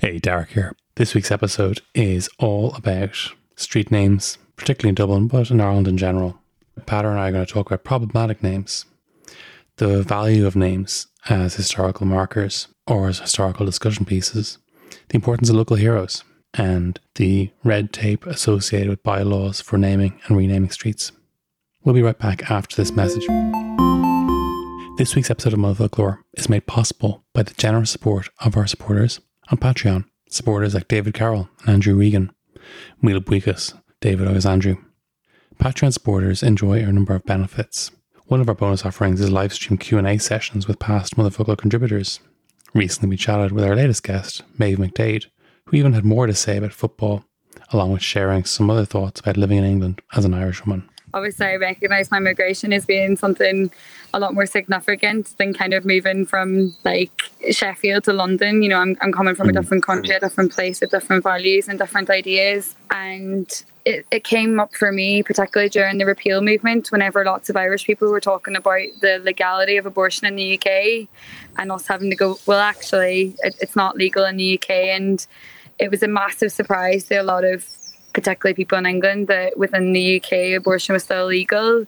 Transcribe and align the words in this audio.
Hey, 0.00 0.18
Darach 0.18 0.48
here. 0.48 0.74
This 0.96 1.14
week's 1.14 1.30
episode 1.30 1.80
is 1.94 2.28
all 2.38 2.74
about 2.74 3.16
street 3.56 3.90
names, 3.90 4.38
particularly 4.56 4.90
in 4.90 4.94
Dublin, 4.94 5.28
but 5.28 5.50
in 5.50 5.60
Ireland 5.60 5.88
in 5.88 5.96
general. 5.96 6.38
Peadar 6.80 7.10
and 7.10 7.18
I 7.18 7.28
are 7.28 7.32
going 7.32 7.46
to 7.46 7.52
talk 7.52 7.66
about 7.66 7.84
problematic 7.84 8.42
names, 8.42 8.84
the 9.76 10.02
value 10.02 10.46
of 10.46 10.56
names 10.56 11.06
as 11.28 11.54
historical 11.54 12.06
markers 12.06 12.68
or 12.86 13.08
as 13.08 13.18
historical 13.18 13.66
discussion 13.66 14.04
pieces, 14.04 14.58
the 15.08 15.16
importance 15.16 15.50
of 15.50 15.56
local 15.56 15.76
heroes, 15.76 16.24
and 16.54 17.00
the 17.16 17.50
red 17.64 17.92
tape 17.92 18.26
associated 18.26 18.88
with 18.88 19.02
bylaws 19.02 19.60
for 19.60 19.76
naming 19.76 20.20
and 20.26 20.36
renaming 20.36 20.70
streets. 20.70 21.12
We'll 21.84 21.94
be 21.94 22.02
right 22.02 22.18
back 22.18 22.50
after 22.50 22.76
this 22.76 22.92
message. 22.92 23.26
This 24.96 25.14
week's 25.14 25.30
episode 25.30 25.52
of 25.52 25.60
Motherfocloir 25.60 26.18
is 26.34 26.48
made 26.48 26.66
possible 26.66 27.24
by 27.32 27.44
the 27.44 27.54
generous 27.54 27.90
support 27.90 28.30
of 28.40 28.56
our 28.56 28.66
supporters 28.66 29.20
on 29.50 29.58
Patreon. 29.58 30.04
Supporters 30.30 30.74
like 30.74 30.88
David 30.88 31.14
Carroll 31.14 31.48
and 31.60 31.70
Andrew 31.70 31.94
Regan, 31.94 32.32
Mila 33.00 33.20
Buikas, 33.20 33.74
David 34.00 34.28
Oyes 34.28 34.48
Andrew. 34.48 34.76
Patreon 35.58 35.92
supporters 35.92 36.42
enjoy 36.42 36.80
a 36.80 36.92
number 36.92 37.14
of 37.14 37.24
benefits. 37.24 37.90
One 38.26 38.40
of 38.40 38.48
our 38.48 38.54
bonus 38.54 38.84
offerings 38.84 39.20
is 39.20 39.30
live 39.30 39.54
stream 39.54 39.78
Q&A 39.78 40.18
sessions 40.18 40.68
with 40.68 40.78
past 40.78 41.16
Motherfocloir 41.16 41.56
contributors. 41.56 42.20
Recently 42.74 43.08
we 43.08 43.16
chatted 43.16 43.52
with 43.52 43.64
our 43.64 43.74
latest 43.74 44.02
guest, 44.02 44.42
Maeve 44.58 44.78
McDade, 44.78 45.26
who 45.64 45.76
even 45.76 45.94
had 45.94 46.04
more 46.04 46.26
to 46.26 46.34
say 46.34 46.58
about 46.58 46.72
football, 46.72 47.24
along 47.72 47.92
with 47.92 48.02
sharing 48.02 48.44
some 48.44 48.68
other 48.68 48.84
thoughts 48.84 49.20
about 49.20 49.38
living 49.38 49.58
in 49.58 49.64
England 49.64 50.02
as 50.14 50.26
an 50.26 50.34
Irish 50.34 50.64
woman 50.64 50.88
obviously 51.14 51.46
I 51.46 51.56
recognise 51.56 52.10
my 52.10 52.18
migration 52.18 52.72
as 52.72 52.86
being 52.86 53.16
something 53.16 53.70
a 54.14 54.20
lot 54.20 54.34
more 54.34 54.46
significant 54.46 55.36
than 55.38 55.52
kind 55.52 55.74
of 55.74 55.84
moving 55.84 56.24
from 56.24 56.74
like 56.84 57.10
Sheffield 57.50 58.04
to 58.04 58.12
London. 58.12 58.62
You 58.62 58.70
know, 58.70 58.78
I'm, 58.78 58.96
I'm 59.00 59.12
coming 59.12 59.34
from 59.34 59.48
a 59.48 59.52
mm. 59.52 59.60
different 59.60 59.84
country, 59.84 60.14
a 60.14 60.20
different 60.20 60.52
place 60.52 60.80
with 60.80 60.90
different 60.90 61.24
values 61.24 61.68
and 61.68 61.78
different 61.78 62.08
ideas. 62.08 62.74
And 62.90 63.50
it, 63.84 64.06
it 64.10 64.24
came 64.24 64.60
up 64.60 64.74
for 64.74 64.92
me, 64.92 65.22
particularly 65.22 65.68
during 65.68 65.98
the 65.98 66.06
repeal 66.06 66.40
movement, 66.40 66.90
whenever 66.90 67.24
lots 67.24 67.50
of 67.50 67.56
Irish 67.56 67.84
people 67.84 68.10
were 68.10 68.20
talking 68.20 68.56
about 68.56 68.86
the 69.00 69.20
legality 69.22 69.76
of 69.76 69.86
abortion 69.86 70.26
in 70.26 70.36
the 70.36 70.58
UK 70.58 71.08
and 71.58 71.70
us 71.72 71.86
having 71.86 72.10
to 72.10 72.16
go, 72.16 72.38
well, 72.46 72.60
actually, 72.60 73.34
it, 73.42 73.56
it's 73.60 73.76
not 73.76 73.96
legal 73.96 74.24
in 74.24 74.36
the 74.36 74.58
UK. 74.58 74.70
And 74.70 75.26
it 75.78 75.90
was 75.90 76.02
a 76.02 76.08
massive 76.08 76.52
surprise 76.52 77.04
to 77.04 77.16
a 77.16 77.22
lot 77.22 77.44
of 77.44 77.64
particularly 78.12 78.54
people 78.54 78.78
in 78.78 78.86
England, 78.86 79.28
that 79.28 79.58
within 79.58 79.92
the 79.92 80.16
UK 80.16 80.56
abortion 80.56 80.92
was 80.92 81.04
still 81.04 81.26
legal. 81.26 81.84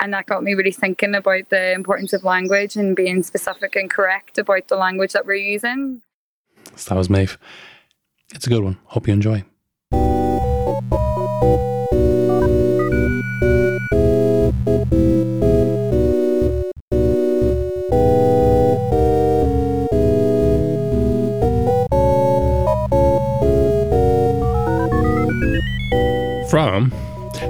And 0.00 0.12
that 0.12 0.26
got 0.26 0.42
me 0.42 0.54
really 0.54 0.72
thinking 0.72 1.14
about 1.14 1.50
the 1.50 1.72
importance 1.72 2.12
of 2.12 2.24
language 2.24 2.76
and 2.76 2.96
being 2.96 3.22
specific 3.22 3.76
and 3.76 3.90
correct 3.90 4.38
about 4.38 4.68
the 4.68 4.76
language 4.76 5.12
that 5.12 5.26
we're 5.26 5.34
using. 5.34 6.02
So 6.76 6.94
that 6.94 6.98
was 6.98 7.10
Maeve. 7.10 7.38
It's 8.34 8.46
a 8.46 8.50
good 8.50 8.62
one. 8.62 8.78
Hope 8.84 9.06
you 9.06 9.14
enjoy. 9.14 9.44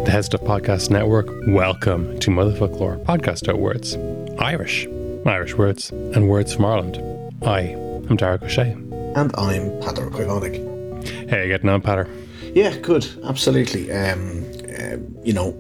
The 0.09 0.13
Head 0.13 0.25
Stuff 0.25 0.41
Podcast 0.41 0.89
Network, 0.89 1.27
welcome 1.49 2.19
to 2.21 2.31
Motherfocloir 2.31 3.05
Podcast 3.05 3.43
About 3.43 3.61
Words, 3.61 3.95
Irish, 4.39 4.87
Irish 5.27 5.55
words, 5.55 5.91
and 5.91 6.31
words 6.31 6.55
from 6.55 6.65
Ireland. 6.65 6.97
I 7.43 7.61
am 8.09 8.17
Darach 8.17 8.39
Ó 8.39 8.49
Séaghdha. 8.49 9.17
And 9.19 9.31
I'm 9.37 9.69
Peadar 9.83 10.09
Quivonik. 10.11 11.29
Hey, 11.29 11.49
getting 11.49 11.69
on, 11.69 11.83
Peadar? 11.83 12.09
Yeah, 12.55 12.75
good, 12.79 13.07
absolutely. 13.23 13.93
Um, 13.93 14.47
uh, 14.81 14.97
you 15.23 15.35
know, 15.35 15.53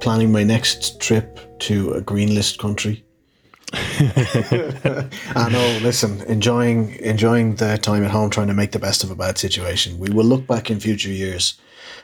planning 0.00 0.32
my 0.32 0.42
next 0.42 1.00
trip 1.00 1.38
to 1.60 1.92
a 1.92 2.00
green 2.00 2.34
list 2.34 2.58
country. 2.58 3.04
I 3.72 5.48
know. 5.48 5.78
Listen, 5.80 6.22
enjoying 6.22 6.96
enjoying 6.96 7.54
the 7.54 7.78
time 7.78 8.02
at 8.02 8.10
home, 8.10 8.30
trying 8.30 8.48
to 8.48 8.54
make 8.54 8.72
the 8.72 8.80
best 8.80 9.04
of 9.04 9.12
a 9.12 9.14
bad 9.14 9.38
situation. 9.38 10.00
We 10.00 10.10
will 10.10 10.24
look 10.24 10.44
back 10.48 10.72
in 10.72 10.80
future 10.80 11.12
years 11.12 11.54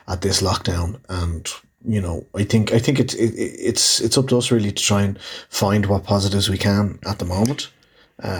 at 0.07 0.21
this 0.21 0.41
lockdown 0.41 1.01
and 1.09 1.51
you 1.85 2.01
know 2.01 2.25
i 2.35 2.43
think 2.43 2.71
i 2.73 2.79
think 2.79 2.99
it's 2.99 3.13
it, 3.13 3.33
it's 3.35 3.99
it's 4.01 4.17
up 4.17 4.27
to 4.27 4.37
us 4.37 4.51
really 4.51 4.71
to 4.71 4.83
try 4.83 5.01
and 5.01 5.19
find 5.49 5.85
what 5.85 6.03
positives 6.03 6.49
we 6.49 6.57
can 6.57 6.99
at 7.05 7.19
the 7.19 7.25
moment. 7.25 7.69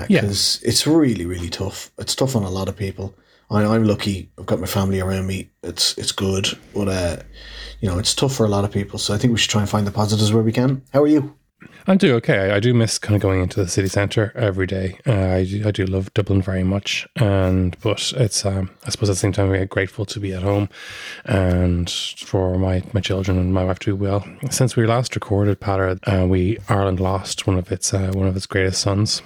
Because 0.08 0.62
uh, 0.64 0.70
it's 0.70 0.86
really 0.86 1.26
really 1.26 1.50
tough. 1.50 1.92
It's 1.98 2.16
tough 2.16 2.36
on 2.36 2.44
a 2.44 2.50
lot 2.50 2.70
of 2.70 2.78
people. 2.78 3.16
I, 3.50 3.64
i'm 3.66 3.84
lucky. 3.84 4.30
I've 4.38 4.46
got 4.46 4.60
my 4.60 4.68
family 4.68 5.00
around 5.02 5.28
me. 5.28 5.50
It's 5.64 5.98
it's 5.98 6.12
good. 6.12 6.48
But 6.74 6.88
uh 6.88 7.18
you 7.82 7.90
know 7.90 7.98
it's 8.00 8.14
tough 8.14 8.36
for 8.36 8.46
a 8.46 8.50
lot 8.50 8.66
of 8.66 8.72
people. 8.72 9.00
So 9.00 9.14
i 9.14 9.18
think 9.18 9.32
we 9.34 9.40
should 9.40 9.52
try 9.52 9.62
and 9.62 9.70
find 9.70 9.86
the 9.86 9.92
positives 9.92 10.32
where 10.32 10.44
we 10.44 10.52
can. 10.52 10.84
How 10.94 11.02
are 11.04 11.08
you 11.08 11.36
I 11.86 11.96
do 11.96 12.16
okay. 12.16 12.52
I, 12.52 12.56
I, 12.56 12.60
do 12.60 12.74
miss 12.74 12.98
kind 12.98 13.16
of 13.16 13.22
going 13.22 13.42
into 13.42 13.62
the 13.62 13.68
city 13.68 13.90
centre 13.90 14.32
every 14.36 14.66
day. 14.66 15.00
Uh, 15.06 15.12
I 15.14 15.44
do, 15.44 15.68
I 15.68 15.72
do 15.72 15.86
love 15.86 16.14
Dublin 16.14 16.42
very 16.42 16.64
much, 16.64 17.08
and 17.18 17.76
but 17.82 18.14
it's 18.16 18.46
um, 18.46 18.70
I 18.86 18.90
suppose 18.90 19.10
at 19.10 19.14
the 19.14 19.20
same 19.20 19.34
time 19.34 19.50
we're 19.50 19.66
grateful 19.66 20.06
to 20.06 20.20
be 20.20 20.34
at 20.34 20.44
home, 20.44 20.70
and 21.26 21.90
for 21.90 22.58
my, 22.58 22.84
my 22.94 23.02
children 23.02 23.38
and 23.38 23.54
my 23.54 23.66
wife 23.66 23.80
to 23.80 23.92
do 23.92 23.96
well. 23.98 24.26
Since 24.50 24.78
we 24.78 24.86
last 24.86 25.14
recorded, 25.16 25.60
Peadar, 25.60 26.00
uh, 26.08 26.26
we 26.26 26.58
Ireland 26.70 27.02
lost 27.02 27.48
one 27.48 27.58
of 27.58 27.72
its 27.72 27.94
uh, 27.94 28.12
one 28.14 28.28
of 28.28 28.36
its 28.38 28.46
greatest 28.46 28.82
sons. 28.82 29.22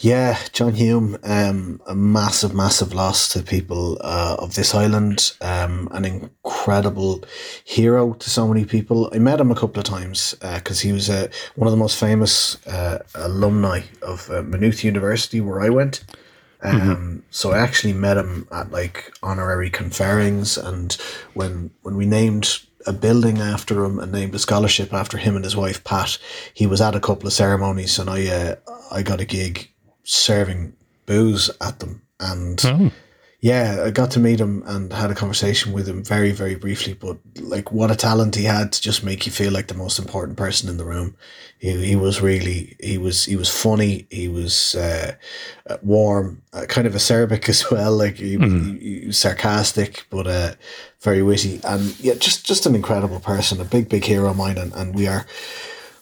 Yeah, 0.00 0.38
John 0.52 0.74
Hume, 0.74 1.18
um, 1.22 1.80
a 1.86 1.94
massive, 1.94 2.54
massive 2.54 2.92
loss 2.92 3.28
to 3.30 3.42
people 3.42 3.98
uh, 4.00 4.36
of 4.38 4.54
this 4.54 4.74
island. 4.74 5.32
Um, 5.40 5.88
an 5.92 6.04
incredible 6.04 7.24
hero 7.64 8.14
to 8.14 8.30
so 8.30 8.48
many 8.48 8.64
people. 8.64 9.10
I 9.12 9.18
met 9.18 9.40
him 9.40 9.50
a 9.50 9.54
couple 9.54 9.78
of 9.78 9.84
times 9.84 10.34
because 10.40 10.80
uh, 10.80 10.82
he 10.82 10.92
was 10.92 11.08
uh, 11.08 11.28
one 11.54 11.68
of 11.68 11.72
the 11.72 11.78
most 11.78 11.98
famous 11.98 12.64
uh, 12.66 12.98
alumni 13.14 13.82
of 14.02 14.30
uh, 14.30 14.42
Maynooth 14.42 14.84
University, 14.84 15.40
where 15.40 15.60
I 15.60 15.68
went. 15.68 16.04
Um, 16.62 16.80
mm-hmm. 16.80 17.18
So 17.30 17.52
I 17.52 17.58
actually 17.58 17.92
met 17.92 18.16
him 18.16 18.46
at 18.52 18.70
like 18.70 19.12
honorary 19.22 19.70
conferrings, 19.70 20.56
and 20.56 20.92
when 21.34 21.70
when 21.82 21.96
we 21.96 22.06
named 22.06 22.60
a 22.86 22.92
building 22.92 23.38
after 23.38 23.84
him 23.84 23.98
and 23.98 24.12
named 24.12 24.34
a 24.34 24.38
scholarship 24.38 24.92
after 24.92 25.16
him 25.16 25.36
and 25.36 25.44
his 25.44 25.56
wife 25.56 25.84
Pat. 25.84 26.18
He 26.54 26.66
was 26.66 26.80
at 26.80 26.94
a 26.94 27.00
couple 27.00 27.26
of 27.26 27.32
ceremonies, 27.32 27.98
and 27.98 28.10
I 28.10 28.26
uh, 28.28 28.54
I 28.90 29.02
got 29.02 29.20
a 29.20 29.24
gig 29.24 29.71
serving 30.04 30.74
booze 31.06 31.50
at 31.60 31.80
them. 31.80 32.02
And 32.20 32.62
oh. 32.64 32.92
yeah, 33.40 33.82
I 33.84 33.90
got 33.90 34.10
to 34.12 34.20
meet 34.20 34.40
him 34.40 34.62
and 34.66 34.92
had 34.92 35.10
a 35.10 35.14
conversation 35.14 35.72
with 35.72 35.88
him 35.88 36.04
very, 36.04 36.30
very 36.30 36.54
briefly. 36.54 36.94
But 36.94 37.18
like, 37.40 37.72
what 37.72 37.90
a 37.90 37.96
talent 37.96 38.36
he 38.36 38.44
had 38.44 38.72
to 38.72 38.80
just 38.80 39.04
make 39.04 39.26
you 39.26 39.32
feel 39.32 39.52
like 39.52 39.66
the 39.66 39.74
most 39.74 39.98
important 39.98 40.38
person 40.38 40.68
in 40.68 40.76
the 40.76 40.84
room. 40.84 41.16
He, 41.58 41.84
he 41.84 41.96
was 41.96 42.20
really, 42.20 42.76
he 42.80 42.98
was, 42.98 43.24
he 43.24 43.36
was 43.36 43.48
funny. 43.48 44.06
He 44.10 44.28
was 44.28 44.74
uh, 44.76 45.16
warm, 45.82 46.42
uh, 46.52 46.66
kind 46.68 46.86
of 46.86 46.94
acerbic 46.94 47.48
as 47.48 47.68
well. 47.70 47.96
Like 47.96 48.16
he, 48.16 48.36
mm. 48.36 48.78
he, 48.80 49.00
he 49.00 49.06
was 49.08 49.18
sarcastic, 49.18 50.06
but 50.10 50.26
uh, 50.26 50.54
very 51.00 51.22
witty. 51.22 51.60
And 51.64 51.98
yeah, 51.98 52.14
just, 52.14 52.46
just 52.46 52.66
an 52.66 52.76
incredible 52.76 53.20
person, 53.20 53.60
a 53.60 53.64
big, 53.64 53.88
big 53.88 54.04
hero 54.04 54.30
of 54.30 54.36
mine. 54.36 54.58
And, 54.58 54.72
and 54.74 54.94
we 54.94 55.08
are, 55.08 55.26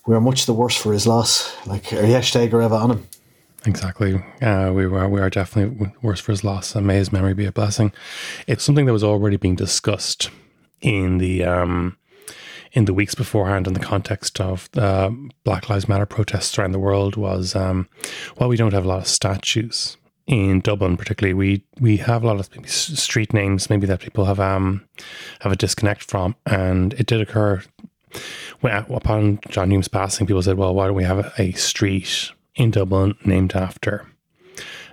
we 0.06 0.14
are 0.14 0.20
much 0.20 0.44
the 0.44 0.54
worse 0.54 0.76
for 0.76 0.92
his 0.92 1.06
loss. 1.06 1.54
Like, 1.66 1.92
are 1.92 2.04
you 2.04 2.14
ever 2.16 2.74
on 2.74 2.90
him? 2.90 3.08
Exactly. 3.66 4.14
Uh, 4.40 4.72
we 4.74 4.86
were 4.86 5.08
we 5.08 5.20
are 5.20 5.30
definitely 5.30 5.92
worse 6.02 6.20
for 6.20 6.32
his 6.32 6.44
loss, 6.44 6.74
and 6.74 6.86
may 6.86 6.96
his 6.96 7.12
memory 7.12 7.34
be 7.34 7.46
a 7.46 7.52
blessing. 7.52 7.92
It's 8.46 8.64
something 8.64 8.86
that 8.86 8.92
was 8.92 9.04
already 9.04 9.36
being 9.36 9.56
discussed 9.56 10.30
in 10.80 11.18
the 11.18 11.44
um, 11.44 11.98
in 12.72 12.86
the 12.86 12.94
weeks 12.94 13.14
beforehand 13.14 13.66
in 13.66 13.74
the 13.74 13.80
context 13.80 14.40
of 14.40 14.70
uh, 14.76 15.10
Black 15.44 15.68
Lives 15.68 15.88
Matter 15.88 16.06
protests 16.06 16.58
around 16.58 16.72
the 16.72 16.78
world 16.78 17.16
was 17.16 17.54
um, 17.54 17.88
while 18.36 18.48
we 18.48 18.56
don't 18.56 18.72
have 18.72 18.84
a 18.84 18.88
lot 18.88 19.00
of 19.00 19.06
statues 19.06 19.96
in 20.26 20.60
Dublin, 20.60 20.96
particularly, 20.96 21.34
we 21.34 21.64
we 21.80 21.96
have 21.96 22.22
a 22.22 22.26
lot 22.26 22.38
of 22.38 22.70
street 22.70 23.34
names 23.34 23.68
maybe 23.68 23.86
that 23.86 24.00
people 24.00 24.26
have 24.26 24.38
um 24.38 24.86
have 25.40 25.52
a 25.52 25.56
disconnect 25.56 26.04
from, 26.04 26.36
and 26.46 26.92
it 26.94 27.06
did 27.06 27.20
occur 27.20 27.62
when 28.60 28.72
upon 28.72 29.40
John 29.48 29.70
Hume's 29.70 29.88
passing. 29.88 30.26
People 30.26 30.42
said, 30.42 30.56
"Well, 30.56 30.74
why 30.74 30.86
don't 30.86 30.94
we 30.94 31.04
have 31.04 31.32
a 31.38 31.52
street 31.52 32.30
in 32.54 32.70
Dublin 32.70 33.14
named 33.24 33.54
after 33.54 34.06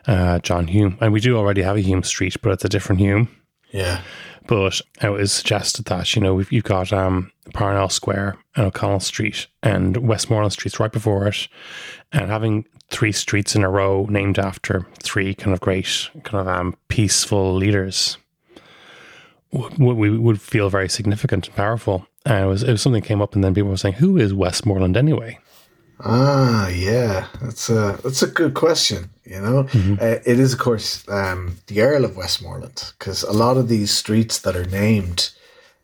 uh, 0.05 0.39
John 0.39 0.67
Hume?" 0.67 0.97
And 1.01 1.13
we 1.13 1.19
do 1.19 1.37
already 1.37 1.61
have 1.61 1.77
a 1.77 1.81
Hume 1.81 2.03
Street, 2.03 2.35
but 2.41 2.51
it's 2.51 2.65
a 2.65 2.69
different 2.69 3.01
Hume. 3.01 3.29
Yeah. 3.71 4.01
But 4.47 4.81
it 5.01 5.09
was 5.09 5.33
suggested 5.33 5.85
that 5.85 6.15
you 6.15 6.21
know 6.21 6.33
we've, 6.33 6.51
you've 6.51 6.63
got 6.63 6.93
um, 6.93 7.31
Parnell 7.53 7.89
Square 7.89 8.37
and 8.55 8.67
O'Connell 8.67 9.01
Street 9.01 9.47
and 9.61 9.97
Westmoreland 9.97 10.53
Streets 10.53 10.79
right 10.79 10.91
before 10.91 11.27
it, 11.27 11.49
and 12.13 12.31
having 12.31 12.65
three 12.89 13.11
streets 13.11 13.55
in 13.55 13.63
a 13.63 13.69
row 13.69 14.05
named 14.09 14.39
after 14.39 14.87
three 15.03 15.33
kind 15.33 15.53
of 15.53 15.59
great, 15.59 16.09
kind 16.23 16.47
of 16.47 16.47
um, 16.47 16.77
peaceful 16.87 17.55
leaders 17.55 18.17
would, 19.51 19.77
would, 19.77 20.19
would 20.19 20.41
feel 20.41 20.69
very 20.69 20.89
significant 20.89 21.47
and 21.47 21.55
powerful. 21.55 22.07
And 22.25 22.45
it 22.45 22.47
was, 22.47 22.63
it 22.63 22.71
was 22.71 22.81
something 22.81 23.01
that 23.01 23.07
came 23.07 23.21
up, 23.21 23.35
and 23.35 23.43
then 23.43 23.53
people 23.53 23.69
were 23.69 23.77
saying, 23.77 23.95
"Who 23.95 24.17
is 24.17 24.33
Westmoreland 24.33 24.97
anyway?" 24.97 25.39
Ah, 25.99 26.67
yeah, 26.67 27.27
that's 27.41 27.69
a 27.69 27.99
that's 28.03 28.21
a 28.21 28.27
good 28.27 28.53
question. 28.53 29.09
You 29.25 29.41
know, 29.41 29.63
mm-hmm. 29.63 29.95
uh, 29.99 30.19
it 30.25 30.39
is 30.39 30.53
of 30.53 30.59
course 30.59 31.07
um, 31.09 31.57
the 31.67 31.81
Earl 31.81 32.05
of 32.05 32.15
Westmoreland 32.15 32.93
because 32.97 33.23
a 33.23 33.33
lot 33.33 33.57
of 33.57 33.67
these 33.67 33.91
streets 33.91 34.39
that 34.39 34.55
are 34.55 34.65
named 34.65 35.31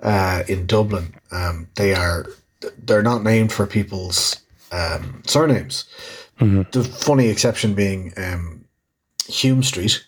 uh, 0.02 0.44
in 0.48 0.68
Dublin, 0.68 1.16
um, 1.32 1.68
they 1.76 1.94
are 1.96 2.28
they're 2.86 3.04
not 3.04 3.24
named 3.24 3.52
for 3.52 3.66
people's 3.66 4.40
um, 4.72 5.24
surnames. 5.26 5.86
Mm-hmm. 6.40 6.64
The 6.72 6.84
funny 6.84 7.30
exception 7.30 7.74
being 7.74 8.14
um, 8.18 8.66
Hume 9.28 9.64
Street, 9.64 10.04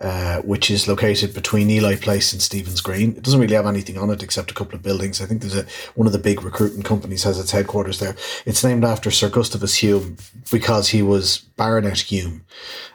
uh, 0.00 0.40
which 0.42 0.70
is 0.70 0.86
located 0.86 1.32
between 1.32 1.70
Ely 1.70 1.96
Place 1.96 2.32
and 2.32 2.42
Stephen's 2.42 2.82
Green. 2.82 3.16
It 3.16 3.22
doesn't 3.22 3.40
really 3.40 3.54
have 3.54 3.66
anything 3.66 3.96
on 3.96 4.10
it 4.10 4.22
except 4.22 4.50
a 4.50 4.54
couple 4.54 4.74
of 4.74 4.82
buildings. 4.82 5.22
I 5.22 5.26
think 5.26 5.40
there's 5.40 5.56
a 5.56 5.64
one 5.94 6.06
of 6.06 6.12
the 6.12 6.18
big 6.18 6.42
recruiting 6.42 6.82
companies 6.82 7.22
has 7.24 7.38
its 7.38 7.50
headquarters 7.50 7.98
there. 7.98 8.14
It's 8.44 8.62
named 8.62 8.84
after 8.84 9.10
Sir 9.10 9.30
Gustavus 9.30 9.76
Hume 9.76 10.18
because 10.50 10.88
he 10.88 11.02
was 11.02 11.38
Baronet 11.56 11.98
Hume. 11.98 12.44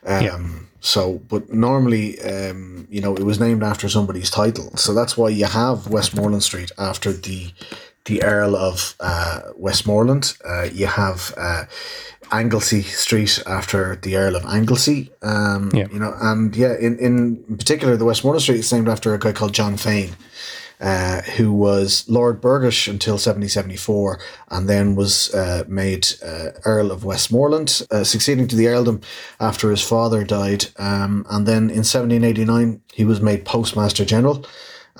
Um, 0.05 0.23
yeah. 0.23 0.39
So, 0.81 1.21
but 1.29 1.51
normally, 1.53 2.19
um, 2.21 2.87
you 2.89 3.01
know, 3.01 3.15
it 3.15 3.23
was 3.23 3.39
named 3.39 3.63
after 3.63 3.87
somebody's 3.87 4.31
title. 4.31 4.75
So 4.77 4.93
that's 4.93 5.15
why 5.15 5.29
you 5.29 5.45
have 5.45 5.87
Westmoreland 5.87 6.43
Street 6.43 6.71
after 6.77 7.13
the 7.13 7.51
the 8.05 8.23
Earl 8.23 8.55
of 8.55 8.95
uh, 8.99 9.41
Westmoreland. 9.55 10.35
Uh, 10.43 10.63
you 10.63 10.87
have 10.87 11.33
uh, 11.37 11.65
Anglesey 12.31 12.81
Street 12.81 13.41
after 13.45 13.95
the 13.95 14.15
Earl 14.15 14.35
of 14.35 14.45
Anglesey. 14.45 15.11
Um, 15.21 15.71
yeah. 15.73 15.87
You 15.91 15.99
know, 15.99 16.15
and 16.19 16.55
yeah, 16.55 16.75
in, 16.79 16.97
in 16.99 17.57
particular, 17.57 17.97
the 17.97 18.05
Westmoreland 18.05 18.43
Street 18.43 18.59
is 18.59 18.71
named 18.71 18.89
after 18.89 19.13
a 19.13 19.19
guy 19.19 19.31
called 19.33 19.53
John 19.53 19.77
Fane. 19.77 20.15
Uh, 20.79 21.21
who 21.37 21.53
was 21.53 22.09
Lord 22.09 22.41
Burghersh 22.41 22.87
until 22.87 23.13
1774 23.13 24.19
and 24.49 24.67
then 24.67 24.95
was 24.95 25.31
uh, 25.31 25.63
made 25.67 26.07
uh, 26.25 26.53
Earl 26.65 26.91
of 26.91 27.03
Westmoreland, 27.03 27.83
uh, 27.91 28.03
succeeding 28.03 28.47
to 28.47 28.55
the 28.55 28.67
earldom 28.67 29.01
after 29.39 29.69
his 29.69 29.87
father 29.87 30.23
died. 30.23 30.69
Um, 30.77 31.23
and 31.29 31.45
then 31.45 31.69
in 31.69 31.85
1789, 31.85 32.81
he 32.91 33.05
was 33.05 33.21
made 33.21 33.45
Postmaster 33.45 34.05
General 34.05 34.43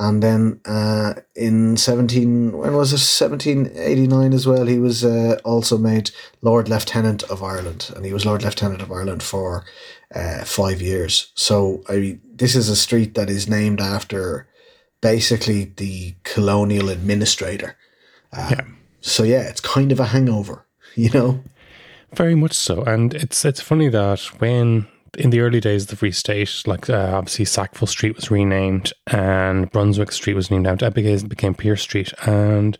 and 0.01 0.23
then 0.23 0.59
uh, 0.65 1.13
in 1.35 1.77
17, 1.77 2.57
when 2.57 2.73
was 2.73 2.91
it, 2.91 3.25
1789 3.25 4.33
as 4.33 4.47
well, 4.47 4.65
he 4.65 4.79
was 4.79 5.05
uh, 5.05 5.39
also 5.45 5.77
made 5.77 6.09
Lord 6.41 6.67
Lieutenant 6.67 7.21
of 7.29 7.43
Ireland. 7.43 7.91
And 7.95 8.03
he 8.03 8.11
was 8.11 8.25
Lord 8.25 8.41
Lieutenant 8.41 8.81
of 8.81 8.91
Ireland 8.91 9.21
for 9.21 9.63
uh, 10.15 10.43
five 10.43 10.81
years. 10.81 11.31
So 11.35 11.83
I 11.87 11.97
mean, 11.97 12.21
this 12.33 12.55
is 12.55 12.67
a 12.67 12.75
street 12.75 13.13
that 13.13 13.29
is 13.29 13.47
named 13.47 13.79
after 13.79 14.47
basically 15.01 15.65
the 15.65 16.15
colonial 16.23 16.89
administrator. 16.89 17.77
Um, 18.33 18.49
yeah. 18.49 18.61
So 19.01 19.21
yeah, 19.21 19.41
it's 19.49 19.61
kind 19.61 19.91
of 19.91 19.99
a 19.99 20.07
hangover, 20.07 20.65
you 20.95 21.11
know? 21.11 21.43
Very 22.15 22.33
much 22.33 22.53
so. 22.53 22.81
And 22.85 23.13
it's 23.13 23.45
it's 23.45 23.61
funny 23.61 23.89
that 23.89 24.19
when 24.39 24.87
in 25.17 25.29
the 25.29 25.41
early 25.41 25.59
days 25.59 25.83
of 25.83 25.89
the 25.89 25.95
Free 25.95 26.11
State, 26.11 26.63
like 26.65 26.89
uh, 26.89 27.11
obviously 27.13 27.45
Sackville 27.45 27.87
Street 27.87 28.15
was 28.15 28.31
renamed 28.31 28.93
and 29.07 29.69
Brunswick 29.71 30.11
Street 30.11 30.35
was 30.35 30.49
named 30.49 30.67
after 30.67 30.87
It 30.87 31.29
became 31.29 31.53
Pearse 31.53 31.81
Street, 31.81 32.13
and 32.25 32.77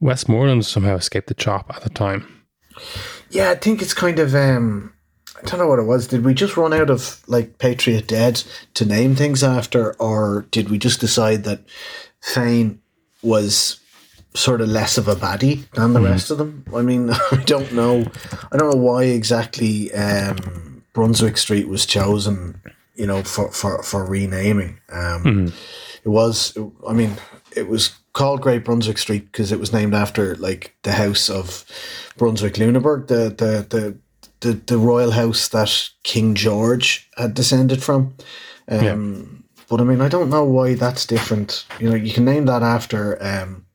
Westmoreland 0.00 0.64
somehow 0.64 0.96
escaped 0.96 1.28
the 1.28 1.34
chop 1.34 1.70
at 1.74 1.82
the 1.82 1.90
time. 1.90 2.44
Yeah, 3.30 3.50
I 3.50 3.54
think 3.56 3.82
it's 3.82 3.94
kind 3.94 4.18
of 4.18 4.34
um, 4.34 4.92
I 5.36 5.46
don't 5.46 5.60
know 5.60 5.66
what 5.66 5.78
it 5.78 5.84
was. 5.84 6.06
Did 6.06 6.24
we 6.24 6.34
just 6.34 6.56
run 6.56 6.72
out 6.72 6.90
of 6.90 7.22
like 7.26 7.58
Patriot 7.58 8.08
Dead 8.08 8.42
to 8.74 8.86
name 8.86 9.14
things 9.14 9.42
after, 9.42 9.94
or 9.94 10.46
did 10.50 10.70
we 10.70 10.78
just 10.78 11.00
decide 11.00 11.44
that 11.44 11.60
Fane 12.20 12.80
was 13.22 13.80
sort 14.34 14.60
of 14.60 14.68
less 14.68 14.98
of 14.98 15.08
a 15.08 15.14
baddie 15.14 15.68
than 15.72 15.92
the 15.92 16.00
mm. 16.00 16.10
rest 16.10 16.30
of 16.30 16.38
them? 16.38 16.64
I 16.74 16.82
mean, 16.82 17.10
I 17.32 17.42
don't 17.44 17.72
know. 17.72 18.06
I 18.50 18.56
don't 18.56 18.70
know 18.70 18.80
why 18.80 19.04
exactly. 19.04 19.92
Um, 19.92 20.65
Brunswick 20.96 21.36
Street 21.36 21.68
was 21.68 21.84
chosen, 21.84 22.58
you 22.94 23.06
know, 23.06 23.22
for 23.22 23.52
for 23.52 23.82
for 23.82 24.02
renaming. 24.02 24.80
Um, 24.90 25.24
mm-hmm. 25.24 25.46
It 26.02 26.08
was, 26.08 26.56
I 26.88 26.94
mean, 26.94 27.18
it 27.54 27.68
was 27.68 27.94
called 28.14 28.40
Great 28.40 28.64
Brunswick 28.64 28.96
Street 28.96 29.30
because 29.30 29.52
it 29.52 29.60
was 29.60 29.74
named 29.74 29.92
after 29.92 30.36
like 30.36 30.74
the 30.84 30.92
house 30.92 31.28
of 31.28 31.66
Brunswick 32.16 32.54
Lüneburg, 32.54 33.08
the 33.08 33.28
the 33.28 33.66
the 33.68 33.98
the, 34.40 34.52
the 34.54 34.78
royal 34.78 35.10
house 35.10 35.48
that 35.48 35.90
King 36.02 36.34
George 36.34 37.10
had 37.18 37.34
descended 37.34 37.82
from. 37.82 38.14
Um, 38.66 38.82
yeah. 38.82 39.64
But 39.68 39.82
I 39.82 39.84
mean, 39.84 40.00
I 40.00 40.08
don't 40.08 40.30
know 40.30 40.44
why 40.44 40.76
that's 40.76 41.04
different. 41.04 41.66
You 41.78 41.90
know, 41.90 41.96
you 41.96 42.14
can 42.14 42.24
name 42.24 42.46
that 42.46 42.62
after, 42.62 43.22
um, 43.22 43.66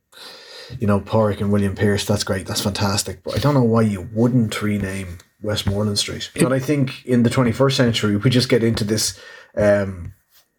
you 0.80 0.88
know, 0.88 0.98
Pádraic 0.98 1.40
and 1.40 1.52
William 1.52 1.76
Pearse. 1.76 2.04
That's 2.04 2.24
great. 2.24 2.48
That's 2.48 2.62
fantastic. 2.62 3.22
But 3.22 3.36
I 3.36 3.38
don't 3.38 3.54
know 3.54 3.62
why 3.62 3.82
you 3.82 4.08
wouldn't 4.12 4.60
rename 4.60 5.18
Westmoreland 5.42 5.98
Street. 5.98 6.30
But 6.40 6.52
I 6.52 6.58
think 6.58 7.04
in 7.04 7.22
the 7.22 7.30
21st 7.30 7.72
century, 7.72 8.16
we 8.16 8.30
just 8.30 8.48
get 8.48 8.62
into 8.62 8.84
this. 8.84 9.20
Um, 9.56 10.14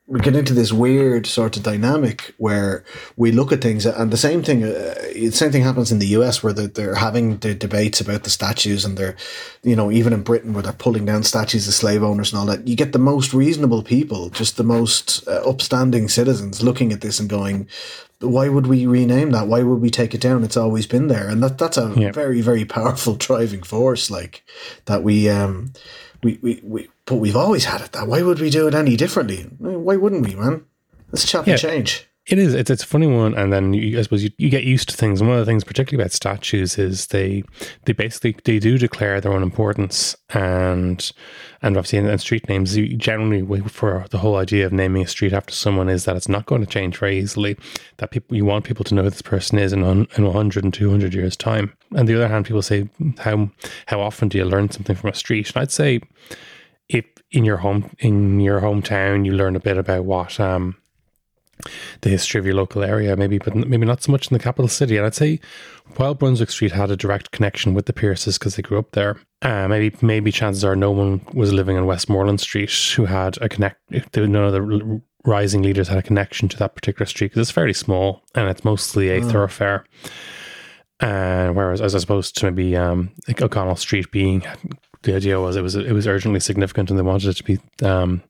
we 0.05 0.19
get 0.19 0.35
into 0.35 0.53
this 0.53 0.73
weird 0.73 1.25
sort 1.25 1.55
of 1.55 1.63
dynamic 1.63 2.35
where 2.37 2.83
we 3.15 3.31
look 3.31 3.53
at 3.53 3.61
things, 3.61 3.85
and 3.85 4.11
the 4.11 4.17
same 4.17 4.43
thing, 4.43 4.61
uh, 4.61 4.93
the 5.13 5.31
same 5.31 5.49
thing 5.49 5.63
happens 5.63 5.93
in 5.93 5.99
the 5.99 6.07
US 6.07 6.43
where 6.43 6.51
they're, 6.51 6.67
they're 6.67 6.95
having 6.95 7.37
the 7.37 7.55
debates 7.55 8.01
about 8.01 8.23
the 8.23 8.29
statues, 8.29 8.83
and 8.83 8.97
they're, 8.97 9.15
you 9.63 9.77
know, 9.77 9.89
even 9.89 10.11
in 10.11 10.21
Britain 10.21 10.53
where 10.53 10.61
they're 10.61 10.73
pulling 10.73 11.05
down 11.05 11.23
statues 11.23 11.69
of 11.69 11.73
slave 11.73 12.03
owners 12.03 12.33
and 12.33 12.39
all 12.39 12.45
that. 12.47 12.67
You 12.67 12.75
get 12.75 12.91
the 12.91 12.99
most 12.99 13.33
reasonable 13.33 13.81
people, 13.81 14.29
just 14.29 14.57
the 14.57 14.63
most 14.63 15.25
uh, 15.25 15.41
upstanding 15.49 16.09
citizens, 16.09 16.61
looking 16.61 16.91
at 16.91 16.99
this 16.99 17.21
and 17.21 17.29
going, 17.29 17.69
why 18.23 18.49
would 18.49 18.67
we 18.67 18.85
rename 18.85 19.31
that? 19.31 19.47
Why 19.47 19.63
would 19.63 19.81
we 19.81 19.89
take 19.89 20.13
it 20.13 20.21
down? 20.21 20.43
It's 20.43 20.57
always 20.57 20.87
been 20.87 21.07
there, 21.07 21.27
and 21.27 21.43
that 21.43 21.57
that's 21.57 21.77
a 21.77 21.93
yeah. 21.95 22.11
very 22.11 22.41
very 22.41 22.65
powerful 22.65 23.15
driving 23.17 23.63
force. 23.63 24.09
Like 24.09 24.43
that 24.85 25.03
we 25.03 25.29
um 25.29 25.73
we, 26.23 26.39
we 26.41 26.61
we 26.63 26.89
but 27.05 27.15
we've 27.15 27.35
always 27.35 27.65
had 27.65 27.81
it. 27.81 27.91
That 27.91 28.07
why 28.07 28.21
would 28.21 28.39
we 28.39 28.49
do 28.49 28.67
it 28.67 28.73
any 28.73 28.95
differently? 28.95 29.43
Why 29.57 29.95
wouldn't 29.95 30.25
we, 30.25 30.35
man? 30.35 30.65
Let's 31.11 31.29
chop 31.29 31.45
yeah. 31.45 31.53
and 31.53 31.61
change. 31.61 32.07
It 32.25 32.39
is. 32.39 32.53
It's, 32.53 32.69
it's 32.69 32.83
a 32.83 32.87
funny 32.87 33.07
one, 33.07 33.33
and 33.35 33.51
then 33.51 33.73
you, 33.73 33.99
I 33.99 34.01
suppose 34.01 34.23
you, 34.23 34.29
you 34.37 34.49
get 34.49 34.63
used 34.63 34.87
to 34.87 34.95
things. 34.95 35.19
And 35.19 35.29
one 35.29 35.37
of 35.37 35.45
the 35.45 35.49
things, 35.49 35.65
particularly 35.65 36.01
about 36.01 36.13
statues, 36.13 36.77
is 36.77 37.07
they 37.07 37.43
they 37.83 37.91
basically 37.91 38.37
they 38.45 38.59
do 38.59 38.77
declare 38.77 39.19
their 39.19 39.33
own 39.33 39.43
importance, 39.43 40.15
and 40.29 41.11
and 41.61 41.75
obviously 41.75 41.99
and, 41.99 42.07
in 42.07 42.17
street 42.19 42.47
names, 42.47 42.77
generally 42.95 43.59
for 43.67 44.05
the 44.11 44.19
whole 44.19 44.37
idea 44.37 44.65
of 44.65 44.71
naming 44.71 45.03
a 45.03 45.07
street 45.07 45.33
after 45.33 45.53
someone 45.53 45.89
is 45.89 46.05
that 46.05 46.15
it's 46.15 46.29
not 46.29 46.45
going 46.45 46.61
to 46.61 46.67
change 46.67 46.97
very 46.97 47.19
easily. 47.19 47.57
That 47.97 48.11
people 48.11 48.37
you 48.37 48.45
want 48.45 48.63
people 48.63 48.85
to 48.85 48.95
know 48.95 49.03
who 49.03 49.09
this 49.09 49.21
person 49.21 49.59
is 49.59 49.73
in 49.73 49.83
in 49.83 50.25
100 50.25 50.63
and 50.63 50.73
200 50.73 51.13
years 51.13 51.35
time. 51.35 51.73
And 51.91 52.07
the 52.07 52.15
other 52.15 52.29
hand, 52.29 52.45
people 52.45 52.61
say 52.61 52.87
how 53.17 53.51
how 53.87 53.99
often 53.99 54.29
do 54.29 54.37
you 54.37 54.45
learn 54.45 54.71
something 54.71 54.95
from 54.95 55.09
a 55.09 55.13
street? 55.13 55.51
And 55.53 55.61
I'd 55.61 55.71
say 55.71 55.99
if 56.87 57.03
in 57.31 57.43
your 57.43 57.57
home 57.57 57.93
in 57.99 58.39
your 58.39 58.61
hometown 58.61 59.25
you 59.25 59.33
learn 59.33 59.57
a 59.57 59.59
bit 59.59 59.77
about 59.77 60.05
what 60.05 60.39
um 60.39 60.77
the 62.01 62.09
history 62.09 62.39
of 62.39 62.45
your 62.45 62.55
local 62.55 62.83
area, 62.83 63.15
maybe, 63.15 63.37
but 63.37 63.55
maybe 63.55 63.85
not 63.85 64.03
so 64.03 64.11
much 64.11 64.29
in 64.29 64.33
the 64.33 64.43
capital 64.43 64.67
city. 64.67 64.97
And 64.97 65.05
I'd 65.05 65.15
say 65.15 65.39
while 65.95 66.13
Brunswick 66.13 66.49
Street 66.49 66.71
had 66.71 66.91
a 66.91 66.97
direct 66.97 67.31
connection 67.31 67.73
with 67.73 67.85
the 67.85 67.93
Pearses 67.93 68.37
because 68.37 68.55
they 68.55 68.61
grew 68.61 68.79
up 68.79 68.91
there, 68.91 69.19
uh, 69.41 69.67
maybe 69.67 69.95
maybe 70.01 70.31
chances 70.31 70.63
are 70.63 70.75
no 70.75 70.91
one 70.91 71.21
was 71.33 71.53
living 71.53 71.77
in 71.77 71.85
Westmoreland 71.85 72.41
Street 72.41 72.71
who 72.95 73.05
had 73.05 73.37
a 73.41 73.49
connect. 73.49 73.77
None 74.15 74.35
of 74.35 74.53
the 74.53 75.01
rising 75.25 75.61
leaders 75.61 75.87
had 75.87 75.97
a 75.97 76.03
connection 76.03 76.49
to 76.49 76.57
that 76.57 76.75
particular 76.75 77.05
street 77.05 77.27
because 77.27 77.41
it's 77.41 77.51
fairly 77.51 77.73
small 77.73 78.23
and 78.35 78.49
it's 78.49 78.65
mostly 78.65 79.09
a 79.09 79.21
mm. 79.21 79.31
thoroughfare. 79.31 79.85
And 80.99 81.49
uh, 81.49 81.53
whereas, 81.53 81.81
as 81.81 82.01
opposed 82.01 82.37
to 82.37 82.51
maybe 82.51 82.75
um, 82.77 83.11
like 83.27 83.41
O'Connell 83.41 83.75
Street 83.75 84.11
being 84.11 84.43
the 85.03 85.15
idea 85.15 85.39
was 85.39 85.55
it 85.55 85.61
was 85.61 85.75
it 85.75 85.91
was 85.93 86.07
urgently 86.07 86.39
significant, 86.39 86.89
and 86.89 86.97
they 86.99 87.03
wanted 87.03 87.29
it 87.29 87.37
to 87.37 87.43
be 87.43 87.59
um, 87.85 88.21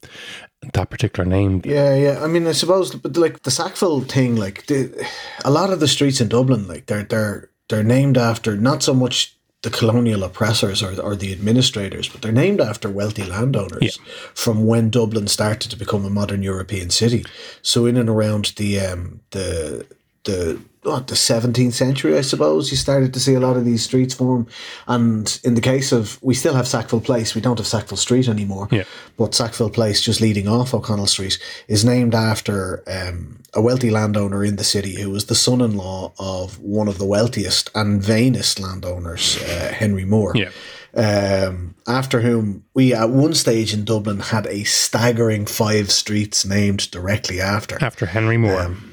that 0.73 0.89
particular 0.89 1.27
name. 1.29 1.61
Yeah, 1.65 1.95
yeah. 1.95 2.23
I 2.23 2.27
mean, 2.27 2.47
I 2.47 2.51
suppose, 2.53 2.93
but 2.95 3.17
like 3.17 3.43
the 3.43 3.51
Sackville 3.51 4.01
thing, 4.01 4.35
like 4.35 4.65
the, 4.67 5.07
a 5.45 5.51
lot 5.51 5.71
of 5.71 5.79
the 5.79 5.87
streets 5.87 6.21
in 6.21 6.27
Dublin, 6.29 6.67
like 6.67 6.85
they're 6.87 7.03
they're 7.03 7.49
they're 7.69 7.83
named 7.83 8.17
after 8.17 8.55
not 8.57 8.83
so 8.83 8.93
much 8.93 9.35
the 9.61 9.69
colonial 9.69 10.23
oppressors 10.25 10.83
or, 10.83 10.99
or 11.01 11.15
the 11.15 11.31
administrators, 11.31 12.09
but 12.09 12.21
they're 12.21 12.33
named 12.33 12.59
after 12.59 12.89
wealthy 12.89 13.23
landowners 13.23 13.81
Yeah. 13.81 14.13
from 14.33 14.65
when 14.65 14.89
Dublin 14.89 15.27
started 15.27 15.71
to 15.71 15.77
become 15.77 16.03
a 16.05 16.09
modern 16.09 16.43
European 16.43 16.89
city. 16.89 17.23
So 17.61 17.85
in 17.85 17.95
and 17.95 18.09
around 18.09 18.53
the 18.57 18.79
um, 18.81 19.21
the 19.31 19.85
the 20.25 20.59
what, 20.83 21.07
the 21.07 21.15
seventeenth 21.15 21.73
century, 21.73 22.17
I 22.17 22.21
suppose, 22.21 22.71
you 22.71 22.77
started 22.77 23.13
to 23.13 23.19
see 23.19 23.33
a 23.33 23.39
lot 23.39 23.57
of 23.57 23.65
these 23.65 23.83
streets 23.83 24.13
form. 24.13 24.47
And 24.87 25.39
in 25.43 25.55
the 25.55 25.61
case 25.61 25.91
of, 25.91 26.21
we 26.21 26.33
still 26.33 26.53
have 26.53 26.67
Sackville 26.67 27.01
Place. 27.01 27.35
We 27.35 27.41
don't 27.41 27.57
have 27.57 27.67
Sackville 27.67 27.97
Street 27.97 28.27
anymore. 28.27 28.67
Yeah. 28.71 28.83
But 29.17 29.33
Sackville 29.33 29.69
Place, 29.69 30.01
just 30.01 30.21
leading 30.21 30.47
off 30.47 30.73
O'Connell 30.73 31.07
Street, 31.07 31.39
is 31.67 31.83
named 31.83 32.15
after 32.15 32.83
um, 32.87 33.39
a 33.53 33.61
wealthy 33.61 33.89
landowner 33.89 34.43
in 34.43 34.55
the 34.55 34.63
city 34.63 35.01
who 35.01 35.09
was 35.09 35.25
the 35.25 35.35
son-in-law 35.35 36.13
of 36.19 36.59
one 36.59 36.87
of 36.87 36.97
the 36.97 37.05
wealthiest 37.05 37.69
and 37.75 38.01
vainest 38.01 38.59
landowners, 38.59 39.41
uh, 39.43 39.73
Henry 39.73 40.05
Moore. 40.05 40.33
Yeah. 40.35 40.49
Um, 40.95 41.73
after 41.87 42.21
whom 42.21 42.65
we 42.75 42.93
at 42.93 43.09
one 43.09 43.33
stage 43.33 43.73
in 43.73 43.83
Dublin 43.83 44.19
had 44.19 44.45
a 44.45 44.63
staggering 44.63 45.47
five 45.47 45.91
streets 45.91 46.45
named 46.45 46.91
directly 46.91 47.41
after 47.41 47.83
After 47.83 48.05
Henry 48.05 48.37
Moore. 48.37 48.61
Um, 48.61 48.92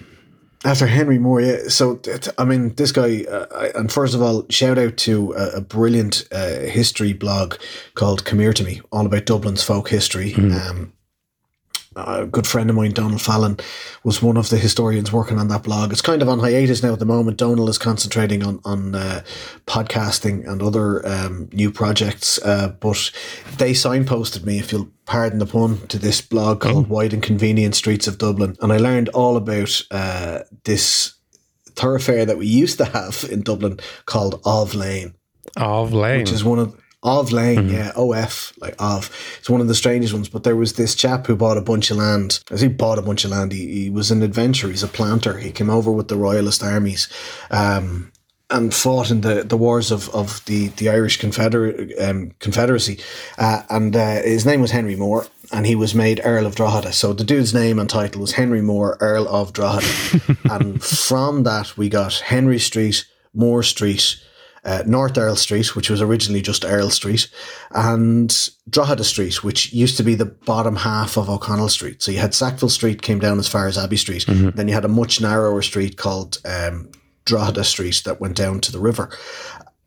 after 0.65 0.87
Henry 0.87 1.19
Moore, 1.19 1.41
yeah. 1.41 1.69
So, 1.69 2.01
I 2.39 2.45
mean, 2.45 2.75
this 2.75 2.93
guy, 2.93 3.25
uh, 3.25 3.47
I- 3.55 3.79
and 3.79 3.91
first 3.91 4.15
of 4.15 4.23
all, 4.23 4.45
shout 4.51 4.79
out 4.79 4.97
to 4.99 5.33
a, 5.33 5.49
a 5.57 5.61
brilliant 5.61 6.27
uh, 6.33 6.61
history 6.61 7.13
blog 7.13 7.55
called 7.95 8.25
Come 8.25 8.39
Here 8.41 8.53
to 8.53 8.65
Me, 8.65 8.81
all 8.93 9.07
about 9.07 9.25
Dublin's 9.27 9.63
folk 9.63 9.89
history. 9.89 10.35
Um, 10.35 10.93
a 11.97 12.25
good 12.25 12.47
friend 12.47 12.71
of 12.71 12.77
mine, 12.77 12.93
Donald 12.93 13.21
Fallon, 13.21 13.59
was 14.05 14.23
one 14.23 14.37
of 14.37 14.49
the 14.49 14.57
historians 14.57 15.13
working 15.13 15.39
on 15.39 15.49
that 15.49 15.65
blog. 15.65 15.91
It's 15.91 16.03
kind 16.03 16.23
of 16.23 16.29
on 16.29 16.39
hiatus 16.39 16.83
now 16.83 16.93
at 16.93 17.01
the 17.01 17.05
moment. 17.05 17.37
Donald 17.37 17.69
is 17.69 17.79
concentrating 17.79 18.45
on 18.45 18.61
on 18.65 18.95
uh, 18.95 19.23
podcasting 19.67 20.49
and 20.49 20.63
other 20.63 21.07
um, 21.07 21.49
new 21.53 21.73
projects, 21.73 22.39
uh, 22.43 22.69
but 22.81 23.11
they 23.59 23.73
signposted 23.73 24.45
me, 24.45 24.59
if 24.59 24.71
you'll 24.71 24.91
pardon 25.05 25.41
the 25.41 25.47
pun, 25.47 25.85
to 25.89 25.99
this 25.99 26.21
blog 26.21 26.61
called 26.61 26.89
"Wide 26.89 27.13
and 27.13 27.23
Convenient 27.23 27.75
Streets 27.75 28.07
of 28.07 28.19
Dublin," 28.19 28.57
and 28.61 28.73
I 28.73 28.77
learned 28.77 29.09
all 29.09 29.37
about 29.37 29.83
uh, 29.91 30.41
this 30.65 31.15
thoroughfare 31.67 32.25
that 32.25 32.39
we 32.39 32.47
used 32.47 32.79
to 32.79 32.85
have 32.85 33.25
in 33.31 33.43
Dublin 33.43 33.81
called 34.07 34.41
Of 34.45 34.75
Lane 34.75 35.15
of 35.57 35.93
Lane. 35.93 36.21
which 36.21 36.33
is 36.33 36.45
one 36.45 36.59
of 36.59 36.77
of 37.03 37.33
Lane, 37.33 37.69
yeah, 37.71 37.93
OF, 37.97 38.53
like 38.61 38.75
of. 38.79 39.11
It's 39.39 39.49
one 39.49 39.61
of 39.61 39.69
the 39.69 39.75
strangest 39.75 40.13
ones. 40.13 40.29
But 40.29 40.45
there 40.45 40.57
was 40.57 40.75
this 40.75 40.95
chap 40.95 41.27
who 41.27 41.37
bought 41.37 41.57
a 41.57 41.63
bunch 41.63 41.91
of 41.91 41.97
land. 41.97 42.41
As 42.51 42.61
he 42.61 42.69
bought 42.69 42.99
a 42.99 43.03
bunch 43.03 43.25
of 43.25 43.31
land, 43.31 43.53
he, 43.53 43.85
he 43.85 43.91
was 43.91 44.11
an 44.11 44.23
adventurer. 44.23 44.71
He's 44.71 44.83
a 44.83 44.89
planter. 44.89 45.39
He 45.39 45.51
came 45.51 45.71
over 45.71 45.91
with 45.91 46.09
the 46.09 46.17
royalist 46.17 46.63
armies. 46.63 47.09
Um, 47.51 48.13
and 48.51 48.75
fought 48.75 49.11
in 49.11 49.21
the, 49.21 49.45
the 49.45 49.57
wars 49.57 49.91
of, 49.91 50.09
of 50.15 50.45
the, 50.47 50.69
the 50.69 50.89
Irish 50.89 51.21
Confeder- 51.21 52.01
um, 52.03 52.33
Confederacy. 52.41 52.99
Uh, 53.39 53.63
and 53.71 53.95
uh, 53.95 54.23
his 54.23 54.45
name 54.45 54.61
was 54.61 54.73
Henry 54.73 54.97
Moore, 54.97 55.27
and 55.53 55.67
he 55.67 55.77
was 55.77 55.95
made 55.95 56.21
Earl 56.25 56.47
of 56.47 56.57
Drogheda. 56.57 56.93
So 56.93 57.13
the 57.13 57.25
dude's 57.25 57.55
name 57.55 57.79
and 57.79 57.89
title 57.89 58.21
was 58.21 58.33
Henry 58.33 58.61
Moore, 58.61 58.97
Earl 59.01 59.29
of 59.29 59.53
Drogheda. 59.53 60.37
and 60.51 60.83
from 60.83 61.45
that, 61.45 61.77
we 61.77 61.89
got 61.89 62.15
Henry 62.15 62.59
Street, 62.59 63.07
Moore 63.33 63.63
Street, 63.63 64.17
uh, 64.65 64.83
North 64.87 65.17
Earl 65.17 65.37
Street, 65.37 65.75
which 65.75 65.91
was 65.91 66.03
originally 66.03 66.43
just 66.43 66.65
Earl 66.65 66.91
Street, 66.91 67.29
and 67.73 68.51
Drogheda 68.69 69.05
Street, 69.05 69.43
which 69.43 69.73
used 69.73 69.97
to 69.97 70.03
be 70.03 70.15
the 70.15 70.27
bottom 70.27 70.77
half 70.77 71.17
of 71.17 71.31
O'Connell 71.31 71.69
Street. 71.69 72.03
So 72.03 72.11
you 72.11 72.19
had 72.19 72.35
Sackville 72.35 72.69
Street 72.69 73.03
came 73.03 73.19
down 73.19 73.39
as 73.39 73.49
far 73.49 73.67
as 73.67 73.79
Abbey 73.79 73.97
Street. 73.97 74.25
Then 74.27 74.69
you 74.69 74.75
had 74.75 74.85
a 74.85 74.89
much 74.89 75.21
narrower 75.21 75.63
street 75.63 75.97
called 75.97 76.39
um, 76.45 76.91
Drogheda 77.25 77.65
Street 77.65 78.03
that 78.05 78.21
went 78.21 78.37
down 78.37 78.61
to 78.61 78.73
the 78.73 78.81
river. 78.81 79.11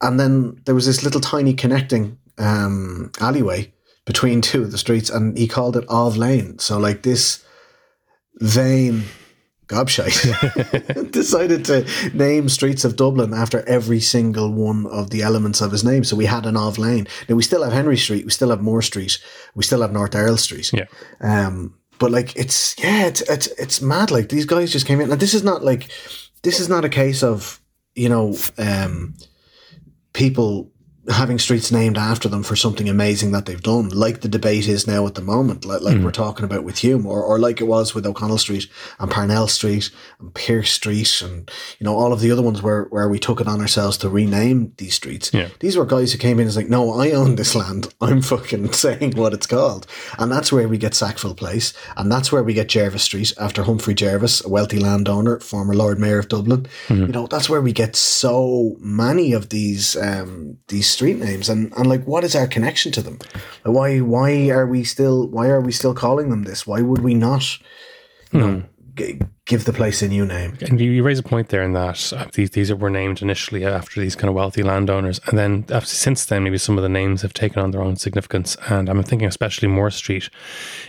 And 0.02 0.20
then 0.20 0.62
there 0.66 0.76
was 0.76 0.86
this 0.86 1.04
little 1.04 1.22
tiny 1.22 1.54
connecting 1.54 2.18
um, 2.38 3.12
alleyway 3.20 3.74
between 4.06 4.42
two 4.42 4.64
of 4.64 4.72
the 4.72 4.78
streets, 4.78 5.10
and 5.10 5.38
he 5.38 5.48
called 5.48 5.78
it 5.78 5.86
Of 5.88 6.18
Lane. 6.18 6.60
So 6.60 6.78
like 6.78 7.04
this 7.04 7.44
vain 8.40 9.04
gobshite 9.68 11.12
decided 11.12 11.66
to 11.66 11.88
name 12.16 12.50
streets 12.50 12.86
of 12.86 12.96
Dublin 12.96 13.34
after 13.34 13.68
every 13.68 14.00
single 14.00 14.52
one 14.52 14.86
of 14.88 15.10
the 15.10 15.22
elements 15.22 15.62
of 15.62 15.72
his 15.72 15.84
name. 15.84 16.04
So 16.04 16.16
we 16.16 16.26
had 16.26 16.46
an 16.46 16.58
Of 16.58 16.78
Lane. 16.78 17.08
Now 17.30 17.36
we 17.36 17.44
still 17.44 17.64
have 17.64 17.74
Henry 17.74 17.98
Street, 17.98 18.26
we 18.26 18.32
still 18.32 18.50
have 18.50 18.62
Moore 18.62 18.82
Street, 18.82 19.18
we 19.56 19.64
still 19.64 19.82
have 19.82 19.92
North 19.92 20.16
Earl 20.16 20.38
Street. 20.38 20.72
Yeah. 20.74 20.86
Um, 21.22 21.76
but 22.00 22.12
like 22.12 22.36
it's 22.36 22.76
yeah, 22.80 23.06
it's 23.08 23.22
it's 23.22 23.48
it's 23.48 23.82
mad. 23.82 24.12
Like 24.12 24.30
these 24.30 24.46
guys 24.46 24.72
just 24.72 24.86
came 24.86 25.00
in, 25.00 25.12
and 25.12 25.22
this 25.22 25.34
is 25.34 25.44
not 25.44 25.64
like 25.64 25.90
this 26.42 26.60
is 26.60 26.68
not 26.68 26.84
a 26.84 26.90
case 26.90 27.24
of 27.24 27.62
you 27.96 28.10
know 28.10 28.36
um, 28.58 29.16
people 30.12 30.73
having 31.10 31.38
streets 31.38 31.72
named 31.72 31.98
after 31.98 32.30
them 32.30 32.44
for 32.44 32.56
something 32.56 32.88
amazing 32.88 33.32
that 33.32 33.46
they've 33.46 33.62
done, 33.62 33.90
like 33.90 34.22
the 34.22 34.30
debate 34.30 34.68
is 34.68 34.88
now 34.88 35.06
at 35.06 35.16
the 35.16 35.22
moment, 35.22 35.66
like, 35.66 35.82
like 35.82 35.98
we're 35.98 36.12
talking 36.12 36.46
about 36.46 36.64
with 36.64 36.78
Hume, 36.80 37.06
or, 37.06 37.22
or 37.22 37.40
like 37.40 37.60
it 37.60 37.66
was 37.66 37.94
with 37.94 38.06
O'Connell 38.06 38.38
Street 38.38 38.68
and 39.00 39.12
Parnell 39.12 39.48
Street 39.48 39.92
and 40.20 40.34
Pearse 40.34 40.72
Street, 40.72 41.22
and 41.22 41.52
you 41.80 41.84
know 41.84 41.96
all 41.96 42.14
of 42.14 42.22
the 42.22 42.32
other 42.32 42.42
ones 42.42 42.62
where 42.62 42.84
where 42.86 43.10
we 43.10 43.20
took 43.20 43.42
it 43.42 43.48
on 43.48 43.60
ourselves 43.60 43.98
to 43.98 44.10
rename 44.10 44.74
these 44.78 44.96
streets. 44.96 45.34
Yeah. 45.34 45.50
These 45.60 45.76
were 45.76 45.86
guys 45.86 46.14
who 46.14 46.20
came 46.20 46.38
in 46.38 46.42
and 46.42 46.48
was 46.48 46.58
like, 46.58 46.70
no, 46.70 46.94
I 46.94 47.12
own 47.12 47.36
this 47.36 47.56
land. 47.56 47.94
I'm 48.02 48.22
fucking 48.22 48.72
saying 48.74 49.18
what 49.18 49.34
it's 49.34 49.48
called, 49.48 49.88
and 50.18 50.32
that's 50.32 50.52
where 50.52 50.68
we 50.68 50.78
get 50.78 50.96
Sackville 50.96 51.36
Place, 51.36 51.74
and 51.98 52.12
that's 52.12 52.32
where 52.32 52.44
we 52.44 52.54
get 52.54 52.70
Jervis 52.70 53.04
Street 53.04 53.34
after 53.40 53.64
Humphrey 53.64 53.94
Jervis, 53.94 54.44
a 54.46 54.50
wealthy 54.50 54.80
landowner, 54.80 55.40
former 55.40 55.74
Lord 55.74 56.00
Mayor 56.00 56.20
of 56.20 56.30
Dublin. 56.30 56.68
You 56.90 57.08
know, 57.08 57.28
that's 57.28 57.50
where 57.50 57.62
we 57.62 57.74
get 57.74 57.96
so 57.96 58.78
many 58.80 59.34
of 59.34 59.50
these 59.50 59.98
um, 59.98 60.58
these 60.68 60.93
street 60.94 61.18
names, 61.18 61.50
and 61.50 61.74
and 61.76 61.88
like, 61.88 62.06
what 62.06 62.24
is 62.24 62.36
our 62.36 62.48
connection 62.48 62.92
to 62.94 63.02
them? 63.02 63.20
Like, 63.66 63.76
why 63.76 64.00
why 64.00 64.50
are 64.50 64.66
we 64.68 64.84
still 64.84 65.28
why 65.28 65.48
are 65.48 65.62
we 65.62 65.72
still 65.72 65.94
calling 65.94 66.30
them 66.30 66.44
this? 66.44 66.66
Why 66.66 66.82
would 66.82 67.04
we 67.04 67.14
not? 67.14 67.44
You 68.32 68.40
know, 68.40 68.54
hmm. 68.54 68.73
G- 68.96 69.20
give 69.46 69.66
the 69.66 69.74
place 69.74 70.02
a 70.02 70.08
new 70.08 70.26
name. 70.26 70.58
And 70.62 70.80
you, 70.80 70.92
you 70.92 71.04
raise 71.04 71.20
a 71.20 71.24
point 71.24 71.50
there 71.50 71.64
in 71.64 71.74
that 71.74 72.14
uh, 72.14 72.26
these 72.34 72.52
these 72.52 72.74
were 72.74 72.90
named 72.90 73.22
initially 73.22 73.66
after 73.66 74.00
these 74.00 74.16
kind 74.16 74.30
of 74.30 74.36
wealthy 74.36 74.64
landowners, 74.64 75.20
and 75.28 75.38
then 75.38 75.66
after, 75.70 75.88
since 75.88 76.26
then, 76.26 76.44
maybe 76.44 76.58
some 76.58 76.78
of 76.78 76.84
the 76.84 76.90
names 76.90 77.22
have 77.22 77.34
taken 77.34 77.62
on 77.62 77.72
their 77.72 77.82
own 77.82 77.96
significance. 77.96 78.56
And 78.70 78.90
I'm 78.90 79.04
thinking, 79.04 79.28
especially 79.28 79.68
Moore 79.68 79.92
Street, 79.92 80.30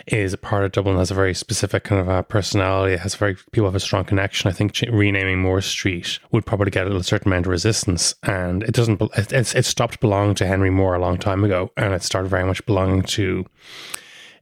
is 0.06 0.32
a 0.32 0.38
part 0.38 0.64
of 0.64 0.72
Dublin 0.72 0.96
has 0.96 1.10
a 1.10 1.14
very 1.14 1.34
specific 1.34 1.84
kind 1.84 2.00
of 2.00 2.08
a 2.08 2.22
personality. 2.22 2.94
It 2.94 3.00
has 3.00 3.14
very 3.14 3.36
people 3.52 3.66
have 3.66 3.74
a 3.74 3.80
strong 3.80 4.04
connection. 4.04 4.48
I 4.48 4.52
think 4.52 4.72
ch- 4.72 4.84
renaming 4.90 5.40
Moore 5.40 5.60
Street 5.60 6.18
would 6.30 6.46
probably 6.46 6.70
get 6.70 6.86
a 6.86 7.02
certain 7.02 7.28
amount 7.28 7.46
of 7.46 7.50
resistance, 7.50 8.14
and 8.22 8.62
it 8.62 8.72
doesn't. 8.72 9.00
It, 9.16 9.32
it's, 9.32 9.54
it 9.54 9.64
stopped 9.64 10.00
belonging 10.00 10.34
to 10.36 10.46
Henry 10.46 10.70
Moore 10.70 10.94
a 10.94 11.00
long 11.00 11.18
time 11.18 11.44
ago, 11.44 11.70
and 11.76 11.92
it 11.94 12.02
started 12.02 12.28
very 12.28 12.44
much 12.44 12.64
belonging 12.66 13.02
to 13.02 13.46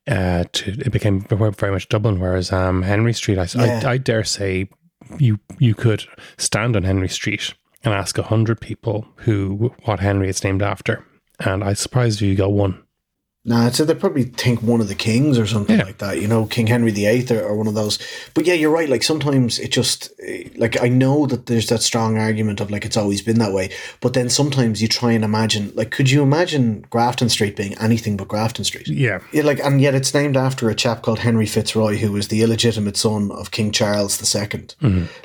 uh, 0.08 0.44
to 0.52 0.72
it 0.72 0.92
became 0.92 1.20
very 1.20 1.72
much 1.72 1.88
Dublin. 1.88 2.20
Whereas 2.20 2.52
um, 2.52 2.82
Henry 2.82 3.12
Street, 3.12 3.38
I, 3.38 3.46
Yeah. 3.54 3.82
I, 3.84 3.92
I 3.92 3.96
dare 3.98 4.24
say, 4.24 4.68
you 5.18 5.38
you 5.58 5.74
could 5.74 6.04
stand 6.38 6.76
on 6.76 6.82
Henry 6.84 7.08
Street 7.08 7.54
and 7.84 7.92
ask 7.92 8.18
a 8.18 8.22
hundred 8.22 8.60
people 8.60 9.06
who 9.16 9.72
what 9.84 10.00
Henry 10.00 10.28
it's 10.28 10.44
named 10.44 10.62
after, 10.62 11.04
and 11.40 11.64
I 11.64 11.72
surprised 11.74 12.20
you 12.20 12.34
got 12.34 12.52
one. 12.52 12.82
Nah, 13.44 13.70
so 13.70 13.84
they 13.84 13.94
probably 13.96 14.22
think 14.22 14.62
one 14.62 14.80
of 14.80 14.86
the 14.86 14.94
kings 14.94 15.36
or 15.36 15.48
something 15.48 15.76
Yeah. 15.78 15.84
like 15.84 15.98
that. 15.98 16.20
You 16.20 16.28
know, 16.28 16.46
King 16.46 16.68
Henry 16.68 16.92
VIII 16.92 17.26
or, 17.36 17.42
or 17.42 17.56
one 17.56 17.66
of 17.66 17.74
those. 17.74 17.98
But 18.34 18.46
yeah, 18.46 18.54
you're 18.54 18.70
right. 18.70 18.88
Like 18.88 19.02
sometimes 19.02 19.58
it 19.58 19.72
just 19.72 20.12
eh, 20.24 20.44
like 20.56 20.80
I 20.80 20.88
know 20.88 21.26
that 21.26 21.46
there's 21.46 21.68
that 21.68 21.82
strong 21.82 22.18
argument 22.18 22.60
of 22.60 22.70
like 22.70 22.84
it's 22.84 22.96
always 22.96 23.20
been 23.20 23.40
that 23.40 23.52
way. 23.52 23.70
But 24.00 24.14
then 24.14 24.28
sometimes 24.30 24.80
you 24.80 24.86
try 24.86 25.10
and 25.10 25.24
imagine 25.24 25.72
like, 25.74 25.90
could 25.90 26.08
you 26.08 26.22
imagine 26.22 26.84
Grafton 26.88 27.28
Street 27.28 27.56
being 27.56 27.74
anything 27.78 28.16
but 28.16 28.28
Grafton 28.28 28.64
Street? 28.64 28.86
Yeah, 28.86 29.18
Yeah, 29.32 29.42
like, 29.42 29.58
and 29.58 29.80
yet 29.80 29.96
it's 29.96 30.14
named 30.14 30.36
after 30.36 30.70
a 30.70 30.74
chap 30.76 31.02
called 31.02 31.18
Henry 31.18 31.46
Fitzroy, 31.46 31.96
who 31.96 32.12
was 32.12 32.28
the 32.28 32.42
illegitimate 32.42 32.96
son 32.96 33.32
of 33.32 33.50
King 33.50 33.72
Charles 33.72 34.20
II. 34.22 34.68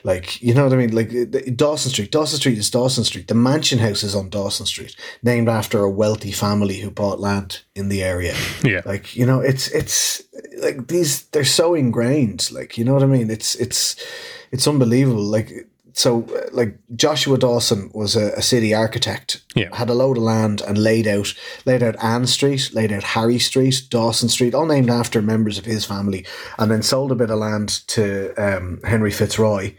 Like, 0.03 0.41
you 0.41 0.55
know 0.55 0.63
what 0.63 0.73
I 0.73 0.77
mean? 0.77 0.95
Like 0.95 1.09
the- 1.09 1.51
Dawson 1.55 1.91
Street. 1.91 2.11
Dawson 2.11 2.39
Street 2.39 2.57
is 2.57 2.71
Dawson 2.71 3.03
Street. 3.03 3.27
The 3.27 3.35
mansion 3.35 3.77
house 3.79 4.01
is 4.03 4.15
on 4.15 4.29
Dawson 4.29 4.65
Street, 4.65 4.95
named 5.21 5.49
after 5.49 5.79
a 5.81 5.89
wealthy 5.89 6.31
family 6.31 6.77
who 6.79 6.89
bought 6.89 7.19
land 7.19 7.61
in 7.77 7.89
the 7.89 8.03
area. 8.03 8.35
yeah, 8.63 8.81
Like, 8.85 9.15
you 9.15 9.25
know, 9.25 9.39
it's 9.39 9.69
it's 9.69 10.23
like 10.61 10.87
these. 10.87 11.23
They're 11.27 11.45
so 11.45 11.73
ingrained. 11.73 12.51
Like, 12.51 12.77
you 12.77 12.85
know 12.85 12.93
what 12.93 13.03
I 13.03 13.07
mean? 13.07 13.29
It's 13.29 13.55
it's 13.55 13.95
it's 14.51 14.67
unbelievable. 14.67 15.23
Like. 15.23 15.67
So, 15.93 16.27
like 16.51 16.77
Joshua 16.95 17.39
Dawson 17.39 17.89
was 17.91 18.15
a, 18.15 18.31
a 18.33 18.41
city 18.43 18.71
architect. 18.71 19.41
Yeah. 19.55 19.75
had 19.75 19.89
a 19.89 19.95
load 19.95 20.17
of 20.17 20.23
land 20.23 20.61
and 20.61 20.77
laid 20.77 21.07
out 21.07 21.33
laid 21.65 21.81
out 21.81 21.95
Ann 22.03 22.27
Street, 22.27 22.69
laid 22.71 22.91
out 22.91 23.01
Harry 23.01 23.39
Street, 23.39 23.81
Dawson 23.89 24.29
Street, 24.29 24.53
all 24.53 24.67
named 24.67 24.91
after 24.91 25.23
members 25.23 25.57
of 25.57 25.65
his 25.65 25.85
family, 25.85 26.23
and 26.59 26.69
then 26.69 26.83
sold 26.83 27.11
a 27.11 27.15
bit 27.15 27.31
of 27.31 27.39
land 27.39 27.69
to 27.87 28.31
um, 28.37 28.79
Henry 28.83 29.09
Fitzroy, 29.09 29.73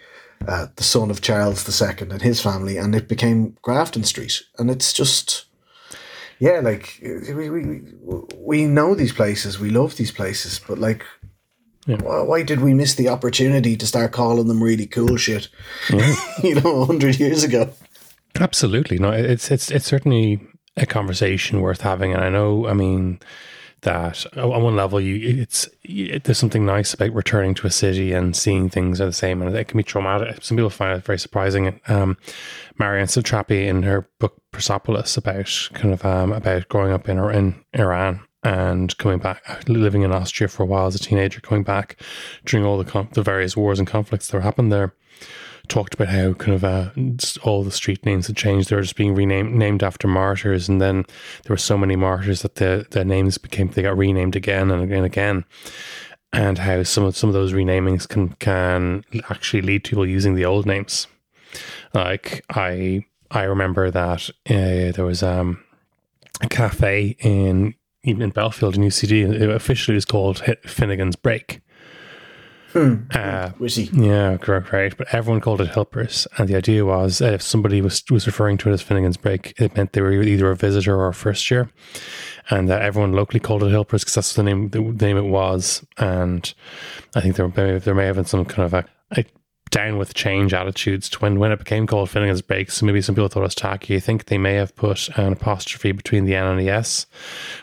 uh, 0.46 0.66
the 0.76 0.84
son 0.84 1.10
of 1.10 1.20
Charles 1.20 1.82
II 1.82 2.08
and 2.10 2.22
his 2.22 2.40
family, 2.40 2.76
and 2.76 2.94
it 2.94 3.08
became 3.08 3.56
Grafton 3.62 4.04
Street. 4.04 4.42
And 4.58 4.70
it's 4.70 4.92
just, 4.92 5.46
yeah, 6.40 6.60
like 6.60 7.00
we, 7.02 7.50
we 7.50 7.82
we 8.36 8.64
know 8.64 8.94
these 8.94 9.12
places, 9.12 9.58
we 9.58 9.70
love 9.70 9.96
these 9.96 10.12
places, 10.12 10.60
but 10.66 10.78
like, 10.78 11.04
yeah. 11.86 11.96
why, 11.96 12.22
why, 12.22 12.42
did 12.42 12.60
we 12.60 12.74
miss 12.74 12.94
the 12.94 13.08
opportunity 13.08 13.76
to 13.76 13.86
start 13.86 14.12
calling 14.12 14.46
them 14.46 14.62
really 14.62 14.86
cool 14.86 15.16
shit? 15.16 15.48
Yeah. 15.90 16.14
you 16.42 16.54
know, 16.60 16.84
hundred 16.84 17.18
years 17.18 17.42
ago. 17.42 17.70
Absolutely, 18.40 18.98
no, 18.98 19.10
it's 19.10 19.50
it's 19.50 19.70
it's 19.70 19.86
certainly 19.86 20.40
a 20.76 20.86
conversation 20.86 21.60
worth 21.60 21.80
having, 21.80 22.12
and 22.12 22.22
I 22.22 22.28
know, 22.28 22.66
I 22.66 22.72
mean 22.72 23.20
that 23.82 24.26
on 24.36 24.62
one 24.62 24.76
level 24.76 25.00
you 25.00 25.42
it's 25.42 25.68
it, 25.82 26.24
there's 26.24 26.38
something 26.38 26.66
nice 26.66 26.92
about 26.94 27.14
returning 27.14 27.54
to 27.54 27.66
a 27.66 27.70
city 27.70 28.12
and 28.12 28.34
seeing 28.34 28.68
things 28.68 29.00
are 29.00 29.06
the 29.06 29.12
same 29.12 29.40
and 29.40 29.54
it 29.54 29.68
can 29.68 29.76
be 29.76 29.84
traumatic. 29.84 30.42
Some 30.42 30.56
people 30.56 30.70
find 30.70 30.98
it 30.98 31.04
very 31.04 31.18
surprising 31.18 31.80
um 31.88 32.16
marjane 32.80 33.06
satrapi 33.06 33.66
in 33.66 33.82
her 33.84 34.08
book 34.18 34.40
persepolis 34.52 35.16
about 35.16 35.68
kind 35.74 35.94
of 35.94 36.04
um 36.04 36.32
about 36.32 36.68
growing 36.68 36.92
up 36.92 37.08
in 37.08 37.18
in 37.30 37.64
iran 37.74 38.20
and 38.42 38.96
coming 38.98 39.18
back 39.18 39.68
living 39.68 40.02
in 40.02 40.12
austria 40.12 40.48
for 40.48 40.62
a 40.62 40.66
while 40.66 40.86
as 40.86 40.94
a 40.94 40.98
teenager 40.98 41.40
coming 41.40 41.64
back 41.64 42.00
during 42.44 42.64
all 42.64 42.82
the 42.82 43.08
the 43.12 43.22
various 43.22 43.56
wars 43.56 43.78
and 43.78 43.88
conflicts 43.88 44.28
that 44.28 44.40
happened 44.42 44.72
there 44.72 44.94
talked 45.68 45.94
about 45.94 46.08
how 46.08 46.32
kind 46.34 46.54
of 46.54 46.64
uh, 46.64 46.90
all 47.42 47.62
the 47.62 47.70
street 47.70 48.04
names 48.04 48.26
had 48.26 48.36
changed. 48.36 48.70
They 48.70 48.76
were 48.76 48.82
just 48.82 48.96
being 48.96 49.14
renamed 49.14 49.54
named 49.54 49.82
after 49.82 50.08
martyrs, 50.08 50.68
and 50.68 50.80
then 50.80 51.04
there 51.44 51.54
were 51.54 51.56
so 51.56 51.78
many 51.78 51.96
martyrs 51.96 52.42
that 52.42 52.56
the 52.56 52.86
the 52.90 53.04
names 53.04 53.38
became 53.38 53.68
they 53.68 53.82
got 53.82 53.98
renamed 53.98 54.36
again 54.36 54.70
and 54.70 54.82
again 54.82 54.98
and 54.98 55.06
again. 55.06 55.44
And 56.32 56.58
how 56.58 56.82
some 56.82 57.04
of 57.04 57.16
some 57.16 57.30
of 57.30 57.34
those 57.34 57.52
renamings 57.52 58.06
can 58.06 58.30
can 58.34 59.04
actually 59.30 59.62
lead 59.62 59.84
to 59.84 59.90
people 59.90 60.06
using 60.06 60.34
the 60.34 60.44
old 60.44 60.66
names. 60.66 61.06
Like 61.94 62.44
I 62.50 63.04
I 63.30 63.42
remember 63.44 63.90
that 63.90 64.30
uh, 64.48 64.92
there 64.92 65.04
was 65.04 65.22
um, 65.22 65.62
a 66.40 66.48
cafe 66.48 67.16
in 67.20 67.74
in 68.02 68.30
Belfield 68.30 68.76
in 68.76 68.82
UCD. 68.82 69.40
It 69.40 69.50
officially 69.50 69.94
was 69.94 70.04
called 70.04 70.42
Finnegan's 70.64 71.16
Break 71.16 71.60
Hmm. 72.72 72.96
Uh, 73.14 73.50
Yeah, 73.92 74.36
correct, 74.36 74.72
right. 74.72 74.94
But 74.96 75.12
everyone 75.12 75.40
called 75.40 75.60
it 75.60 75.70
Hilpers, 75.70 76.26
and 76.36 76.48
the 76.48 76.56
idea 76.56 76.84
was 76.84 77.18
that 77.18 77.34
if 77.34 77.42
somebody 77.42 77.80
was 77.80 78.02
was 78.10 78.26
referring 78.26 78.58
to 78.58 78.70
it 78.70 78.72
as 78.72 78.82
Finnegan's 78.82 79.16
Break, 79.16 79.54
it 79.58 79.74
meant 79.74 79.92
they 79.94 80.02
were 80.02 80.12
either 80.12 80.50
a 80.50 80.56
visitor 80.56 80.96
or 80.96 81.08
a 81.08 81.14
first 81.14 81.50
year, 81.50 81.70
and 82.50 82.68
that 82.68 82.82
everyone 82.82 83.12
locally 83.12 83.40
called 83.40 83.62
it 83.62 83.72
Hilpers 83.72 84.00
because 84.00 84.14
that's 84.14 84.34
the 84.34 84.42
name 84.42 84.68
the 84.68 84.80
name 84.80 85.16
it 85.16 85.22
was. 85.30 85.84
And 85.96 86.52
I 87.14 87.20
think 87.22 87.36
there 87.36 87.48
may 87.48 87.78
there 87.78 87.94
may 87.94 88.06
have 88.06 88.16
been 88.16 88.26
some 88.26 88.44
kind 88.44 88.66
of 88.66 88.74
a, 88.74 88.84
a 89.18 89.24
down 89.70 89.98
with 89.98 90.14
change 90.14 90.54
attitudes 90.54 91.10
to 91.10 91.18
when, 91.18 91.38
when 91.38 91.52
it 91.52 91.58
became 91.58 91.86
called 91.86 92.08
Finnegan's 92.08 92.40
Break. 92.42 92.70
So 92.70 92.86
maybe 92.86 93.02
some 93.02 93.14
people 93.14 93.28
thought 93.28 93.40
it 93.40 93.42
was 93.42 93.54
tacky. 93.54 93.96
I 93.96 94.00
think 94.00 94.24
they 94.26 94.38
may 94.38 94.54
have 94.54 94.74
put 94.76 95.08
an 95.18 95.32
apostrophe 95.32 95.92
between 95.92 96.24
the 96.24 96.34
N 96.34 96.46
and 96.46 96.60
the 96.60 96.70
S, 96.70 97.06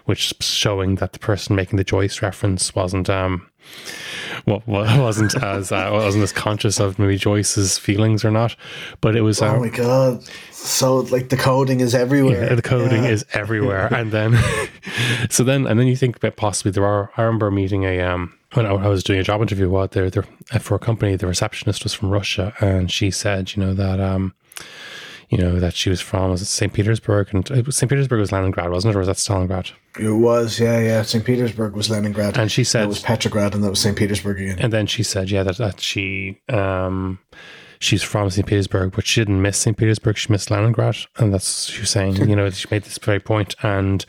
which 0.05 0.33
showing 0.39 0.95
that 0.95 1.13
the 1.13 1.19
person 1.19 1.55
making 1.55 1.77
the 1.77 1.83
Joyce 1.83 2.21
reference 2.21 2.73
wasn't 2.73 3.09
um 3.09 3.49
what 4.45 4.67
wasn't 4.67 5.35
as 5.41 5.71
uh, 5.71 5.89
wasn't 5.91 6.23
as 6.23 6.31
conscious 6.31 6.79
of 6.79 6.99
maybe 6.99 7.17
Joyce's 7.17 7.77
feelings 7.77 8.23
or 8.23 8.31
not, 8.31 8.55
but 9.01 9.15
it 9.15 9.21
was. 9.21 9.41
Uh, 9.41 9.55
oh 9.55 9.59
my 9.59 9.69
god! 9.69 10.23
So 10.51 10.97
like 10.97 11.29
the 11.29 11.37
coding 11.37 11.79
is 11.79 11.95
everywhere. 11.95 12.45
Yeah, 12.45 12.55
the 12.55 12.61
coding 12.61 13.03
yeah. 13.03 13.09
is 13.09 13.25
everywhere, 13.33 13.87
and 13.93 14.11
then 14.11 14.37
so 15.29 15.43
then 15.43 15.65
and 15.65 15.79
then 15.79 15.87
you 15.87 15.95
think 15.95 16.19
that 16.19 16.35
possibly 16.35 16.71
there 16.71 16.85
are. 16.85 17.11
I 17.17 17.23
remember 17.23 17.49
meeting 17.51 17.83
a 17.83 18.01
um 18.01 18.33
when 18.53 18.65
I 18.65 18.87
was 18.87 19.03
doing 19.03 19.19
a 19.19 19.23
job 19.23 19.41
interview. 19.41 19.69
What 19.69 19.91
there 19.91 20.09
there 20.09 20.25
for 20.59 20.75
a 20.75 20.79
company, 20.79 21.15
the 21.15 21.27
receptionist 21.27 21.83
was 21.83 21.93
from 21.93 22.09
Russia, 22.09 22.53
and 22.59 22.91
she 22.91 23.11
said, 23.11 23.55
you 23.55 23.63
know 23.63 23.73
that 23.73 23.99
um 23.99 24.33
you 25.29 25.37
know, 25.37 25.59
that 25.59 25.73
she 25.73 25.89
was 25.89 26.01
from 26.01 26.31
was 26.31 26.41
it 26.41 26.45
St. 26.45 26.73
Petersburg 26.73 27.33
and 27.33 27.73
St. 27.73 27.89
Petersburg 27.89 28.19
was 28.19 28.31
Leningrad, 28.31 28.69
wasn't 28.69 28.93
it, 28.93 28.95
or 28.95 28.99
was 28.99 29.07
that 29.07 29.17
Stalingrad? 29.17 29.71
It 29.99 30.11
was, 30.11 30.59
yeah, 30.59 30.79
yeah. 30.79 31.01
St. 31.01 31.25
Petersburg 31.25 31.73
was 31.73 31.89
Leningrad, 31.89 32.37
and 32.37 32.51
she 32.51 32.63
said 32.63 32.83
it 32.83 32.87
was 32.87 32.99
Petrograd, 32.99 33.55
and 33.55 33.63
that 33.63 33.69
was 33.69 33.79
St. 33.79 33.97
Petersburg 33.97 34.39
again. 34.39 34.59
And 34.59 34.71
then 34.71 34.87
she 34.87 35.03
said, 35.03 35.31
yeah, 35.31 35.43
that, 35.43 35.57
that 35.57 35.79
she 35.79 36.41
um, 36.49 37.19
she's 37.79 38.03
from 38.03 38.29
St. 38.29 38.45
Petersburg, 38.45 38.93
but 38.93 39.05
she 39.05 39.21
didn't 39.21 39.41
miss 39.41 39.57
St. 39.57 39.77
Petersburg; 39.77 40.17
she 40.17 40.31
missed 40.31 40.51
Leningrad, 40.51 40.97
and 41.17 41.33
that's 41.33 41.65
she 41.69 41.81
was 41.81 41.89
saying. 41.89 42.29
you 42.29 42.35
know, 42.35 42.49
she 42.49 42.67
made 42.69 42.83
this 42.83 42.97
very 42.97 43.19
point, 43.19 43.55
and 43.63 44.05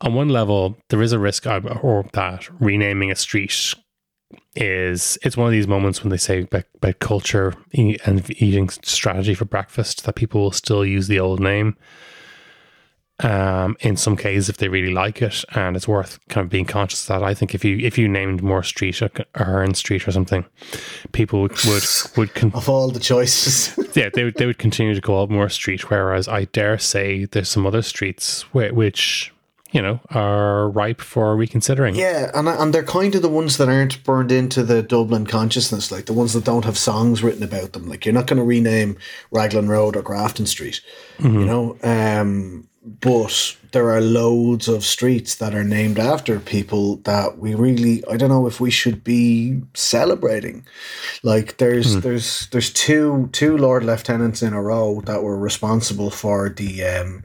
on 0.00 0.14
one 0.14 0.28
level, 0.28 0.76
there 0.88 1.02
is 1.02 1.12
a 1.12 1.18
risk, 1.18 1.46
or 1.46 2.06
that 2.12 2.48
renaming 2.60 3.10
a 3.10 3.16
street 3.16 3.74
is 4.56 5.18
it's 5.22 5.36
one 5.36 5.46
of 5.46 5.52
these 5.52 5.68
moments 5.68 6.02
when 6.02 6.10
they 6.10 6.16
say 6.16 6.42
about, 6.42 6.64
about 6.76 6.98
culture 6.98 7.54
and 7.72 8.30
eating 8.42 8.68
strategy 8.68 9.34
for 9.34 9.44
breakfast 9.44 10.04
that 10.04 10.14
people 10.14 10.42
will 10.42 10.52
still 10.52 10.84
use 10.84 11.08
the 11.08 11.20
old 11.20 11.40
name. 11.40 11.76
Um, 13.22 13.76
in 13.80 13.98
some 13.98 14.16
cases, 14.16 14.48
if 14.48 14.56
they 14.56 14.68
really 14.68 14.94
like 14.94 15.20
it, 15.20 15.44
and 15.52 15.76
it's 15.76 15.86
worth 15.86 16.18
kind 16.30 16.42
of 16.42 16.50
being 16.50 16.64
conscious 16.64 17.02
of 17.02 17.20
that. 17.20 17.22
I 17.22 17.34
think 17.34 17.54
if 17.54 17.62
you 17.66 17.76
if 17.76 17.98
you 17.98 18.08
named 18.08 18.42
Moore 18.42 18.62
Street 18.62 19.02
or 19.02 19.10
Hearn 19.34 19.74
Street 19.74 20.08
or 20.08 20.12
something, 20.12 20.46
people 21.12 21.42
would 21.42 21.52
would, 21.66 21.84
would 22.16 22.34
con- 22.34 22.52
of 22.54 22.70
all 22.70 22.90
the 22.90 22.98
choices, 22.98 23.76
yeah, 23.94 24.08
they 24.08 24.24
would 24.24 24.36
they 24.36 24.46
would 24.46 24.56
continue 24.56 24.94
to 24.94 25.02
call 25.02 25.24
it 25.24 25.30
Moore 25.30 25.50
Street. 25.50 25.90
Whereas 25.90 26.28
I 26.28 26.46
dare 26.46 26.78
say 26.78 27.26
there's 27.26 27.50
some 27.50 27.66
other 27.66 27.82
streets 27.82 28.42
which 28.54 29.34
you 29.72 29.80
know, 29.80 30.00
are 30.10 30.68
ripe 30.70 31.00
for 31.00 31.36
reconsidering. 31.36 31.94
Yeah, 31.94 32.30
and 32.34 32.48
and 32.48 32.74
they're 32.74 32.82
kind 32.82 33.14
of 33.14 33.22
the 33.22 33.28
ones 33.28 33.56
that 33.58 33.68
aren't 33.68 34.02
burned 34.04 34.32
into 34.32 34.62
the 34.62 34.82
Dublin 34.82 35.26
consciousness, 35.26 35.92
like 35.92 36.06
the 36.06 36.12
ones 36.12 36.32
that 36.32 36.44
don't 36.44 36.64
have 36.64 36.78
songs 36.78 37.22
written 37.22 37.42
about 37.42 37.72
them. 37.72 37.88
Like 37.88 38.04
you're 38.04 38.14
not 38.14 38.26
going 38.26 38.38
to 38.38 38.44
rename 38.44 38.96
Raglan 39.30 39.68
Road 39.68 39.96
or 39.96 40.02
Grafton 40.02 40.46
Street, 40.46 40.80
mm-hmm. 41.18 41.40
you 41.40 41.46
know. 41.46 41.76
Um, 41.82 42.68
but 42.82 43.56
there 43.72 43.90
are 43.90 44.00
loads 44.00 44.66
of 44.66 44.84
streets 44.84 45.36
that 45.36 45.54
are 45.54 45.64
named 45.64 45.98
after 45.98 46.40
people 46.40 46.96
that 46.96 47.38
we 47.38 47.54
really 47.54 48.02
I 48.10 48.16
don't 48.16 48.30
know 48.30 48.46
if 48.46 48.58
we 48.58 48.70
should 48.70 49.04
be 49.04 49.60
celebrating. 49.74 50.66
Like 51.22 51.58
there's 51.58 51.96
mm. 51.96 52.02
there's 52.02 52.48
there's 52.48 52.72
two 52.72 53.28
two 53.32 53.56
Lord 53.56 53.84
Lieutenants 53.84 54.42
in 54.42 54.52
a 54.54 54.62
row 54.62 55.02
that 55.02 55.22
were 55.22 55.38
responsible 55.38 56.10
for 56.10 56.48
the 56.48 56.82
um 56.84 57.22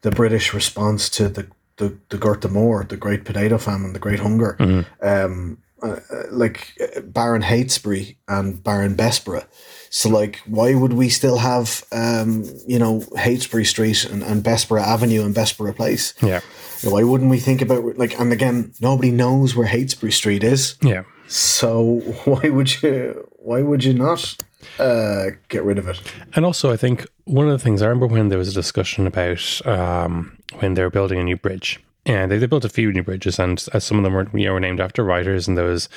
the 0.00 0.10
British 0.10 0.54
response 0.54 1.08
to 1.10 1.28
the 1.28 1.46
the 1.76 1.96
the 2.08 2.18
Gorta 2.18 2.48
Mór, 2.48 2.88
the 2.88 2.96
Great 2.96 3.24
Potato 3.24 3.58
Famine, 3.58 3.92
the 3.92 3.98
Great 3.98 4.20
Hunger, 4.20 4.56
mm-hmm. 4.58 5.06
um, 5.06 5.58
uh, 5.82 6.00
like 6.30 6.72
uh, 6.80 7.00
Baron 7.00 7.42
Heytesbury 7.42 8.16
and 8.28 8.62
Baron 8.62 8.96
Bessborough. 8.96 9.46
So, 9.90 10.08
like, 10.08 10.40
why 10.46 10.74
would 10.74 10.92
we 10.92 11.08
still 11.08 11.38
have, 11.38 11.84
um, 11.92 12.44
you 12.66 12.78
know, 12.78 13.04
Heytesbury 13.16 13.64
Street 13.64 14.04
and, 14.04 14.22
and 14.22 14.42
Bessborough 14.42 14.82
Avenue 14.82 15.24
and 15.24 15.34
Bessborough 15.34 15.76
Place? 15.76 16.14
Yeah. 16.20 16.40
Why 16.82 17.04
wouldn't 17.04 17.30
we 17.30 17.38
think 17.38 17.62
about 17.62 17.96
like? 17.96 18.18
And 18.18 18.32
again, 18.32 18.72
nobody 18.80 19.10
knows 19.10 19.54
where 19.54 19.68
Heytesbury 19.68 20.12
Street 20.12 20.42
is. 20.42 20.76
Yeah. 20.82 21.04
So 21.28 22.00
why 22.24 22.48
would 22.48 22.82
you? 22.82 23.28
Why 23.38 23.62
would 23.62 23.84
you 23.84 23.94
not 23.94 24.36
uh, 24.78 25.26
get 25.48 25.64
rid 25.64 25.78
of 25.78 25.88
it? 25.88 26.00
And 26.34 26.44
also, 26.44 26.72
I 26.72 26.76
think 26.76 27.06
one 27.24 27.46
of 27.46 27.52
the 27.52 27.62
things 27.62 27.82
I 27.82 27.86
remember 27.86 28.06
when 28.06 28.28
there 28.28 28.38
was 28.38 28.48
a 28.48 28.54
discussion 28.54 29.06
about 29.06 29.66
um, 29.66 30.36
when 30.58 30.74
they 30.74 30.82
were 30.82 30.90
building 30.90 31.18
a 31.18 31.24
new 31.24 31.36
bridge. 31.36 31.80
And 32.06 32.30
they, 32.30 32.36
they 32.36 32.46
built 32.46 32.66
a 32.66 32.68
few 32.68 32.92
new 32.92 33.02
bridges, 33.02 33.38
and 33.38 33.58
some 33.58 33.96
of 33.96 34.04
them 34.04 34.12
were 34.12 34.28
you 34.38 34.46
know 34.46 34.52
were 34.52 34.60
named 34.60 34.80
after 34.80 35.02
writers. 35.02 35.48
And 35.48 35.56
there 35.56 35.64
was, 35.64 35.88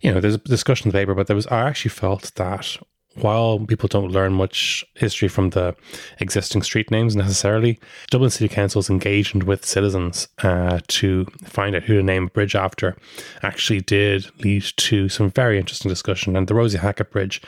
you 0.00 0.12
know, 0.12 0.20
there's 0.20 0.36
a 0.36 0.38
discussion 0.38 0.86
in 0.86 0.92
the 0.92 0.98
paper, 0.98 1.14
but 1.14 1.26
there 1.26 1.34
was 1.34 1.48
I 1.48 1.66
actually 1.68 1.88
felt 1.90 2.32
that 2.36 2.76
while 3.20 3.58
people 3.58 3.88
don't 3.88 4.10
learn 4.12 4.32
much 4.32 4.84
history 4.94 5.28
from 5.28 5.50
the 5.50 5.74
existing 6.20 6.62
street 6.62 6.90
names 6.90 7.16
necessarily, 7.16 7.78
Dublin 8.10 8.30
City 8.30 8.48
Council's 8.48 8.90
engagement 8.90 9.46
with 9.46 9.64
citizens 9.64 10.28
uh, 10.42 10.80
to 10.88 11.24
find 11.44 11.74
out 11.74 11.84
who 11.84 11.96
to 11.96 12.02
name 12.02 12.24
a 12.24 12.30
bridge 12.30 12.54
after 12.54 12.96
actually 13.42 13.80
did 13.80 14.26
lead 14.44 14.64
to 14.76 15.08
some 15.08 15.30
very 15.30 15.58
interesting 15.58 15.88
discussion. 15.88 16.36
And 16.36 16.46
the 16.46 16.54
Rosie 16.54 16.78
Hackett 16.78 17.10
Bridge 17.10 17.40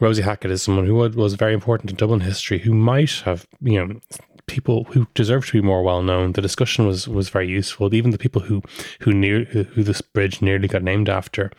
Rosie 0.00 0.22
Hackett 0.22 0.50
is 0.50 0.62
someone 0.62 0.86
who 0.86 0.94
was 0.94 1.34
very 1.34 1.54
important 1.54 1.90
in 1.90 1.96
Dublin 1.96 2.20
history, 2.20 2.58
who 2.58 2.74
might 2.74 3.22
have, 3.24 3.46
you 3.60 3.84
know, 3.84 4.00
people 4.48 4.84
who 4.84 5.06
deserve 5.14 5.46
to 5.46 5.52
be 5.52 5.60
more 5.60 5.82
well 5.82 6.02
known. 6.02 6.32
The 6.32 6.42
discussion 6.42 6.86
was 6.86 7.06
was 7.06 7.28
very 7.28 7.46
useful. 7.46 7.94
Even 7.94 8.10
the 8.10 8.18
people 8.18 8.42
who 8.42 8.62
who 9.00 9.12
near 9.12 9.44
who, 9.44 9.64
this 9.84 10.00
bridge 10.00 10.42
nearly 10.42 10.66
got 10.66 10.82
named 10.82 11.08
after, 11.08 11.52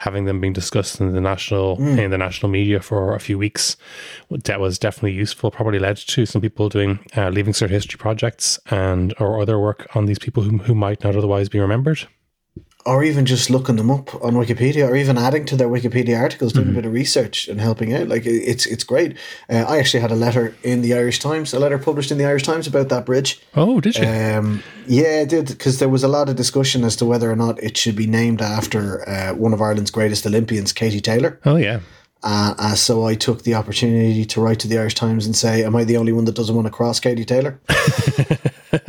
having 0.00 0.24
them 0.24 0.40
being 0.40 0.52
discussed 0.52 1.00
in 1.00 1.12
the 1.12 1.20
national 1.20 1.76
mm. 1.76 1.98
in 1.98 2.10
the 2.10 2.18
national 2.18 2.50
media 2.50 2.80
for 2.80 3.14
a 3.14 3.20
few 3.20 3.38
weeks, 3.38 3.76
that 4.30 4.58
was 4.58 4.78
definitely 4.78 5.12
useful. 5.12 5.50
Probably 5.52 5.78
led 5.78 5.98
to 5.98 6.26
some 6.26 6.40
people 6.40 6.68
doing 6.68 6.98
uh, 7.16 7.28
leaving 7.28 7.52
cert 7.52 7.70
history 7.70 7.98
projects 7.98 8.58
and 8.70 9.14
or 9.20 9.40
other 9.40 9.58
work 9.58 9.86
on 9.94 10.06
these 10.06 10.18
people 10.18 10.42
who 10.42 10.58
who 10.58 10.74
might 10.74 11.04
not 11.04 11.14
otherwise 11.14 11.48
be 11.48 11.60
remembered 11.60 12.08
or 12.86 13.04
even 13.04 13.26
just 13.26 13.50
looking 13.50 13.76
them 13.76 13.90
up 13.90 14.14
on 14.22 14.34
Wikipedia, 14.34 14.88
or 14.88 14.96
even 14.96 15.18
adding 15.18 15.44
to 15.46 15.56
their 15.56 15.68
Wikipedia 15.68 16.18
articles, 16.18 16.52
doing 16.52 16.66
mm-hmm. 16.66 16.78
a 16.78 16.82
bit 16.82 16.86
of 16.86 16.92
research 16.92 17.48
and 17.48 17.60
helping 17.60 17.92
out. 17.92 18.08
Like 18.08 18.24
it's 18.24 18.66
it's 18.66 18.84
great. 18.84 19.16
Uh, 19.48 19.64
I 19.68 19.78
actually 19.78 20.00
had 20.00 20.10
a 20.10 20.16
letter 20.16 20.54
in 20.62 20.82
the 20.82 20.94
Irish 20.94 21.18
Times, 21.18 21.52
a 21.52 21.58
letter 21.58 21.78
published 21.78 22.10
in 22.10 22.18
the 22.18 22.24
Irish 22.24 22.42
Times 22.42 22.66
about 22.66 22.88
that 22.88 23.06
bridge. 23.06 23.40
Oh, 23.54 23.80
did 23.80 23.96
you? 23.96 24.06
Um, 24.06 24.62
yeah, 24.86 25.20
I 25.22 25.24
did 25.24 25.48
because 25.48 25.78
there 25.78 25.88
was 25.88 26.02
a 26.02 26.08
lot 26.08 26.28
of 26.28 26.36
discussion 26.36 26.84
as 26.84 26.96
to 26.96 27.04
whether 27.04 27.30
or 27.30 27.36
not 27.36 27.62
it 27.62 27.76
should 27.76 27.96
be 27.96 28.06
named 28.06 28.40
after 28.40 29.08
uh, 29.08 29.34
one 29.34 29.52
of 29.52 29.60
Ireland's 29.60 29.90
greatest 29.90 30.26
Olympians, 30.26 30.72
Katie 30.72 31.00
Taylor. 31.00 31.38
Oh 31.44 31.56
yeah. 31.56 31.80
Uh, 32.22 32.54
uh, 32.58 32.74
so 32.74 33.06
I 33.06 33.14
took 33.14 33.44
the 33.44 33.54
opportunity 33.54 34.26
to 34.26 34.40
write 34.42 34.60
to 34.60 34.68
the 34.68 34.78
Irish 34.78 34.94
Times 34.94 35.24
and 35.24 35.34
say, 35.34 35.64
"Am 35.64 35.74
I 35.74 35.84
the 35.84 35.96
only 35.96 36.12
one 36.12 36.26
that 36.26 36.34
doesn't 36.34 36.54
want 36.54 36.66
to 36.66 36.72
cross 36.72 37.00
Katie 37.00 37.24
Taylor?" 37.24 37.58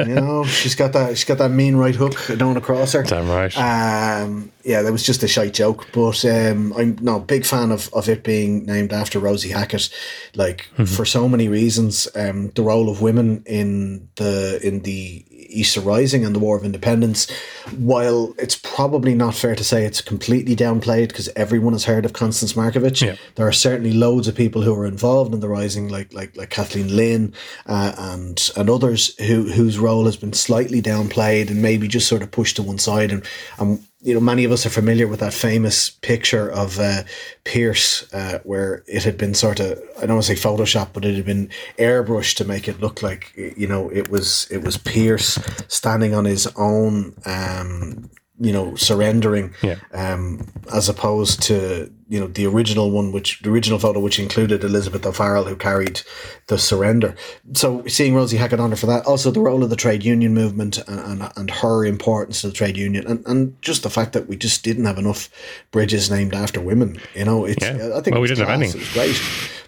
you 0.07 0.15
know, 0.15 0.43
she's 0.45 0.75
got 0.75 0.93
that. 0.93 1.17
She's 1.17 1.25
got 1.25 1.37
that 1.39 1.49
mean 1.49 1.75
right 1.75 1.95
hook. 1.95 2.29
I 2.29 2.35
don't 2.35 2.49
want 2.53 2.59
to 2.59 2.65
cross 2.65 2.93
her. 2.93 3.03
Damn 3.03 3.29
right. 3.29 3.55
Um, 3.57 4.51
yeah, 4.63 4.81
that 4.83 4.91
was 4.91 5.03
just 5.03 5.23
a 5.23 5.27
shite 5.27 5.53
joke. 5.53 5.87
But 5.93 6.23
um, 6.25 6.73
I'm 6.77 6.97
no 7.01 7.19
big 7.19 7.45
fan 7.45 7.71
of, 7.71 7.91
of 7.93 8.07
it 8.09 8.23
being 8.23 8.65
named 8.65 8.93
after 8.93 9.19
Rosie 9.19 9.49
Hackett. 9.49 9.89
Like 10.35 10.67
Mm-hmm. 10.71 10.85
for 10.85 11.05
so 11.05 11.27
many 11.27 11.47
reasons, 11.49 12.07
um, 12.15 12.49
the 12.51 12.61
role 12.63 12.89
of 12.89 13.01
women 13.01 13.43
in 13.45 14.07
the 14.15 14.59
in 14.63 14.81
the 14.83 15.25
Easter 15.53 15.81
Rising 15.81 16.23
and 16.25 16.33
the 16.33 16.39
War 16.39 16.55
of 16.57 16.63
Independence. 16.63 17.29
While 17.77 18.33
it's 18.37 18.55
probably 18.55 19.13
not 19.15 19.35
fair 19.35 19.53
to 19.55 19.63
say 19.63 19.83
it's 19.85 19.99
completely 20.01 20.55
downplayed 20.55 21.09
because 21.09 21.27
everyone 21.35 21.73
has 21.73 21.83
heard 21.85 22.05
of 22.05 22.13
Constance 22.13 22.53
Markievicz, 22.53 23.05
Yeah. 23.05 23.15
there 23.35 23.47
are 23.47 23.51
certainly 23.51 23.91
loads 23.91 24.27
of 24.29 24.35
people 24.35 24.61
who 24.61 24.73
were 24.73 24.85
involved 24.85 25.33
in 25.33 25.41
the 25.41 25.49
Rising, 25.49 25.89
like 25.89 26.13
like 26.13 26.37
like 26.37 26.49
Kathleen 26.49 26.95
Lynn 26.95 27.33
uh, 27.65 27.91
and 27.97 28.49
and 28.55 28.69
others 28.69 29.13
who 29.19 29.43
whose 29.51 29.77
role 29.77 29.90
has 30.05 30.17
been 30.17 30.33
slightly 30.33 30.81
downplayed 30.81 31.49
and 31.49 31.61
maybe 31.61 31.87
just 31.87 32.07
sort 32.07 32.21
of 32.23 32.31
pushed 32.31 32.55
to 32.55 32.63
one 32.63 32.77
side. 32.79 33.11
And 33.11 33.23
and 33.59 33.83
you 34.03 34.13
know, 34.15 34.19
many 34.19 34.43
of 34.45 34.51
us 34.51 34.65
are 34.65 34.69
familiar 34.71 35.07
with 35.07 35.19
that 35.19 35.33
famous 35.33 35.91
picture 35.91 36.49
of 36.51 36.79
uh, 36.79 37.03
Pearse, 37.43 38.11
uh, 38.13 38.39
where 38.43 38.83
it 38.87 39.03
had 39.03 39.15
been 39.17 39.33
sort 39.35 39.59
of 39.59 39.79
I 39.97 40.05
don't 40.07 40.15
want 40.15 40.25
to 40.25 40.35
say 40.35 40.49
Photoshop, 40.49 40.89
but 40.93 41.05
it 41.05 41.15
had 41.15 41.25
been 41.25 41.49
airbrushed 41.77 42.35
to 42.37 42.45
make 42.45 42.67
it 42.67 42.79
look 42.81 43.03
like 43.03 43.31
you 43.35 43.67
know 43.67 43.89
it 43.89 44.09
was 44.09 44.47
it 44.49 44.63
was 44.63 44.77
Pearse 44.77 45.37
standing 45.67 46.15
on 46.15 46.25
his 46.25 46.47
own. 46.55 47.13
Um, 47.25 48.09
you 48.43 48.51
know, 48.51 48.73
surrendering, 48.75 49.53
Yeah. 49.61 49.75
um, 49.93 50.47
as 50.73 50.89
opposed 50.89 51.43
to 51.43 51.91
you 52.11 52.19
know 52.19 52.27
the 52.27 52.45
original 52.45 52.91
one, 52.91 53.13
which 53.13 53.39
the 53.41 53.49
original 53.49 53.79
photo, 53.79 53.99
which 54.01 54.19
included 54.19 54.63
Elizabeth 54.63 55.05
O'Farrell, 55.05 55.45
who 55.45 55.55
carried 55.55 56.01
the 56.47 56.57
surrender. 56.57 57.15
So 57.53 57.85
seeing 57.87 58.13
Rosie 58.13 58.35
Hackett 58.35 58.59
on 58.59 58.71
her 58.71 58.75
for 58.75 58.87
that, 58.87 59.05
also 59.05 59.31
the 59.31 59.39
role 59.39 59.63
of 59.63 59.69
the 59.69 59.77
trade 59.77 60.03
union 60.03 60.33
movement 60.33 60.77
and 60.89 60.99
and, 61.21 61.31
and 61.37 61.49
her 61.49 61.85
importance 61.85 62.41
to 62.41 62.47
the 62.47 62.53
trade 62.53 62.75
union, 62.75 63.07
and, 63.07 63.25
and 63.25 63.61
just 63.61 63.83
the 63.83 63.89
fact 63.89 64.11
that 64.11 64.27
we 64.27 64.35
just 64.35 64.61
didn't 64.63 64.85
have 64.85 64.97
enough 64.99 65.29
bridges 65.71 66.11
named 66.11 66.35
after 66.35 66.59
women. 66.59 66.99
You 67.15 67.23
know, 67.25 67.45
it's 67.45 67.63
Yeah. 67.65 67.91
I 67.95 68.01
think 68.01 68.13
Well, 68.15 68.21
we 68.21 68.27
didn't 68.27 68.45
have 68.45 68.59
any. 68.61 68.67
It 68.67 68.75
was 68.75 68.93
great. 68.93 69.21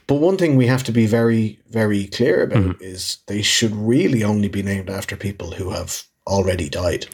But 0.05 0.15
one 0.15 0.35
thing 0.37 0.57
we 0.57 0.67
have 0.67 0.83
to 0.83 0.91
be 0.91 1.05
very, 1.07 1.59
very 1.69 2.07
clear 2.07 2.43
about 2.43 2.63
Mm-hmm. 2.63 2.83
is 2.83 3.19
they 3.27 3.41
should 3.41 3.73
really 3.73 4.21
only 4.21 4.49
be 4.49 4.61
named 4.61 4.89
after 4.89 5.15
people 5.15 5.51
who 5.51 5.69
have 5.69 6.03
already 6.27 6.69
died. 6.69 7.05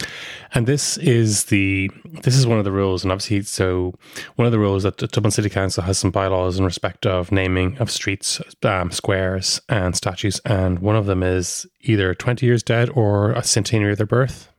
And 0.54 0.67
this 0.67 0.98
is 0.98 1.45
the 1.45 1.91
this 2.24 2.36
is 2.36 2.48
one 2.48 2.58
of 2.58 2.65
the 2.65 2.72
rules, 2.72 3.04
and 3.04 3.12
obviously, 3.12 3.43
so 3.43 3.93
one 4.36 4.45
of 4.45 4.52
the 4.52 4.60
rules 4.60 4.84
that 4.84 4.98
the 4.98 5.08
Dublin 5.08 5.32
City 5.32 5.50
Council 5.50 5.84
has 5.84 5.98
some 5.98 6.12
bylaws 6.12 6.58
in 6.58 6.65
respect 6.65 7.06
of 7.06 7.32
naming 7.32 7.78
of 7.78 7.91
streets, 7.91 8.41
um, 8.63 8.91
squares, 8.91 9.62
and 9.69 9.95
statues, 9.95 10.41
and 10.45 10.80
one 10.80 10.95
of 10.95 11.06
them 11.06 11.22
is 11.22 11.67
either 11.82 12.15
twenty 12.15 12.48
years 12.48 12.63
dead 12.63 12.89
or 12.95 13.32
a 13.34 13.43
centenary 13.43 13.91
of 13.91 13.98
their 13.98 14.08
birth. 14.08 14.50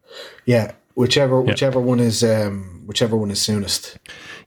Yeah, 0.47 0.73
whichever 0.95 1.41
whichever 1.41 1.81
one 1.81 2.01
is 2.01 2.23
um, 2.23 2.83
whichever 2.87 3.17
one 3.17 3.31
is 3.31 3.41
soonest. 3.41 3.99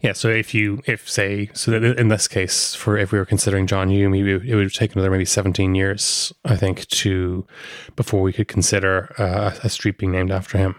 Yeah, 0.01 0.13
so 0.13 0.27
if 0.27 0.53
you 0.53 0.81
if 0.85 1.09
say 1.09 1.49
so 1.53 1.71
that 1.71 1.83
in 1.97 2.09
this 2.09 2.27
case, 2.27 2.75
for 2.75 2.97
if 2.97 3.11
we 3.11 3.17
were 3.17 3.25
considering 3.25 3.67
John 3.67 3.89
Hume, 3.89 4.13
it 4.13 4.23
would, 4.23 4.45
it 4.45 4.55
would 4.55 4.73
take 4.73 4.93
another 4.93 5.09
maybe 5.09 5.25
seventeen 5.25 5.75
years, 5.75 6.33
I 6.43 6.57
think, 6.57 6.87
to 6.87 7.47
before 7.95 8.21
we 8.21 8.33
could 8.33 8.47
consider 8.47 9.13
uh, 9.17 9.55
a 9.63 9.69
street 9.69 9.97
being 9.97 10.11
named 10.11 10.31
after 10.31 10.57
him. 10.57 10.75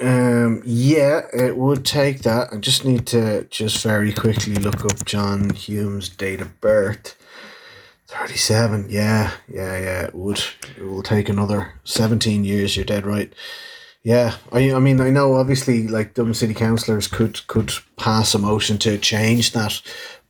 Um, 0.00 0.60
yeah, 0.66 1.22
it 1.32 1.56
would 1.56 1.84
take 1.84 2.22
that. 2.22 2.48
I 2.52 2.56
just 2.56 2.84
need 2.84 3.06
to 3.08 3.44
just 3.44 3.82
very 3.82 4.12
quickly 4.12 4.56
look 4.56 4.84
up 4.84 5.04
John 5.04 5.50
Hume's 5.50 6.08
date 6.08 6.40
of 6.40 6.60
birth. 6.60 7.16
Thirty-seven. 8.08 8.88
Yeah, 8.90 9.32
yeah, 9.48 9.78
yeah. 9.78 10.02
It 10.02 10.14
would. 10.14 10.42
It 10.76 10.84
will 10.84 11.02
take 11.02 11.28
another 11.28 11.80
seventeen 11.84 12.44
years. 12.44 12.76
You're 12.76 12.84
dead 12.84 13.06
right. 13.06 13.32
Yeah, 14.04 14.36
I, 14.52 14.72
I 14.74 14.78
mean, 14.80 15.00
I 15.00 15.08
know 15.10 15.34
obviously, 15.34 15.88
like 15.88 16.12
Dublin 16.14 16.34
City 16.34 16.52
councillors 16.54 17.08
could 17.08 17.46
could 17.46 17.72
pass 17.96 18.34
a 18.34 18.38
motion 18.38 18.76
to 18.78 18.98
change 18.98 19.52
that 19.52 19.80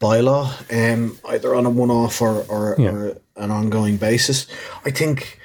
bylaw, 0.01 0.53
um, 0.73 1.19
either 1.29 1.55
on 1.57 1.67
a 1.67 1.71
one-off 1.71 2.23
or 2.23 2.45
or, 2.49 2.77
Yeah. 2.79 2.91
or 2.93 3.17
an 3.37 3.51
ongoing 3.51 3.97
basis. 3.97 4.47
I 4.85 4.91
think. 4.91 5.41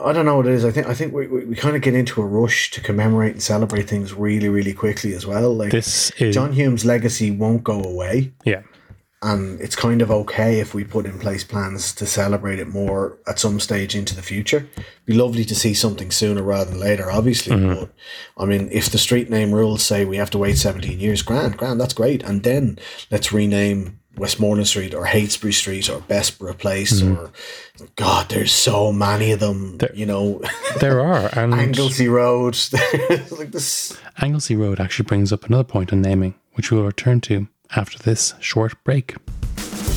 I 0.00 0.12
don't 0.12 0.26
know 0.26 0.36
what 0.36 0.46
it 0.46 0.52
is. 0.52 0.64
I 0.64 0.70
think 0.70 0.86
I 0.86 0.94
think 0.94 1.12
we, 1.12 1.26
we, 1.26 1.44
we 1.46 1.54
kind 1.56 1.74
of 1.74 1.82
get 1.82 1.94
into 1.94 2.22
a 2.22 2.24
rush 2.26 2.70
to 2.72 2.80
commemorate 2.80 3.32
and 3.32 3.42
celebrate 3.42 3.88
things 3.88 4.12
really, 4.14 4.48
really 4.48 4.72
quickly 4.72 5.12
as 5.14 5.26
well. 5.26 5.52
Like 5.56 5.72
This 5.72 6.10
is 6.20 6.32
John 6.34 6.52
Hume's 6.52 6.84
legacy 6.84 7.32
won't 7.32 7.64
go 7.64 7.82
away, 7.82 8.32
yeah. 8.44 8.62
And 9.20 9.60
it's 9.60 9.74
kind 9.74 10.00
of 10.00 10.12
okay 10.12 10.60
if 10.60 10.74
we 10.74 10.84
put 10.84 11.04
in 11.04 11.18
place 11.18 11.42
plans 11.42 11.92
to 11.94 12.06
celebrate 12.06 12.60
it 12.60 12.68
more 12.68 13.18
at 13.26 13.40
some 13.40 13.58
stage 13.58 13.96
into 13.96 14.14
the 14.14 14.22
future. 14.22 14.68
Be 15.06 15.14
lovely 15.14 15.44
to 15.44 15.56
see 15.56 15.74
something 15.74 16.12
sooner 16.12 16.42
rather 16.42 16.70
than 16.70 16.78
later, 16.78 17.10
obviously. 17.10 17.56
Mm-hmm. 17.56 17.80
But 17.80 17.90
I 18.36 18.44
mean, 18.44 18.68
if 18.70 18.90
the 18.90 18.98
street 18.98 19.28
name 19.28 19.52
rules 19.52 19.82
say 19.82 20.04
we 20.04 20.18
have 20.18 20.30
to 20.30 20.38
wait 20.38 20.56
seventeen 20.56 21.00
years, 21.00 21.22
grand, 21.22 21.56
grand, 21.56 21.80
that's 21.80 21.94
great, 21.94 22.22
and 22.22 22.44
then 22.44 22.78
let's 23.10 23.32
rename 23.32 23.98
Westmoreland 24.18 24.66
Street 24.66 24.94
or 24.94 25.06
Heytesbury 25.06 25.52
Street 25.52 25.88
or 25.88 26.00
Bessborough 26.00 26.58
Place 26.58 27.00
mm-hmm. 27.00 27.16
or 27.16 27.32
God, 27.96 28.28
there's 28.28 28.52
so 28.52 28.92
many 28.92 29.32
of 29.32 29.40
them. 29.40 29.78
you 29.94 30.06
know, 30.06 30.42
There 30.80 31.00
are 31.00 31.30
and 31.38 31.54
Anglesey 31.54 32.08
Road. 32.08 32.58
like 33.30 33.52
this. 33.52 33.96
Anglesey 34.20 34.56
Road 34.56 34.80
actually 34.80 35.06
brings 35.06 35.32
up 35.32 35.44
another 35.44 35.64
point 35.64 35.92
on 35.92 36.02
naming, 36.02 36.34
which 36.54 36.70
we'll 36.70 36.84
return 36.84 37.20
to 37.22 37.48
after 37.74 37.98
this 37.98 38.34
short 38.40 38.82
break. 38.84 39.16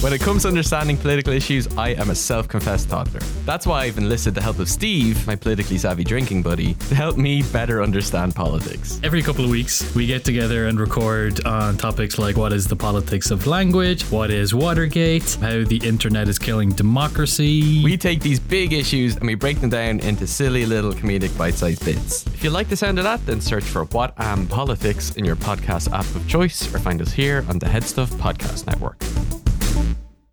When 0.02 0.14
it 0.14 0.22
comes 0.22 0.42
to 0.42 0.48
understanding 0.48 0.98
political 0.98 1.32
issues, 1.32 1.68
I 1.78 1.90
am 1.90 2.10
a 2.10 2.16
self 2.16 2.48
confessed 2.48 2.90
toddler. 2.90 3.20
That's 3.46 3.68
why 3.68 3.84
I've 3.84 4.00
enlisted 4.00 4.34
the 4.34 4.42
help 4.42 4.58
of 4.58 4.68
Steve, 4.68 5.28
my 5.28 5.36
politically 5.36 5.78
savvy 5.78 6.04
drinking 6.04 6.42
buddy, 6.42 6.74
to 6.74 6.96
help 6.96 7.18
me 7.18 7.44
better 7.54 7.84
understand 7.84 8.34
politics. 8.34 9.00
Every 9.04 9.22
couple 9.22 9.46
of 9.46 9.52
weeks, 9.52 9.94
we 9.94 10.08
get 10.08 10.26
together 10.26 10.66
and 10.66 10.80
record 10.80 11.46
on 11.46 11.78
topics 11.78 12.18
like 12.18 12.36
what 12.36 12.52
is 12.52 12.66
the 12.66 12.76
politics 12.76 13.30
of 13.30 13.46
language, 13.46 14.02
what 14.06 14.32
is 14.32 14.56
Watergate, 14.56 15.38
how 15.40 15.64
the 15.64 15.80
internet 15.84 16.28
is 16.28 16.40
killing 16.40 16.72
democracy. 16.72 17.84
We 17.84 17.96
take 17.96 18.22
these 18.22 18.40
big 18.40 18.74
issues 18.74 19.18
and 19.18 19.28
we 19.28 19.36
break 19.36 19.62
them 19.62 19.70
down 19.70 20.00
into 20.00 20.26
silly 20.26 20.66
little 20.66 20.94
comedic 20.94 21.38
bite 21.38 21.54
sized 21.54 21.86
bits. 21.86 22.26
If 22.26 22.44
you 22.44 22.50
like 22.50 22.70
the 22.70 22.76
sound 22.76 22.98
of 22.98 23.04
that, 23.04 23.24
then 23.28 23.40
search 23.40 23.66
for 23.66 23.86
What 23.86 24.16
Am 24.18 24.48
Politics 24.48 25.12
in 25.16 25.26
your 25.26 25.36
podcast 25.36 25.92
app 25.92 26.08
of 26.16 26.28
choice 26.28 26.74
or 26.74 26.80
find 26.80 27.04
us 27.04 27.12
here 27.12 27.46
on 27.48 27.60
the 27.60 27.68
Headstuff 27.68 28.08
Podcast 28.18 28.66
Network. 28.66 28.98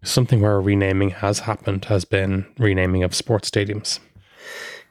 Something 0.08 0.40
where 0.40 0.56
a 0.56 0.60
renaming 0.60 1.10
has 1.10 1.40
happened 1.40 1.84
has 1.86 2.04
been 2.04 2.46
renaming 2.58 3.02
of 3.04 3.14
sports 3.14 3.50
stadiums. 3.50 4.00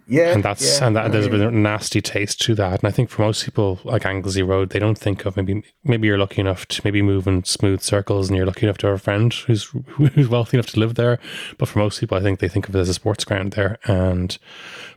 Yeah, 0.09 0.29
and 0.31 0.41
that's 0.41 0.79
yeah, 0.79 0.87
and 0.87 0.95
that, 0.95 1.05
I 1.05 1.07
there's 1.09 1.27
mean- 1.27 1.39
been 1.39 1.47
a 1.49 1.51
nasty 1.51 1.99
taste 2.01 2.39
to 2.43 2.55
that. 2.55 2.79
And 2.81 2.87
I 2.87 2.91
think 2.91 3.09
for 3.09 3.23
most 3.23 3.43
people, 3.43 3.79
like 3.83 4.05
Anglesey 4.05 4.41
Road, 4.41 4.69
they 4.69 4.79
don't 4.79 4.97
think 4.97 5.25
of 5.25 5.35
maybe 5.35 5.63
maybe 5.83 6.07
you're 6.07 6.17
lucky 6.17 6.39
enough 6.39 6.65
to 6.67 6.81
maybe 6.85 7.01
move 7.01 7.27
in 7.27 7.43
smooth 7.43 7.81
circles, 7.81 8.29
and 8.29 8.37
you're 8.37 8.45
lucky 8.45 8.65
enough 8.65 8.77
to 8.79 8.87
have 8.87 8.95
a 8.95 8.99
friend 8.99 9.33
who's 9.33 9.63
who's 9.87 10.29
wealthy 10.29 10.55
enough 10.57 10.67
to 10.67 10.79
live 10.79 10.95
there. 10.95 11.19
But 11.57 11.67
for 11.67 11.79
most 11.79 11.99
people, 11.99 12.17
I 12.17 12.21
think 12.21 12.39
they 12.39 12.47
think 12.47 12.69
of 12.69 12.75
it 12.75 12.79
as 12.79 12.87
a 12.87 12.93
sports 12.93 13.25
ground 13.25 13.51
there, 13.53 13.79
and 13.83 14.37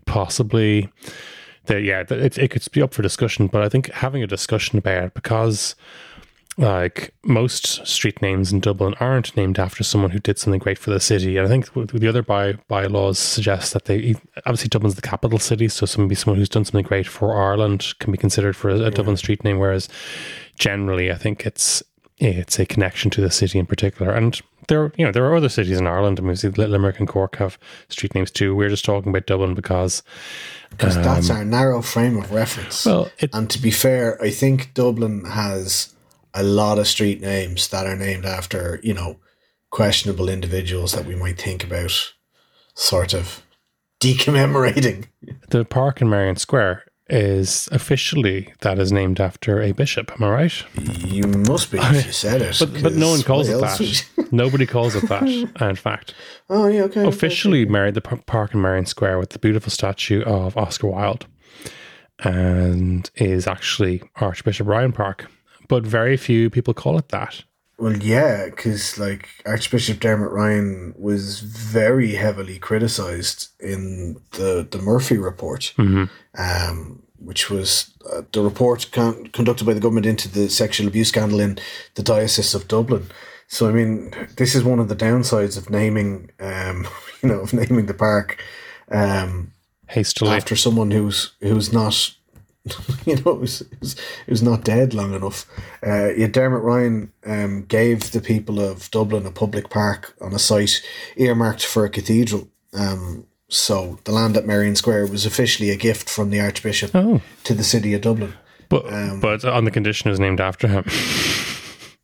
possibly. 0.07 0.91
That 1.67 1.83
yeah, 1.83 2.05
it, 2.09 2.39
it 2.39 2.51
could 2.51 2.67
be 2.73 2.81
up 2.81 2.95
for 2.95 3.03
discussion, 3.03 3.47
but 3.47 3.63
I 3.63 3.69
think 3.69 3.93
having 3.93 4.23
a 4.23 4.27
discussion 4.27 4.79
about 4.79 5.05
it 5.05 5.15
because 5.15 5.77
like 6.61 7.15
most 7.25 7.87
street 7.87 8.21
names 8.21 8.53
in 8.53 8.61
Dublin 8.61 8.95
aren't 9.01 9.35
named 9.35 9.59
after 9.59 9.83
someone 9.83 10.11
who 10.11 10.19
did 10.19 10.39
something 10.39 10.59
great 10.59 10.79
for 10.79 10.91
the 10.91 11.01
city. 11.01 11.39
And 11.39 11.47
I 11.47 11.49
think 11.49 11.73
the 11.73 12.09
other 12.09 12.23
by 12.23 12.53
bylaws 12.69 13.19
suggest 13.19 13.73
that 13.73 13.87
they 13.87 14.15
obviously 14.45 14.69
Dublin's 14.69 14.95
the 14.95 15.03
capital 15.03 15.39
city, 15.39 15.69
so 15.69 15.87
some 15.87 16.05
maybe 16.05 16.15
someone 16.17 16.39
who's 16.39 16.51
done 16.51 16.67
something 16.67 16.85
great 16.85 17.07
for 17.07 17.35
Ireland 17.35 17.95
can 17.99 18.13
be 18.13 18.19
considered 18.19 18.57
for 18.57 18.69
a, 18.69 18.79
a 18.85 18.91
Dublin 18.91 19.17
street 19.17 19.43
name. 19.43 19.59
Whereas 19.59 19.89
generally, 20.59 21.11
I 21.11 21.15
think 21.15 21.47
it's 21.47 21.83
it's 22.19 22.59
a 22.59 22.67
connection 22.67 23.11
to 23.13 23.23
the 23.23 23.31
city 23.31 23.59
in 23.59 23.65
particular. 23.65 24.13
And 24.13 24.39
there, 24.69 24.93
you 24.99 25.07
know, 25.07 25.13
there 25.13 25.25
are 25.25 25.35
other 25.35 25.49
cities 25.49 25.79
in 25.79 25.87
Ireland. 25.87 26.21
I 26.21 26.23
mean, 26.23 26.37
see, 26.37 26.49
Limerick 26.49 26.99
and 26.99 27.09
Cork 27.09 27.37
have 27.37 27.59
street 27.89 28.15
names 28.15 28.31
too. 28.31 28.55
We're 28.55 28.69
just 28.69 28.85
talking 28.85 29.09
about 29.09 29.25
Dublin 29.25 29.55
because 29.55 30.03
because 30.69 30.97
that's 30.97 31.31
our 31.31 31.45
narrow 31.45 31.81
frame 31.81 32.19
of 32.19 32.31
reference. 32.33 32.87
Um, 32.87 32.93
well, 32.93 33.11
it, 33.19 33.31
and 33.33 33.49
to 33.49 33.59
be 33.59 33.71
fair, 33.71 34.23
I 34.23 34.29
think 34.29 34.75
Dublin 34.75 35.25
has 35.25 35.95
a 36.35 36.43
lot 36.43 36.79
of 36.79 36.87
street 36.87 37.21
names 37.21 37.69
that 37.69 37.87
are 37.87 37.97
named 37.97 38.25
after 38.25 38.81
you 38.83 38.95
know 38.95 39.17
questionable 39.71 40.29
individuals 40.29 40.93
that 40.93 41.07
we 41.07 41.15
might 41.15 41.41
think 41.41 41.65
about, 41.65 42.13
sort 42.75 43.15
of 43.15 43.43
decommemorating. 44.01 45.07
the 45.51 45.65
park 45.65 46.01
in 46.01 46.09
Merrion 46.09 46.37
Square 46.37 46.85
is 47.11 47.69
officially 47.73 48.53
that 48.61 48.79
is 48.79 48.93
named 48.93 49.21
after 49.21 49.61
a 49.61 49.73
bishop. 49.73 50.13
Am 50.13 50.23
I 50.23 50.31
right? 50.31 50.65
You 51.05 51.25
must 51.25 51.73
be 51.73 51.79
if 51.79 52.07
you 52.07 52.13
said 52.13 52.41
it. 52.41 52.57
But 52.59 52.83
but 52.83 52.95
no 52.95 53.11
one 53.11 53.23
calls 53.23 53.49
it 53.49 53.61
that. 53.61 54.29
Nobody 54.33 54.65
calls 54.65 54.95
it 54.95 55.09
that. 55.09 55.25
in 55.61 55.77
fact, 55.77 56.15
oh 56.49 56.69
yeah, 56.69 56.83
okay. 56.83 57.01
okay. 57.01 57.09
officially 57.09 57.67
married 57.67 57.95
the 57.95 58.01
park 58.01 58.55
in 58.55 58.63
Merrion 58.63 58.87
Square 58.87 59.19
with 59.19 59.31
the 59.31 59.39
beautiful 59.39 59.71
statue 59.71 60.23
of 60.23 60.57
Oscar 60.57 60.87
Wilde, 60.87 61.27
and 62.21 63.11
is 63.17 63.47
actually 63.47 64.03
Archbishop 64.17 64.67
Ryan 64.67 64.93
Park. 64.93 65.27
But 65.71 65.87
very 65.87 66.17
few 66.17 66.51
people 66.51 66.75
call 66.75 66.99
it 66.99 67.09
that. 67.11 67.45
Well, 67.79 67.97
yeah, 67.97 68.47
because 68.47 68.99
like 68.99 69.29
Archbishop 69.47 70.01
Dermot 70.01 70.33
Ryan 70.33 70.93
was 70.99 71.41
very 71.41 72.15
heavily 72.15 72.59
criticised 72.59 73.49
in 73.59 74.21
the 74.33 74.67
the 74.71 74.79
Murphy 74.83 75.17
report, 75.17 75.73
um, 75.79 77.03
which 77.19 77.49
was 77.49 77.95
uh, 78.13 78.23
the 78.33 78.43
report 78.43 78.91
con- 78.93 79.29
conducted 79.29 79.65
by 79.65 79.73
the 79.73 79.81
government 79.81 80.07
into 80.07 80.29
the 80.29 80.51
sexual 80.51 80.89
abuse 80.89 81.09
scandal 81.09 81.41
in 81.41 81.59
the 81.95 82.03
diocese 82.03 82.55
of 82.55 82.69
Dublin. 82.69 83.07
So, 83.47 83.69
I 83.69 83.73
mean, 83.73 84.13
this 84.37 84.55
is 84.55 84.63
one 84.63 84.79
of 84.79 84.89
the 84.89 84.97
downsides 84.97 85.57
of 85.57 85.71
naming, 85.71 86.31
um, 86.39 86.87
you 87.23 87.29
know, 87.29 87.41
of 87.41 87.53
naming 87.53 87.87
the 87.87 87.95
park 87.95 88.43
um, 88.91 89.53
Hastily. 89.87 90.31
after 90.33 90.55
someone 90.55 90.91
who's 90.91 91.33
who's 91.41 91.73
not 91.73 92.15
you 93.07 93.17
know 93.17 93.37
who's, 93.37 93.63
who's, 93.81 93.97
who's 94.27 94.43
not 94.43 94.65
dead 94.65 94.93
long 94.95 95.15
enough 95.15 95.47
uh, 95.87 96.11
yeah, 96.15 96.27
Dermot 96.27 96.63
Ryan 96.63 97.13
um, 97.25 97.63
gave 97.65 98.13
the 98.13 98.21
people 98.21 98.61
of 98.61 98.91
Dublin 98.91 99.25
a 99.27 99.31
public 99.31 99.71
park 99.71 100.15
on 100.21 100.35
a 100.35 100.39
site 100.39 100.83
earmarked 101.17 101.65
for 101.65 101.85
a 101.85 101.91
cathedral 101.91 102.49
um, 102.75 103.27
so 103.49 103.99
the 104.05 104.13
land 104.13 104.37
at 104.37 104.47
Merrion 104.47 104.77
Square 104.77 105.07
was 105.07 105.25
officially 105.27 105.71
a 105.71 105.77
gift 105.77 106.09
from 106.11 106.31
the 106.31 106.41
Archbishop 106.41 106.91
Oh. 106.95 107.21
to 107.45 107.55
the 107.55 107.65
city 107.65 107.95
of 107.95 108.03
Dublin 108.03 108.35
but 108.69 108.85
but 109.21 109.45
on 109.45 109.65
the 109.65 109.71
condition 109.71 110.09
it 110.09 110.13
was 110.13 110.21
named 110.21 110.41
after 110.41 110.69
him. 110.69 110.85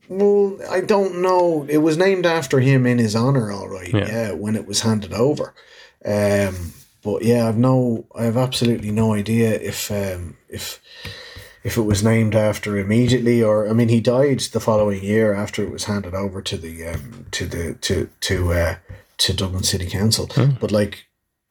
Well, 0.08 0.58
I 0.70 0.80
don't 0.80 1.20
know. 1.20 1.66
It 1.68 1.78
was 1.78 1.96
named 1.96 2.26
after 2.26 2.60
him 2.60 2.86
in 2.86 2.98
his 2.98 3.16
honor, 3.16 3.50
all 3.50 3.68
right. 3.68 3.92
Yeah. 3.92 4.06
Yeah, 4.06 4.30
when 4.32 4.54
it 4.56 4.66
was 4.66 4.80
handed 4.82 5.12
over. 5.12 5.52
Um, 6.04 6.72
but 7.06 7.22
yeah, 7.24 7.48
I've 7.48 7.56
no, 7.56 8.04
I 8.14 8.24
have 8.24 8.36
absolutely 8.36 8.90
no 8.90 9.14
idea 9.14 9.54
if 9.54 9.90
um, 9.90 10.36
if 10.48 10.80
if 11.64 11.76
it 11.78 11.82
was 11.82 12.02
named 12.02 12.34
after 12.34 12.76
immediately 12.78 13.42
or 13.42 13.68
I 13.68 13.72
mean, 13.72 13.88
he 13.88 14.00
died 14.00 14.40
the 14.52 14.60
following 14.60 15.02
year 15.02 15.32
after 15.34 15.62
it 15.62 15.70
was 15.70 15.84
handed 15.84 16.14
over 16.14 16.42
to 16.42 16.56
the 16.58 16.86
um, 16.88 17.26
to 17.30 17.46
the 17.46 17.74
to 17.86 18.08
to 18.28 18.52
uh, 18.52 18.74
to 19.18 19.32
Dublin 19.32 19.62
City 19.64 19.86
Council. 19.88 20.28
But 20.60 20.70
like. 20.72 21.04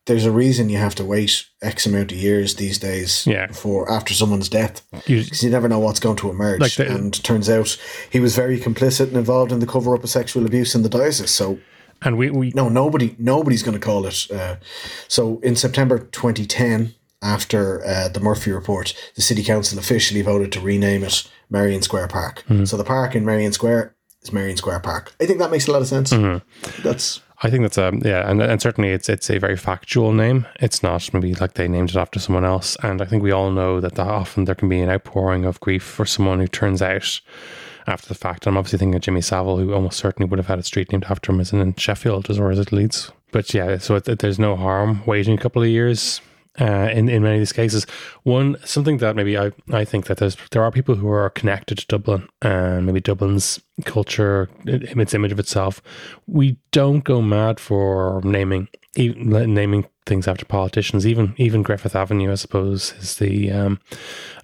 There's 0.08 0.28
a 0.28 0.32
reason 0.46 0.70
you 0.70 0.78
have 0.78 0.94
to 0.96 1.04
wait 1.04 1.46
X 1.64 1.88
amount 1.88 2.12
of 2.12 2.18
years 2.20 2.54
these 2.58 2.78
days 2.78 3.26
Yeah. 3.26 3.48
for 3.52 3.92
after 3.92 4.14
someone's 4.14 4.50
death 4.50 4.84
You- 5.08 5.24
because 5.24 5.42
you 5.42 5.50
never 5.50 5.68
know 5.68 5.80
what's 5.80 6.00
going 6.00 6.18
to 6.18 6.30
emerge. 6.30 6.62
Like 6.62 6.76
the- 6.76 6.94
and 6.94 7.12
turns 7.24 7.50
out 7.50 7.76
he 8.12 8.20
was 8.20 8.36
very 8.36 8.60
complicit 8.60 9.08
and 9.08 9.18
involved 9.18 9.52
in 9.52 9.62
the 9.62 9.66
cover 9.66 9.96
up 9.96 10.04
of 10.04 10.10
sexual 10.12 10.46
abuse 10.46 10.76
in 10.76 10.84
the 10.84 10.90
diocese. 10.90 11.32
So 11.32 11.58
And 12.02 12.18
we, 12.18 12.30
we 12.30 12.52
no, 12.52 12.70
nobody, 12.70 13.16
nobody's 13.18 13.64
going 13.64 13.80
to 13.80 13.86
call 13.86 14.06
it. 14.06 14.28
Uh, 14.32 14.58
so 15.08 15.40
in 15.40 15.56
September 15.56 16.00
2010, 16.00 16.94
after 17.22 17.84
uh, 17.86 18.10
the 18.10 18.20
Murphy 18.20 18.52
report, 18.52 18.94
the 19.16 19.22
city 19.22 19.44
council 19.44 19.80
officially 19.80 20.22
voted 20.22 20.52
to 20.52 20.60
rename 20.60 21.04
it 21.04 21.30
Merrion 21.50 21.82
Square 21.82 22.10
Park. 22.10 22.44
So 22.66 22.78
the 22.78 22.84
park 22.84 23.16
in 23.16 23.26
Merrion 23.26 23.52
Square 23.52 23.96
is 24.22 24.32
Merrion 24.32 24.58
Square 24.58 24.82
Park. 24.82 25.16
I 25.20 25.26
think 25.26 25.40
that 25.40 25.50
makes 25.52 25.68
a 25.68 25.72
lot 25.72 25.82
of 25.82 25.88
sense. 25.88 26.12
That's 26.84 27.22
I 27.42 27.50
think 27.50 27.64
that's 27.64 27.78
a 27.78 27.92
yeah, 28.02 28.30
and, 28.30 28.42
and 28.42 28.62
certainly 28.62 28.92
it's 28.92 29.10
it's 29.10 29.30
a 29.30 29.40
very 29.40 29.58
factual 29.58 30.14
name. 30.14 30.48
It's 30.60 30.82
not 30.82 31.14
maybe 31.14 31.34
like 31.36 31.54
they 31.54 31.68
named 31.68 31.90
it 31.90 31.96
after 31.96 32.20
someone 32.20 32.46
else. 32.46 32.78
And 32.82 33.02
I 33.02 33.06
think 33.06 33.24
we 33.24 33.32
all 33.32 33.52
know 33.52 33.82
that 33.82 33.96
that 33.96 34.08
often 34.08 34.46
there 34.46 34.56
can 34.56 34.70
be 34.70 34.80
an 34.80 34.90
outpouring 34.90 35.46
of 35.46 35.60
grief 35.60 35.84
for 35.84 36.06
someone 36.06 36.40
who 36.40 36.48
turns 36.48 36.82
out 36.82 37.20
after 37.88 38.08
the 38.08 38.16
fact. 38.16 38.48
I'm 38.48 38.58
obviously 38.58 38.80
thinking 38.80 38.96
of 38.96 39.02
Jimmy 39.02 39.22
Savile, 39.22 39.58
who 39.58 39.74
almost 39.74 39.98
certainly 39.98 40.30
would 40.30 40.40
have 40.40 40.48
had 40.48 40.60
a 40.60 40.64
street 40.64 40.92
named 40.92 41.06
after 41.10 41.32
him, 41.32 41.40
as 41.40 41.54
in, 41.54 41.76
Sheffield, 41.76 42.30
as 42.30 42.40
or 42.40 42.52
as 42.52 42.60
it 42.60 42.72
Leeds. 42.72 43.12
But 43.32 43.54
yeah, 43.54 43.78
so 43.78 43.96
it, 43.96 44.20
there's 44.20 44.40
no 44.40 44.56
harm 44.56 45.04
waiting 45.06 45.38
a 45.38 45.42
couple 45.42 45.62
of 45.62 45.70
years. 45.70 46.22
Uh, 46.58 46.90
in 46.94 47.10
in 47.10 47.22
many 47.22 47.36
of 47.36 47.42
these 47.42 47.52
cases, 47.52 47.86
one 48.24 48.56
something 48.64 49.00
that 49.00 49.14
maybe 49.14 49.38
I, 49.38 49.52
I 49.74 49.84
think 49.84 50.06
that 50.06 50.20
there's 50.20 50.38
there 50.52 50.64
are 50.64 50.72
people 50.72 50.96
who 50.96 51.10
are 51.10 51.30
connected 51.30 51.80
to 51.80 51.88
Dublin 51.88 52.30
and 52.42 52.86
maybe 52.86 53.02
Dublin's 53.02 53.60
culture, 53.84 54.50
its 54.66 55.14
image 55.14 55.34
of 55.34 55.40
itself. 55.40 55.82
We 56.28 56.58
don't 56.72 57.04
go 57.04 57.22
mad 57.22 57.60
for 57.60 58.22
naming 58.24 58.70
naming 58.96 59.86
things 60.06 60.28
after 60.28 60.46
politicians. 60.46 61.06
Even 61.06 61.34
even 61.38 61.64
Griffith 61.64 61.96
Avenue, 61.96 62.32
I 62.32 62.36
suppose, 62.36 62.94
is 63.00 63.18
the 63.18 63.52
um, 63.52 63.80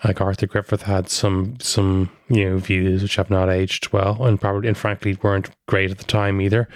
like 0.04 0.21
Arthur 0.21 0.47
Griffith 0.47 0.84
had 0.84 1.10
some 1.10 1.60
some 1.60 2.10
you 2.30 2.50
know 2.50 2.58
views 2.58 3.02
which 3.02 3.15
have 3.15 3.30
not 3.30 3.50
aged 3.50 3.91
well 3.93 4.26
and 4.26 4.39
probably 4.39 4.67
and 4.67 4.78
frankly 4.78 5.17
weren't 5.21 5.50
great 5.67 5.91
at 5.91 5.97
the 5.97 6.04
time 6.04 6.41
either. 6.41 6.67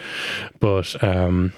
But 0.59 1.01
um, 1.03 1.53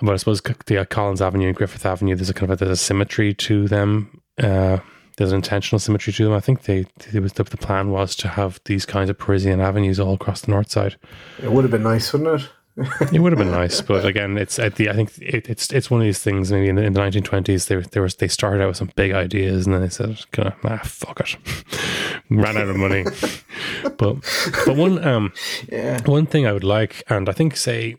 but 0.00 0.12
I 0.12 0.16
suppose 0.16 0.40
the 0.66 0.78
uh, 0.78 0.84
Collins 0.84 1.22
Avenue 1.22 1.48
and 1.48 1.56
Griffith 1.56 1.86
Avenue, 1.86 2.14
there's 2.14 2.30
a 2.30 2.34
kind 2.34 2.50
of 2.50 2.60
a, 2.60 2.64
there's 2.64 2.78
a 2.78 2.82
symmetry 2.82 3.34
to 3.34 3.68
them. 3.68 4.20
Uh, 4.42 4.78
there's 5.18 5.32
an 5.32 5.36
intentional 5.36 5.78
symmetry 5.78 6.12
to 6.12 6.24
them. 6.24 6.32
I 6.32 6.40
think 6.40 6.62
they 6.62 6.86
it 7.12 7.20
was 7.20 7.34
the, 7.34 7.44
the 7.44 7.56
plan 7.56 7.90
was 7.90 8.16
to 8.16 8.28
have 8.28 8.60
these 8.64 8.86
kinds 8.86 9.10
of 9.10 9.18
Parisian 9.18 9.60
avenues 9.60 10.00
all 10.00 10.14
across 10.14 10.40
the 10.42 10.50
north 10.50 10.70
side. 10.70 10.96
it 11.42 11.52
would 11.52 11.64
have 11.64 11.70
been 11.70 11.82
nice, 11.82 12.12
wouldn't 12.12 12.40
it? 12.40 12.48
It 13.12 13.18
would 13.20 13.32
have 13.32 13.38
been 13.38 13.50
nice, 13.50 13.82
but 13.82 14.06
again, 14.06 14.38
it's 14.38 14.58
at 14.58 14.76
the. 14.76 14.88
I 14.88 14.94
think 14.94 15.12
it, 15.18 15.46
it's 15.50 15.70
it's 15.72 15.90
one 15.90 16.00
of 16.00 16.06
these 16.06 16.20
things. 16.20 16.50
Maybe 16.50 16.70
in 16.70 16.76
the, 16.76 16.82
in 16.82 16.94
the 16.94 17.00
1920s, 17.00 17.66
they 17.66 17.76
were- 17.76 17.82
there 17.82 18.00
was 18.02 18.14
they 18.16 18.28
started 18.28 18.62
out 18.62 18.68
with 18.68 18.78
some 18.78 18.90
big 18.96 19.12
ideas, 19.12 19.66
and 19.66 19.74
then 19.74 19.82
they 19.82 19.90
said, 19.90 20.18
"Kind 20.32 20.48
of 20.48 20.54
ah, 20.64 20.80
fuck 20.82 21.20
it," 21.20 21.36
ran 22.30 22.56
out 22.56 22.68
of 22.70 22.76
money. 22.76 23.04
but 23.98 24.16
but 24.64 24.74
one 24.76 25.04
um 25.06 25.32
Yeah. 25.70 26.00
one 26.06 26.24
thing 26.24 26.46
I 26.46 26.52
would 26.52 26.64
like, 26.64 27.02
and 27.10 27.28
I 27.28 27.32
think 27.32 27.58
say, 27.58 27.96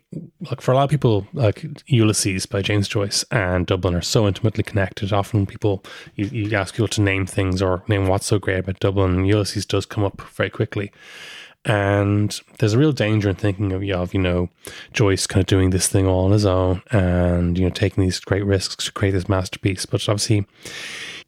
like 0.50 0.60
for 0.60 0.72
a 0.72 0.74
lot 0.74 0.84
of 0.84 0.90
people, 0.90 1.28
like 1.32 1.64
Ulysses 1.86 2.44
by 2.46 2.60
James 2.60 2.88
Joyce 2.88 3.24
and 3.30 3.66
Dublin 3.66 3.94
are 3.94 4.02
so 4.02 4.26
intimately 4.26 4.64
connected. 4.64 5.12
Often 5.12 5.46
people 5.46 5.84
you, 6.16 6.26
you 6.26 6.56
ask 6.56 6.74
people 6.74 6.88
to 6.88 7.00
name 7.00 7.26
things 7.26 7.62
or 7.62 7.84
name 7.86 8.08
what's 8.08 8.26
so 8.26 8.40
great 8.40 8.58
about 8.58 8.80
Dublin. 8.80 9.24
Ulysses 9.24 9.64
does 9.66 9.86
come 9.86 10.02
up 10.02 10.20
very 10.32 10.50
quickly. 10.50 10.90
And 11.64 12.38
there's 12.58 12.74
a 12.74 12.78
real 12.78 12.92
danger 12.92 13.30
in 13.30 13.36
thinking 13.36 13.72
of, 13.72 13.82
of, 13.82 14.12
you 14.14 14.20
know, 14.20 14.50
Joyce 14.92 15.26
kind 15.26 15.40
of 15.40 15.46
doing 15.46 15.70
this 15.70 15.88
thing 15.88 16.06
all 16.06 16.26
on 16.26 16.32
his 16.32 16.44
own 16.44 16.82
and, 16.90 17.56
you 17.56 17.64
know, 17.64 17.70
taking 17.70 18.04
these 18.04 18.20
great 18.20 18.44
risks 18.44 18.84
to 18.84 18.92
create 18.92 19.12
this 19.12 19.28
masterpiece. 19.28 19.86
But 19.86 20.06
obviously, 20.08 20.46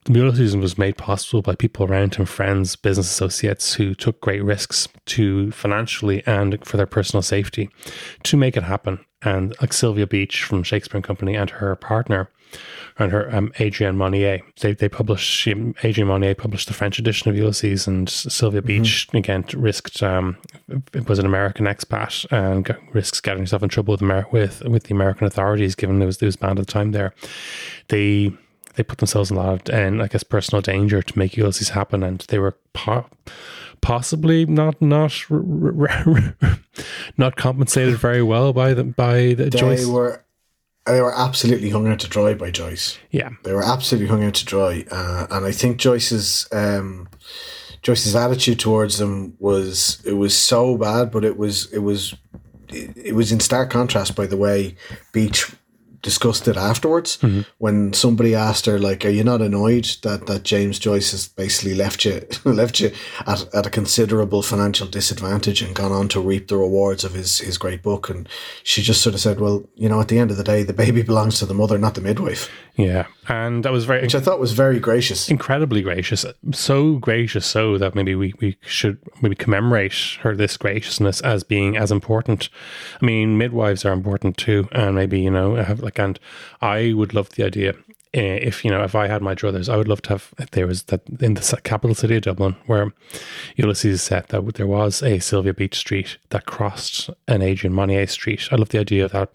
the 0.04 0.12
Ulysses 0.12 0.56
was 0.56 0.78
made 0.78 0.96
possible 0.98 1.42
by 1.42 1.54
people 1.54 1.86
around 1.86 2.14
him, 2.14 2.26
friends, 2.26 2.76
business 2.76 3.10
associates 3.10 3.74
who 3.74 3.94
took 3.94 4.20
great 4.20 4.44
risks 4.44 4.88
to 5.06 5.50
financially 5.52 6.22
and 6.26 6.64
for 6.64 6.76
their 6.76 6.86
personal 6.86 7.22
safety 7.22 7.70
to 8.24 8.36
make 8.36 8.56
it 8.56 8.62
happen. 8.62 9.00
And 9.22 9.56
like 9.60 9.72
Sylvia 9.72 10.06
Beach 10.06 10.44
from 10.44 10.62
Shakespeare 10.62 10.98
and 10.98 11.04
Company 11.04 11.34
and 11.34 11.50
her 11.50 11.74
partner 11.76 12.30
and 12.98 13.12
her 13.12 13.34
um, 13.34 13.52
Adrienne 13.60 13.96
Monnier, 13.96 14.40
they 14.60 14.72
they 14.72 14.88
published 14.88 15.28
she, 15.30 15.50
Adrienne 15.84 16.08
Monnier 16.08 16.34
published 16.34 16.68
the 16.68 16.74
French 16.74 16.98
edition 16.98 17.30
of 17.30 17.36
Ulysses, 17.36 17.86
and 17.86 18.08
Sylvia 18.08 18.62
Beach 18.62 19.08
again 19.12 19.44
risked 19.54 20.02
um, 20.02 20.36
it 20.94 21.08
was 21.08 21.18
an 21.18 21.26
American 21.26 21.66
expat 21.66 22.24
and 22.32 22.64
got, 22.64 22.78
risks 22.94 23.20
getting 23.20 23.42
herself 23.42 23.62
in 23.62 23.68
trouble 23.68 23.92
with 23.92 24.02
Amer- 24.02 24.26
with 24.32 24.62
with 24.64 24.84
the 24.84 24.94
American 24.94 25.26
authorities, 25.26 25.74
given 25.74 26.00
it 26.00 26.06
was 26.06 26.22
it 26.22 26.26
was 26.26 26.36
banned 26.36 26.58
at 26.58 26.66
the 26.66 26.72
time. 26.72 26.92
There, 26.92 27.12
they 27.88 28.32
they 28.76 28.82
put 28.82 28.98
themselves 28.98 29.30
in 29.30 29.36
a 29.36 29.40
lot 29.42 29.68
of, 29.68 29.74
and 29.74 30.02
I 30.02 30.06
guess 30.06 30.22
personal 30.22 30.60
danger 30.62 31.02
to 31.02 31.18
make 31.18 31.36
Ulysses 31.36 31.70
happen, 31.70 32.02
and 32.02 32.20
they 32.28 32.38
were 32.38 32.56
po- 32.72 33.06
possibly 33.80 34.44
not 34.46 34.80
not 34.80 35.24
r- 35.30 35.38
r- 35.38 36.34
r- 36.42 36.58
not 37.16 37.36
compensated 37.36 37.96
very 37.98 38.22
well 38.22 38.52
by 38.52 38.74
the 38.74 38.84
by 38.84 39.34
the 39.34 39.50
They 39.50 39.58
Joyce. 39.58 39.86
were 39.86 40.22
they 40.86 41.00
were 41.00 41.14
absolutely 41.16 41.70
hung 41.70 41.88
out 41.88 42.00
to 42.00 42.08
dry 42.08 42.34
by 42.34 42.50
Joyce. 42.50 42.98
yeah, 43.10 43.30
They 43.42 43.52
were 43.52 43.64
absolutely 43.64 44.08
hung 44.08 44.24
out 44.24 44.34
to 44.34 44.44
dry, 44.44 44.84
uh, 44.90 45.26
and 45.30 45.44
I 45.44 45.52
think 45.52 45.78
Joyce's 45.78 46.48
um, 46.52 47.08
Joyce's 47.82 48.16
attitude 48.16 48.58
towards 48.58 48.98
them 48.98 49.36
was 49.38 50.02
it 50.04 50.14
was 50.14 50.36
so 50.36 50.76
bad, 50.76 51.10
but 51.10 51.24
it 51.24 51.36
was 51.36 51.72
it 51.72 51.80
was 51.80 52.14
it, 52.68 52.96
it 52.96 53.14
was 53.14 53.32
in 53.32 53.40
stark 53.40 53.70
contrast 53.70 54.16
by 54.16 54.26
the 54.26 54.36
way 54.36 54.76
Beach 55.12 55.52
discussed 56.06 56.46
it 56.46 56.56
afterwards 56.56 57.16
mm-hmm. 57.16 57.40
when 57.58 57.92
somebody 57.92 58.32
asked 58.32 58.64
her 58.64 58.78
like 58.78 59.04
are 59.04 59.16
you 59.18 59.24
not 59.24 59.42
annoyed 59.42 59.86
that 60.02 60.26
that 60.28 60.44
James 60.44 60.78
Joyce 60.78 61.10
has 61.10 61.26
basically 61.26 61.74
left 61.74 62.04
you 62.04 62.24
left 62.44 62.78
you 62.78 62.92
at, 63.26 63.52
at 63.52 63.66
a 63.66 63.70
considerable 63.70 64.40
financial 64.40 64.86
disadvantage 64.86 65.62
and 65.62 65.74
gone 65.74 65.90
on 65.90 66.06
to 66.10 66.20
reap 66.20 66.46
the 66.46 66.56
rewards 66.56 67.02
of 67.02 67.14
his 67.14 67.38
his 67.38 67.58
great 67.58 67.82
book? 67.82 68.08
And 68.08 68.28
she 68.62 68.82
just 68.82 69.02
sort 69.02 69.16
of 69.16 69.20
said 69.20 69.40
well 69.40 69.68
you 69.74 69.88
know 69.88 70.00
at 70.00 70.06
the 70.06 70.20
end 70.20 70.30
of 70.30 70.36
the 70.36 70.44
day 70.44 70.62
the 70.62 70.72
baby 70.72 71.02
belongs 71.02 71.40
to 71.40 71.46
the 71.46 71.54
mother 71.54 71.76
not 71.76 71.96
the 71.96 72.00
midwife 72.00 72.48
yeah, 72.76 73.06
and 73.28 73.64
that 73.64 73.72
was 73.72 73.86
very 73.86 74.02
which 74.02 74.14
I 74.14 74.20
thought 74.20 74.38
was 74.38 74.52
very 74.52 74.78
gracious. 74.78 75.30
incredibly 75.30 75.80
gracious, 75.82 76.26
so 76.52 76.96
gracious, 76.96 77.46
so 77.46 77.78
that 77.78 77.94
maybe 77.94 78.14
we, 78.14 78.34
we 78.40 78.58
should 78.60 78.98
maybe 79.22 79.34
commemorate 79.34 80.18
her 80.20 80.36
this 80.36 80.56
graciousness 80.56 81.20
as 81.22 81.42
being 81.42 81.76
as 81.76 81.90
important. 81.90 82.50
I 83.00 83.06
mean, 83.06 83.38
midwives 83.38 83.84
are 83.84 83.92
important 83.92 84.36
too, 84.36 84.68
and 84.72 84.94
maybe 84.94 85.20
you 85.20 85.30
know, 85.30 85.54
have 85.56 85.80
like, 85.80 85.98
and 85.98 86.18
I 86.60 86.92
would 86.92 87.14
love 87.14 87.30
the 87.30 87.44
idea. 87.44 87.74
Eh, 88.16 88.38
If 88.42 88.64
you 88.64 88.70
know, 88.70 88.82
if 88.82 88.94
I 88.94 89.06
had 89.08 89.20
my 89.22 89.34
druthers, 89.34 89.68
I 89.68 89.76
would 89.76 89.88
love 89.88 90.00
to 90.02 90.10
have. 90.10 90.32
There 90.52 90.66
was 90.66 90.84
that 90.84 91.02
in 91.20 91.34
the 91.34 91.60
capital 91.64 91.94
city 91.94 92.16
of 92.16 92.22
Dublin, 92.22 92.56
where 92.66 92.92
Ulysses 93.56 94.02
said 94.02 94.26
that 94.28 94.54
there 94.54 94.66
was 94.66 95.02
a 95.02 95.18
Sylvia 95.18 95.52
Beach 95.54 95.76
Street 95.76 96.16
that 96.30 96.46
crossed 96.46 97.10
an 97.28 97.42
Adrienne 97.42 97.74
Monnier 97.74 98.06
Street. 98.06 98.48
I 98.50 98.56
love 98.56 98.70
the 98.70 98.78
idea 98.80 99.08
that 99.08 99.30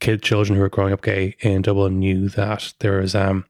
kid 0.00 0.22
children 0.22 0.56
who 0.56 0.62
were 0.62 0.68
growing 0.68 0.92
up 0.92 1.02
gay 1.02 1.36
in 1.40 1.62
Dublin 1.62 1.98
knew 1.98 2.28
that 2.30 2.74
there 2.80 3.00
was 3.00 3.14
um 3.14 3.44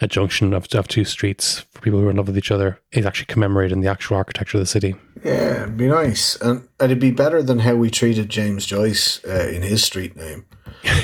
a 0.00 0.06
junction 0.08 0.52
of, 0.54 0.66
of 0.74 0.88
two 0.88 1.04
streets 1.04 1.60
for 1.70 1.80
people 1.82 2.00
who 2.00 2.06
are 2.06 2.10
in 2.10 2.16
love 2.16 2.26
with 2.26 2.38
each 2.38 2.50
other 2.50 2.80
is 2.92 3.04
actually 3.06 3.26
commemorating 3.26 3.82
the 3.82 3.88
actual 3.88 4.16
architecture 4.16 4.56
of 4.56 4.62
the 4.62 4.66
city. 4.66 4.96
Yeah, 5.22 5.62
it'd 5.64 5.76
be 5.76 5.86
nice, 5.86 6.36
and 6.36 6.66
it'd 6.80 6.98
be 6.98 7.10
better 7.10 7.42
than 7.42 7.60
how 7.60 7.74
we 7.76 7.90
treated 7.90 8.30
James 8.30 8.64
Joyce 8.66 9.22
uh, 9.24 9.48
in 9.52 9.62
his 9.62 9.84
street 9.84 10.16
name. 10.16 10.46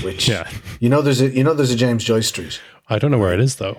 Which, 0.02 0.26
Yeah. 0.34 0.48
you 0.80 0.88
know, 0.88 1.02
there's 1.02 1.20
a 1.20 1.28
you 1.28 1.44
know 1.44 1.52
there's 1.54 1.70
a 1.70 1.76
James 1.76 2.02
Joyce 2.02 2.28
Street. 2.28 2.60
I 2.88 2.98
don't 2.98 3.10
know 3.10 3.18
where 3.18 3.34
it 3.34 3.40
is 3.40 3.56
though. 3.56 3.78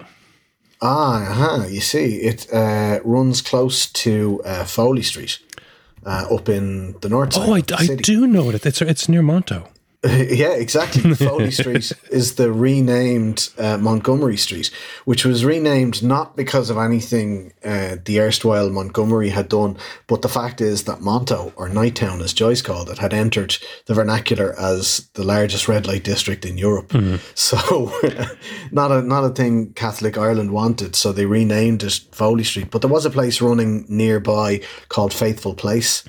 Ah, 0.81 1.31
uh-huh, 1.31 1.67
you 1.67 1.81
see, 1.81 2.17
it 2.17 2.53
uh, 2.53 2.99
runs 3.03 3.41
close 3.41 3.87
to 3.87 4.41
uh, 4.45 4.63
Foley 4.63 5.01
Street, 5.01 5.39
uh, 6.05 6.27
up 6.31 6.49
in 6.49 6.93
the 7.01 7.09
north 7.09 7.33
side. 7.33 7.49
Oh, 7.49 7.53
I, 7.53 7.63
I 7.79 7.95
do 7.95 8.27
know 8.27 8.49
it. 8.51 8.63
It's 8.65 8.81
it's 8.81 9.09
near 9.09 9.23
Monto. 9.23 9.67
yeah, 10.29 10.53
exactly. 10.53 11.13
Foley 11.15 11.51
Street 11.51 11.91
is 12.11 12.35
the 12.35 12.51
renamed 12.51 13.49
uh, 13.57 13.77
Montgomery 13.77 14.37
Street, 14.37 14.71
which 15.03 15.25
was 15.25 15.43
renamed 15.43 16.01
not 16.01 16.37
because 16.37 16.69
of 16.69 16.77
anything 16.77 17.51
uh, 17.65 17.97
the 18.05 18.21
erstwhile 18.21 18.69
Montgomery 18.69 19.29
had 19.29 19.49
done, 19.49 19.77
but 20.07 20.21
the 20.21 20.29
fact 20.29 20.61
is 20.61 20.85
that 20.85 20.99
Monto, 20.99 21.51
or 21.57 21.67
Nighttown 21.67 22.21
as 22.21 22.31
Joyce 22.31 22.61
called 22.61 22.89
it, 22.89 22.99
had 22.99 23.13
entered 23.13 23.57
the 23.87 23.93
vernacular 23.93 24.57
as 24.57 25.09
the 25.15 25.23
largest 25.25 25.67
red 25.67 25.85
light 25.85 26.03
district 26.03 26.45
in 26.45 26.57
Europe. 26.57 26.93
So, 27.35 27.91
not 28.71 28.91
a 28.91 29.01
not 29.01 29.23
a 29.23 29.29
thing 29.29 29.73
Catholic 29.73 30.17
Ireland 30.17 30.51
wanted, 30.51 30.95
so 30.95 31.11
they 31.11 31.25
renamed 31.25 31.83
it 31.83 32.01
Foley 32.11 32.43
Street. 32.43 32.71
But 32.71 32.81
there 32.81 32.89
was 32.89 33.05
a 33.05 33.09
place 33.09 33.41
running 33.41 33.85
nearby 33.87 34.61
called 34.89 35.13
Faithful 35.13 35.53
Place, 35.53 36.01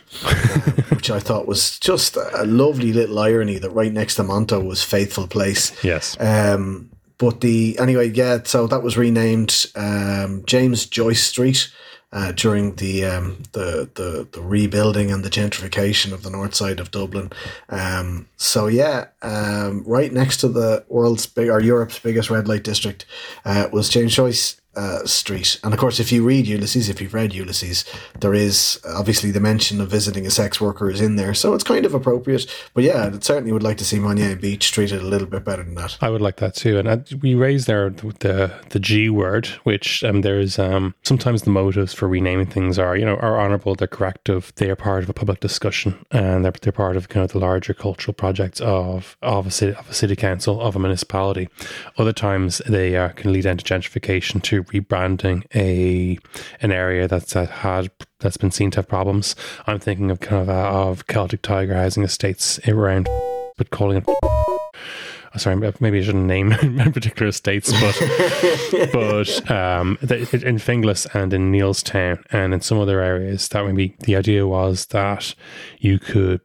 which 0.91 1.11
I 1.11 1.21
thought 1.21 1.47
was 1.47 1.79
just 1.79 2.17
a 2.17 2.45
lovely 2.45 2.93
little 2.93 3.19
irony 3.19 3.59
that 3.59 3.71
right 3.71 3.88
next 3.93 4.17
to 4.17 4.23
Monto 4.23 4.65
was 4.65 4.83
Faithful 4.83 5.27
Place. 5.27 5.73
Yes. 5.83 6.17
Um, 6.21 6.91
but 7.19 7.41
the 7.41 7.79
anyway, 7.79 8.11
yeah. 8.11 8.39
So 8.45 8.67
that 8.69 8.83
was 8.83 8.97
renamed 8.97 9.67
um, 9.75 10.45
James 10.47 10.87
Joyce 10.87 11.23
Street 11.23 11.71
uh, 12.13 12.33
during 12.33 12.77
the, 12.77 13.05
um, 13.05 13.43
the 13.53 13.89
the 13.95 14.27
the 14.31 14.41
rebuilding 14.41 15.11
and 15.11 15.25
the 15.25 15.29
gentrification 15.29 16.13
of 16.13 16.23
the 16.23 16.31
north 16.31 16.55
side 16.55 16.81
of 16.81 16.91
Dublin. 16.91 17.31
Um, 17.69 18.29
so 18.37 18.67
yeah, 18.67 19.09
um, 19.23 19.83
right 19.85 20.13
next 20.13 20.39
to 20.39 20.49
the 20.49 20.85
world's 20.89 21.27
big 21.27 21.49
or 21.49 21.61
Europe's 21.61 21.99
biggest 21.99 22.31
red 22.31 22.49
light 22.49 22.63
district 22.63 23.05
uh, 23.45 23.69
was 23.73 23.89
James 23.89 24.15
Joyce 24.15 24.58
uh, 24.77 25.05
Street. 25.05 25.59
And 25.65 25.75
of 25.75 25.81
course, 25.81 25.99
if 25.99 26.13
you 26.13 26.25
read 26.25 26.47
Ulysses, 26.47 26.89
if 26.89 27.01
you've 27.01 27.15
read 27.15 27.35
Ulysses, 27.35 27.85
there 28.21 28.35
is 28.35 28.81
obviously 28.87 29.31
the 29.31 29.41
mention 29.41 29.81
of 29.81 29.89
visiting 29.89 30.25
a 30.27 30.31
sex 30.31 30.61
worker 30.61 30.91
is 30.91 31.01
in 31.01 31.17
there. 31.17 31.35
So 31.35 31.55
it's 31.55 31.65
kind 31.65 31.85
of 31.85 31.95
appropriate. 31.95 32.47
But 32.75 32.85
yeah, 32.85 33.11
I 33.13 33.19
certainly 33.19 33.53
would 33.53 33.63
like 33.63 33.79
to 33.79 33.85
see 33.85 33.99
Monia 33.99 34.37
Beach 34.37 34.71
treated 34.71 35.01
a 35.01 35.07
little 35.07 35.27
bit 35.27 35.45
better 35.45 35.65
than 35.65 35.75
that. 35.75 35.99
I 36.01 36.11
would 36.11 36.21
like 36.21 36.37
that 36.37 36.55
too. 36.55 36.79
And 36.79 36.89
uh, 36.89 36.99
we 37.21 37.35
raised 37.35 37.67
there 37.67 37.91
the 37.91 38.53
the 38.71 38.79
G 38.79 39.11
word, 39.11 39.47
which 39.65 40.05
um, 40.05 40.21
there's 40.21 40.59
um, 40.59 40.95
sometimes 41.03 41.43
the 41.43 41.51
motives 41.51 41.93
for 41.93 42.07
renaming 42.07 42.47
things 42.47 42.79
are 42.79 42.97
you 42.97 43.05
know 43.05 43.17
are 43.17 43.41
honourable, 43.41 43.75
they're 43.75 43.89
corrective, 43.89 44.53
they 44.57 44.71
are 44.71 44.77
part 44.77 45.03
of 45.03 45.09
a 45.09 45.15
public 45.15 45.41
discussion, 45.41 45.99
and 46.11 46.45
they're, 46.45 46.53
they're 46.63 46.73
part 46.73 46.97
of 46.97 47.09
kind 47.09 47.25
of 47.25 47.33
the 47.33 47.39
larger 47.39 47.75
cultural 47.75 48.15
projects 48.15 48.61
of 48.61 49.17
of 49.23 49.47
a 49.47 49.51
city 49.51 49.75
of 49.77 49.91
a 49.91 49.95
city 49.95 50.15
council 50.15 50.61
of 50.61 50.77
a 50.77 50.79
municipality. 50.79 51.49
Other 51.97 52.13
times 52.13 52.59
they 52.69 52.97
uh, 52.97 53.09
can 53.11 53.33
lead 53.33 53.47
into 53.47 53.65
gentrification 53.65 54.43
to 54.45 54.58
rebranding 54.65 55.45
a 55.55 56.19
an 56.61 56.73
area 56.73 57.09
that's 57.09 57.35
uh, 57.37 57.47
had 57.47 57.91
that's 58.21 58.37
been 58.37 58.51
seen 58.51 58.71
to 58.73 58.79
have 58.79 58.89
problems. 58.89 59.37
I'm 59.67 59.79
thinking 59.79 60.11
of 60.11 60.21
kind 60.21 60.43
of 60.43 60.49
uh, 60.49 60.71
of 60.71 61.07
Celtic 61.07 61.43
Tiger 61.43 61.75
housing 61.75 62.03
estates 62.03 62.59
around, 62.69 63.09
but 63.57 63.71
calling 63.71 63.99
it 63.99 64.05
sorry, 65.39 65.57
maybe 65.81 65.99
I 65.99 66.03
shouldn't 66.03 66.25
name 66.25 66.51
particular 66.93 67.29
estates, 67.29 67.73
but 67.73 67.97
but 68.93 69.51
um, 69.51 69.99
in 70.03 70.59
Finglas 70.59 71.07
and 71.15 71.33
in 71.33 71.53
Neilstown 71.53 72.23
and 72.31 72.55
in 72.55 72.61
some 72.61 72.79
other 72.79 73.01
areas, 73.01 73.49
that 73.49 73.65
maybe 73.65 73.97
the 74.01 74.17
idea 74.17 74.47
was 74.47 74.87
that 74.87 75.35
you 75.79 75.99
could 75.99 76.41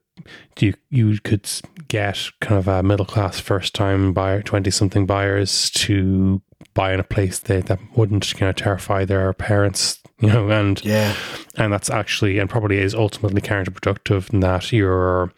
you 0.60 0.74
you 0.90 1.20
could 1.20 1.50
get 1.88 2.30
kind 2.40 2.60
of 2.60 2.68
a 2.68 2.84
middle 2.84 3.06
class 3.06 3.40
first 3.40 3.74
time 3.74 4.14
buyer, 4.14 4.42
twenty 4.42 4.72
something 4.72 5.06
buyers 5.06 5.70
to 5.72 6.42
buy 6.74 6.94
in 6.94 7.00
a 7.00 7.04
place 7.04 7.40
that 7.40 7.68
that 7.68 7.80
wouldn't 7.96 8.34
kind 8.38 8.50
of 8.50 8.56
terrify 8.56 9.06
their 9.06 9.32
parents, 9.34 10.00
you 10.20 10.30
know, 10.30 10.50
and 10.50 10.84
Yeah. 10.84 11.14
and 11.58 11.72
that's 11.74 11.90
actually 11.90 12.40
and 12.40 12.50
probably 12.50 12.78
is 12.80 12.96
ultimately 12.96 13.42
counterproductive 13.42 14.34
in 14.34 14.40
that 14.40 14.72
you're 14.72 15.32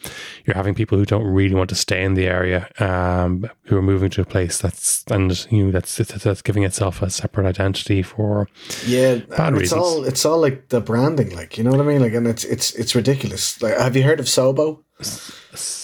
you're 0.45 0.55
having 0.55 0.75
people 0.75 0.97
who 0.97 1.05
don't 1.05 1.25
really 1.25 1.55
want 1.55 1.69
to 1.69 1.75
stay 1.75 2.03
in 2.03 2.13
the 2.13 2.27
area 2.27 2.67
um, 2.79 3.49
who 3.63 3.77
are 3.77 3.81
moving 3.81 4.09
to 4.11 4.21
a 4.21 4.25
place 4.25 4.57
that's 4.59 5.03
and 5.09 5.47
you 5.51 5.65
know 5.65 5.71
that's 5.71 5.95
that's 5.97 6.23
that's 6.23 6.41
giving 6.41 6.63
itself 6.63 7.01
a 7.01 7.09
separate 7.09 7.45
identity 7.47 8.01
for 8.03 8.47
Yeah, 8.85 9.15
Bad 9.15 9.53
it's 9.53 9.61
reasons. 9.61 9.81
all 9.81 10.03
it's 10.05 10.25
all 10.25 10.39
like 10.39 10.69
the 10.69 10.81
branding, 10.81 11.35
like 11.35 11.57
you 11.57 11.63
know 11.63 11.71
what 11.71 11.81
I 11.81 11.83
mean. 11.83 12.01
Like, 12.01 12.13
and 12.13 12.27
it's 12.27 12.43
it's 12.43 12.73
it's 12.75 12.95
ridiculous. 12.95 13.61
Like, 13.61 13.77
have 13.77 13.95
you 13.95 14.03
heard 14.03 14.19
of 14.19 14.27
Sobo? 14.27 14.83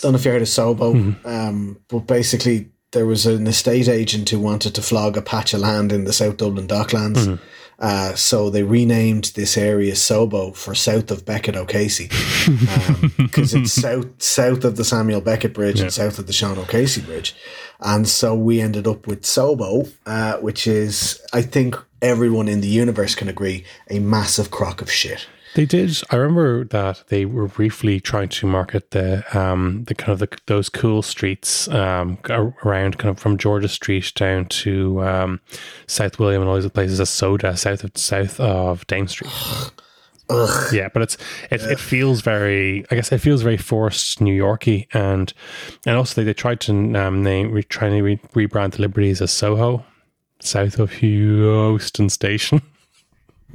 Don't 0.01 0.11
know 0.13 0.17
if 0.17 0.25
you 0.25 0.31
heard 0.31 0.41
of 0.41 0.47
Sobo. 0.47 0.93
Mm-hmm. 0.95 1.27
Um, 1.27 1.79
but 1.89 1.99
basically, 2.07 2.69
there 2.91 3.06
was 3.06 3.25
an 3.25 3.47
estate 3.47 3.88
agent 3.88 4.30
who 4.30 4.39
wanted 4.39 4.75
to 4.75 4.82
flog 4.82 5.17
a 5.17 5.21
patch 5.21 5.54
of 5.54 5.62
land 5.62 5.91
in 5.91 6.04
the 6.04 6.13
South 6.13 6.38
Dublin 6.38 6.67
Docklands. 6.67 7.25
Mm-hmm. 7.25 7.43
Uh, 7.80 8.13
so 8.13 8.51
they 8.51 8.62
renamed 8.62 9.32
this 9.34 9.58
area 9.58 9.93
Sobo 9.93 10.56
for 10.56 10.75
south 10.75 11.10
of 11.10 11.25
Beckett 11.25 11.56
O'Casey 11.56 12.10
because 13.17 13.56
it's 13.56 13.73
south 13.73 14.21
south 14.21 14.63
of 14.63 14.75
the 14.75 14.86
Samuel 14.86 15.19
Beckett 15.19 15.56
Bridge 15.56 15.80
and 15.80 15.91
south 15.91 16.19
of 16.19 16.27
the 16.27 16.34
Sean 16.34 16.60
O'Casey 16.60 17.01
Bridge, 17.01 17.36
and 17.80 18.08
so 18.08 18.36
we 18.36 18.62
ended 18.62 18.86
up 18.86 19.08
with 19.08 19.23
Sobo, 19.23 19.91
uh, 20.06 20.38
which 20.38 20.67
is 20.67 21.19
I 21.34 21.41
think 21.41 21.75
everyone 22.04 22.47
in 22.47 22.62
the 22.62 22.67
universe 22.67 23.15
can 23.15 23.27
agree 23.27 23.63
a 23.89 23.97
massive 23.97 24.51
crock 24.51 24.84
of 24.84 24.91
shit. 24.91 25.25
They 25.53 25.65
did. 25.65 26.01
I 26.09 26.15
remember 26.15 26.63
that 26.65 27.03
they 27.09 27.25
were 27.25 27.47
briefly 27.47 27.99
trying 27.99 28.29
to 28.29 28.47
market 28.47 28.91
the 28.91 29.23
um 29.37 29.83
the 29.85 29.95
kind 29.95 30.13
of 30.13 30.19
the, 30.19 30.37
those 30.45 30.69
cool 30.69 31.01
streets 31.01 31.67
um 31.69 32.17
around 32.29 32.97
kind 32.97 33.09
of 33.09 33.19
from 33.19 33.37
George's 33.37 33.73
Street 33.73 34.13
down 34.15 34.45
to 34.45 35.03
um 35.03 35.41
South 35.87 36.19
William 36.19 36.41
and 36.41 36.49
all 36.49 36.55
these 36.55 36.69
places 36.71 37.01
as 37.01 37.09
Soda 37.09 37.57
south 37.57 37.83
of 37.83 37.91
south 37.95 38.39
of 38.39 38.85
Dame 38.87 39.07
Street. 39.07 39.31
Yeah, 40.71 40.87
but 40.93 41.01
it's 41.01 41.17
it, 41.49 41.61
it 41.61 41.77
feels 41.77 42.21
very 42.21 42.85
I 42.89 42.95
guess 42.95 43.11
it 43.11 43.17
feels 43.17 43.41
very 43.41 43.57
forced 43.57 44.21
New 44.21 44.33
Yorky 44.33 44.87
and 44.93 45.33
and 45.85 45.97
also 45.97 46.21
they, 46.21 46.25
they 46.25 46.33
tried 46.33 46.61
to 46.61 46.71
um 46.95 47.21
name 47.21 47.51
re, 47.51 47.63
trying 47.63 47.91
to 47.91 48.01
re, 48.01 48.17
rebrand 48.33 48.75
the 48.75 48.81
Liberties 48.81 49.21
as 49.21 49.31
Soho 49.31 49.83
south 50.39 50.79
of 50.79 50.91
Heuston 50.91 52.09
Station. 52.09 52.61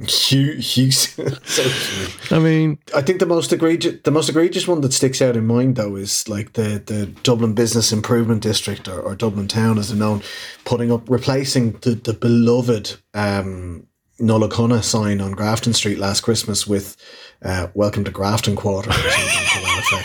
Huge, 0.05 0.73
huge. 0.73 0.93
so, 1.45 2.35
I 2.35 2.39
mean, 2.39 2.77
I 2.95 3.01
think 3.01 3.19
the 3.19 3.25
most 3.25 3.51
egregious, 3.51 3.99
the 4.03 4.11
most 4.11 4.29
egregious 4.29 4.67
one 4.67 4.81
that 4.81 4.93
sticks 4.93 5.21
out 5.23 5.35
in 5.35 5.47
mind 5.47 5.75
though 5.75 5.95
is 5.95 6.29
like 6.29 6.53
the 6.53 6.81
the 6.85 7.07
Dublin 7.23 7.53
Business 7.53 7.91
Improvement 7.91 8.43
District 8.43 8.87
or, 8.87 9.01
or 9.01 9.15
Dublin 9.15 9.47
Town 9.47 9.79
as 9.79 9.89
they're 9.89 9.97
known, 9.97 10.21
putting 10.65 10.91
up 10.91 11.09
replacing 11.09 11.71
the 11.81 11.95
the 11.95 12.13
beloved 12.13 12.95
um, 13.15 13.87
Nollaig 14.19 14.51
Shona 14.51 14.83
sign 14.83 15.19
on 15.19 15.31
Grafton 15.31 15.73
Street 15.73 15.97
last 15.97 16.21
Christmas 16.21 16.67
with 16.67 16.95
uh, 17.41 17.67
"Welcome 17.73 18.03
to 18.03 18.11
Grafton 18.11 18.55
Quarter" 18.55 18.91
or 18.91 18.93
something 18.93 19.47
to 19.53 19.61
that 19.61 20.03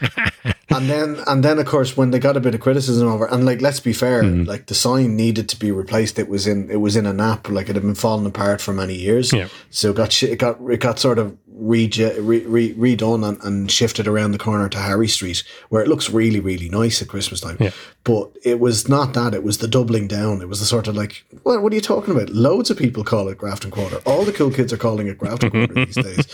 effect. 0.00 0.50
and 0.70 0.88
then 0.88 1.16
and 1.26 1.44
then 1.44 1.58
of 1.58 1.66
course 1.66 1.96
when 1.96 2.10
they 2.10 2.18
got 2.18 2.36
a 2.36 2.40
bit 2.40 2.54
of 2.54 2.60
criticism 2.60 3.08
over 3.08 3.26
and 3.26 3.44
like 3.44 3.60
let's 3.60 3.80
be 3.80 3.92
fair 3.92 4.22
mm-hmm. 4.22 4.44
like 4.44 4.66
the 4.66 4.74
sign 4.74 5.16
needed 5.16 5.48
to 5.50 5.58
be 5.58 5.70
replaced. 5.70 6.18
It 6.18 6.28
was 6.28 6.46
in 6.46 6.70
it 6.70 6.80
was 6.80 6.96
in 6.96 7.06
a 7.06 7.12
nap 7.12 7.48
like 7.48 7.68
it 7.68 7.74
had 7.74 7.82
been 7.82 7.94
falling 7.94 8.26
apart 8.26 8.60
for 8.60 8.72
many 8.72 8.94
years. 8.94 9.32
Yeah. 9.32 9.48
so 9.70 9.90
it 9.90 9.96
got 9.96 10.22
it 10.22 10.38
got 10.38 10.58
it 10.70 10.80
got 10.80 10.98
sort 10.98 11.18
of 11.18 11.36
re, 11.56 11.88
re, 12.18 12.44
re, 12.46 12.74
redone 12.74 13.26
and, 13.26 13.42
and 13.44 13.70
shifted 13.70 14.08
around 14.08 14.32
the 14.32 14.38
corner 14.38 14.68
to 14.68 14.78
Harry 14.78 15.06
Street 15.06 15.44
where 15.68 15.82
it 15.82 15.88
looks 15.88 16.10
really 16.10 16.40
really 16.40 16.68
nice 16.68 17.00
at 17.00 17.08
Christmas 17.08 17.40
time. 17.40 17.56
Yeah. 17.60 17.70
but 18.02 18.30
it 18.42 18.58
was 18.58 18.88
not 18.88 19.14
that 19.14 19.34
it 19.34 19.44
was 19.44 19.58
the 19.58 19.68
doubling 19.68 20.08
down. 20.08 20.42
It 20.42 20.48
was 20.48 20.58
the 20.60 20.66
sort 20.66 20.88
of 20.88 20.96
like 20.96 21.24
what, 21.42 21.62
what 21.62 21.72
are 21.72 21.76
you 21.76 21.80
talking 21.80 22.14
about? 22.14 22.30
Loads 22.30 22.70
of 22.70 22.76
people 22.76 23.04
call 23.04 23.28
it 23.28 23.38
Grafton 23.38 23.70
Quarter. 23.70 23.98
All 24.04 24.24
the 24.24 24.32
cool 24.32 24.50
kids 24.50 24.72
are 24.72 24.76
calling 24.78 25.06
it 25.06 25.18
Grafton 25.18 25.50
Quarter 25.50 25.74
these 25.86 25.94
days. 25.94 26.26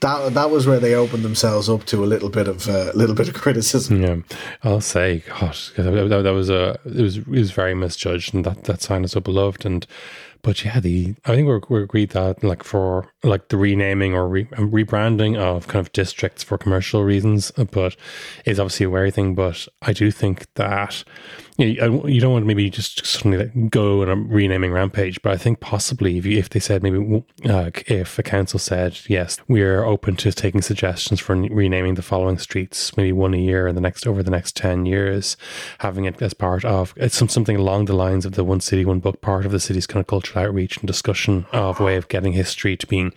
That 0.00 0.34
that 0.34 0.50
was 0.50 0.66
where 0.66 0.78
they 0.78 0.94
opened 0.94 1.24
themselves 1.24 1.68
up 1.68 1.84
to 1.86 2.04
a 2.04 2.06
little 2.06 2.28
bit 2.28 2.46
of 2.46 2.68
a 2.68 2.90
uh, 2.90 2.92
little 2.94 3.16
bit 3.16 3.28
of 3.28 3.34
criticism. 3.34 4.00
Yeah, 4.00 4.16
I'll 4.62 4.80
say, 4.80 5.24
gosh, 5.26 5.70
that, 5.76 6.22
that 6.22 6.30
was 6.30 6.50
a 6.50 6.78
it 6.84 7.02
was 7.02 7.18
it 7.18 7.26
was 7.26 7.50
very 7.50 7.74
misjudged, 7.74 8.32
and 8.32 8.44
that 8.44 8.64
that 8.64 8.80
sign 8.80 9.02
is 9.02 9.12
so 9.12 9.20
beloved. 9.20 9.66
And 9.66 9.84
but 10.42 10.64
yeah, 10.64 10.80
the 10.80 11.14
I 11.24 11.34
think 11.34 11.46
we're 11.46 11.60
we 11.68 11.82
agreed 11.82 12.10
that 12.10 12.42
like 12.42 12.62
for 12.62 13.12
like 13.22 13.48
the 13.48 13.56
renaming 13.56 14.14
or 14.14 14.28
re, 14.28 14.44
rebranding 14.44 15.36
of 15.36 15.68
kind 15.68 15.80
of 15.84 15.92
districts 15.92 16.42
for 16.42 16.58
commercial 16.58 17.04
reasons, 17.04 17.52
uh, 17.56 17.64
but 17.64 17.96
is 18.44 18.58
obviously 18.60 18.86
a 18.86 18.90
wary 18.90 19.10
thing. 19.10 19.34
But 19.34 19.66
I 19.82 19.92
do 19.92 20.10
think 20.10 20.46
that 20.54 21.04
I- 21.60 22.06
you 22.06 22.20
don't 22.20 22.32
want 22.32 22.42
to 22.44 22.46
maybe 22.46 22.70
just 22.70 23.04
suddenly 23.04 23.38
like 23.38 23.70
go 23.70 24.02
on 24.02 24.08
a 24.08 24.14
renaming 24.14 24.70
rampage, 24.72 25.20
but 25.22 25.32
I 25.32 25.36
think 25.36 25.58
possibly 25.58 26.16
if 26.16 26.24
you, 26.24 26.38
if 26.38 26.50
they 26.50 26.60
said 26.60 26.82
maybe 26.84 27.24
uh, 27.44 27.70
if 27.88 28.16
a 28.18 28.22
council 28.22 28.60
said 28.60 28.96
yes, 29.08 29.38
we're 29.48 29.82
open 29.84 30.14
to 30.16 30.30
taking 30.32 30.62
suggestions 30.62 31.18
for 31.18 31.34
renaming 31.34 31.94
the 31.94 32.02
following 32.02 32.38
streets, 32.38 32.96
maybe 32.96 33.10
one 33.12 33.34
a 33.34 33.38
year 33.38 33.66
in 33.66 33.74
the 33.74 33.80
next 33.80 34.06
over 34.06 34.22
the 34.22 34.30
next 34.30 34.54
ten 34.54 34.86
years, 34.86 35.36
having 35.78 36.04
it 36.04 36.22
as 36.22 36.32
part 36.32 36.64
of 36.64 36.94
it's 36.96 37.16
some, 37.16 37.28
something 37.28 37.56
along 37.56 37.86
the 37.86 37.92
lines 37.96 38.24
of 38.24 38.32
the 38.34 38.44
one 38.44 38.60
city 38.60 38.84
one 38.84 39.00
book, 39.00 39.20
part 39.20 39.44
of 39.44 39.50
the 39.50 39.60
city's 39.60 39.86
kind 39.86 40.00
of 40.00 40.06
cultural 40.06 40.44
outreach 40.44 40.76
and 40.76 40.86
discussion 40.86 41.44
of 41.52 41.80
way 41.80 41.96
of 41.96 42.06
getting 42.08 42.34
history 42.34 42.76
to 42.76 42.86
being 42.86 43.12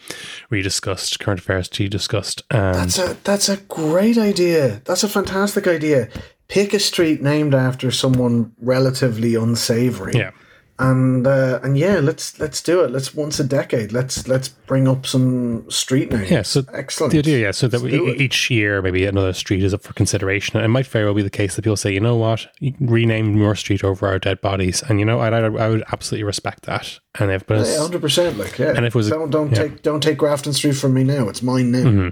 rediscussed, 0.51 1.19
current 1.19 1.39
affairs 1.41 1.69
to 1.69 1.83
be 1.83 1.89
discussed, 1.89 2.43
and 2.49 2.75
That's 2.75 2.97
a 2.97 3.17
that's 3.23 3.49
a 3.49 3.57
great 3.57 4.17
idea. 4.17 4.81
That's 4.85 5.03
a 5.03 5.09
fantastic 5.09 5.67
idea. 5.67 6.09
Pick 6.51 6.73
a 6.73 6.79
street 6.79 7.21
named 7.21 7.55
after 7.55 7.91
someone 7.91 8.51
relatively 8.59 9.35
unsavory. 9.35 10.11
yeah. 10.13 10.31
And 10.79 11.27
uh, 11.27 11.59
and 11.61 11.77
yeah, 11.77 11.99
let's 11.99 12.39
let's 12.39 12.59
do 12.59 12.81
it. 12.83 12.91
Let's 12.91 13.13
once 13.13 13.39
a 13.39 13.43
decade. 13.43 13.91
Let's 13.91 14.27
let's 14.27 14.49
bring 14.49 14.87
up 14.87 15.05
some 15.05 15.69
street 15.69 16.11
names. 16.11 16.31
Yeah, 16.31 16.41
so 16.41 16.63
excellent. 16.73 17.13
The 17.13 17.19
idea, 17.19 17.37
yeah, 17.37 17.51
so 17.51 17.67
that 17.67 17.81
Let's 17.81 17.93
we, 17.93 18.17
each 18.17 18.49
year 18.49 18.81
maybe 18.81 19.05
another 19.05 19.31
street 19.33 19.63
is 19.63 19.75
up 19.75 19.83
for 19.83 19.93
consideration. 19.93 20.57
And 20.57 20.65
it 20.65 20.69
might 20.69 20.87
very 20.87 21.05
well 21.05 21.13
be 21.13 21.21
the 21.21 21.29
case 21.29 21.55
that 21.55 21.61
people 21.61 21.77
say, 21.77 21.93
you 21.93 21.99
know 21.99 22.15
what, 22.15 22.47
you 22.59 22.73
rename 22.79 23.37
your 23.37 23.53
street 23.55 23.83
over 23.83 24.07
our 24.07 24.17
dead 24.17 24.41
bodies, 24.41 24.81
and 24.89 24.99
you 24.99 25.05
know, 25.05 25.19
I, 25.19 25.29
I, 25.29 25.69
would 25.69 25.83
absolutely 25.91 26.23
respect 26.23 26.63
that. 26.63 26.99
And 27.19 27.29
if 27.31 27.45
but 27.45 27.65
hundred 27.77 28.01
percent. 28.01 28.39
Like 28.39 28.57
yeah. 28.57 28.73
And 28.75 28.85
if 28.85 28.95
it 28.95 28.95
was 28.95 29.09
don't 29.09 29.29
don't 29.29 29.51
yeah. 29.51 29.63
take 29.63 29.83
don't 29.83 30.01
take 30.01 30.17
Grafton 30.17 30.53
Street 30.53 30.75
from 30.75 30.95
me 30.95 31.03
now. 31.03 31.29
It's 31.29 31.43
mine 31.43 31.71
now. 31.71 32.11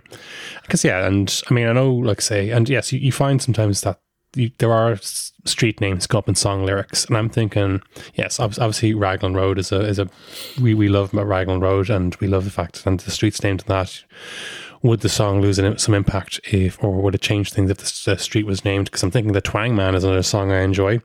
because 0.62 0.84
yeah, 0.84 1.08
and 1.08 1.42
I 1.50 1.54
mean, 1.56 1.68
I 1.68 1.74
know, 1.74 1.92
like 1.92 2.22
say, 2.22 2.52
and 2.52 2.70
yes, 2.70 2.94
you, 2.94 3.00
you 3.00 3.12
find 3.12 3.42
sometimes 3.42 3.82
that 3.82 4.00
there 4.34 4.72
are 4.72 4.98
street 4.98 5.82
names 5.82 6.08
come 6.08 6.20
up 6.20 6.30
in 6.30 6.36
song 6.36 6.66
lyrics, 6.66 7.06
and 7.06 7.18
I'm 7.18 7.30
thinking, 7.30 7.82
yes, 8.14 8.40
obviously 8.40 8.94
Raglan 8.94 9.34
Road 9.34 9.58
is 9.58 9.72
a 9.72 9.82
is 9.82 10.00
a 10.00 10.08
we 10.62 10.74
we 10.74 10.90
love 10.90 11.14
Raglan 11.14 11.60
Road, 11.60 11.90
and 11.90 12.16
we 12.18 12.28
love 12.28 12.46
the 12.46 12.52
fact 12.52 12.84
that 12.84 13.00
the 13.00 13.12
street's 13.12 13.44
named 13.44 13.62
that. 13.62 14.04
Would 14.82 15.02
the 15.02 15.10
song 15.10 15.42
lose 15.42 15.60
some 15.82 15.94
impact 15.94 16.40
if, 16.54 16.82
or 16.82 17.02
would 17.02 17.14
it 17.14 17.22
change 17.22 17.52
things 17.52 17.70
if 17.70 17.80
the 18.06 18.18
street 18.18 18.46
was 18.46 18.64
named? 18.64 18.86
Because 18.86 19.04
I'm 19.04 19.12
thinking 19.12 19.34
the 19.34 19.42
Twang 19.42 19.76
Man 19.76 19.94
is 19.94 20.06
another 20.06 20.24
song 20.24 20.54
I 20.54 20.62
enjoy, 20.62 21.02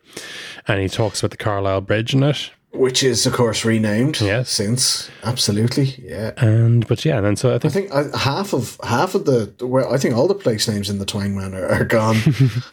and 0.69 0.81
he 0.81 0.89
talks 0.89 1.21
about 1.21 1.33
the 1.33 1.37
Carlisle 1.37 1.81
Bridge 1.81 2.15
in 2.15 2.23
it. 2.23 2.53
Which 2.75 3.03
is 3.05 3.25
of 3.27 3.33
course 3.33 3.65
renamed. 3.65 4.21
Yes. 4.21 4.51
Since 4.51 5.11
absolutely 5.23 5.95
yeah. 6.03 6.33
And 6.37 6.87
but 6.89 7.05
yeah, 7.05 7.25
and 7.25 7.39
so 7.39 7.55
I 7.55 7.59
think 7.59 7.93
I 7.93 8.03
think 8.03 8.15
uh, 8.15 8.19
half 8.19 8.53
of 8.53 8.79
half 8.83 9.15
of 9.15 9.25
the 9.27 9.53
where 9.65 9.89
I 9.89 9.97
think 9.97 10.17
all 10.17 10.27
the 10.29 10.35
place 10.35 10.69
names 10.69 10.91
in 10.91 10.99
the 10.99 11.07
Twang 11.07 11.37
Man 11.37 11.55
are, 11.55 11.85
gone. 11.85 12.17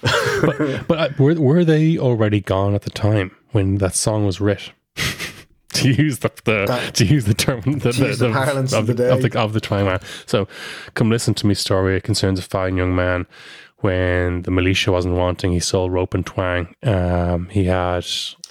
But 0.88 0.92
uh, 0.92 1.10
were 1.20 1.36
were 1.36 1.64
they 1.64 1.98
already 1.98 2.42
gone 2.42 2.74
at 2.74 2.82
the 2.82 2.90
time 2.90 3.32
when 3.52 3.76
that 3.78 3.96
song 3.96 4.26
was 4.26 4.42
writ? 4.42 4.72
to 5.74 5.90
use 5.92 6.20
the, 6.20 6.32
the 6.46 6.66
That- 6.66 6.96
to 6.96 7.06
use 7.06 7.26
the 7.26 7.34
term 7.34 7.62
the, 7.62 7.92
use 7.92 8.20
the 8.20 8.32
parlance 8.32 8.74
of 8.74 8.88
the 8.88 8.94
day. 8.94 9.10
of 9.10 9.22
the 9.22 9.40
of 9.40 9.54
the 9.54 9.62
twang 9.62 9.86
man. 9.86 10.00
So, 10.26 10.48
come 10.96 11.10
listen 11.10 11.34
to 11.36 11.48
me 11.48 11.54
story. 11.54 11.96
It 11.96 12.04
concerns 12.04 12.40
a 12.40 12.44
fine 12.44 12.76
young 12.76 12.96
man. 12.96 13.26
When 13.78 14.44
the 14.44 14.52
militia 14.52 14.92
wasn't 14.92 15.16
wanting, 15.16 15.54
he 15.54 15.60
sold 15.60 15.92
rope 15.92 16.14
and 16.14 16.24
twang. 16.26 16.76
Um, 16.84 17.48
he 17.50 17.66
had 17.66 18.06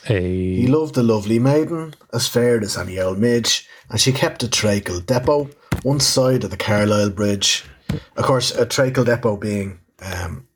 He 0.06 0.66
loved 0.66 0.94
the 0.94 1.02
lovely 1.02 1.38
maiden, 1.38 1.94
as 2.12 2.26
fair 2.26 2.60
as 2.60 2.76
any 2.76 2.98
old 2.98 3.18
midge, 3.18 3.68
and 3.90 4.00
she 4.00 4.12
kept 4.12 4.42
a 4.42 4.48
treacle 4.48 5.00
depot, 5.00 5.50
one 5.82 6.00
side 6.00 6.44
of 6.44 6.50
the 6.50 6.56
Carlisle 6.56 7.10
Bridge. 7.10 7.64
Of 8.16 8.24
course, 8.24 8.50
a 8.52 8.64
treacle 8.64 9.04
depot 9.04 9.36
being, 9.36 9.78
um, 10.00 10.46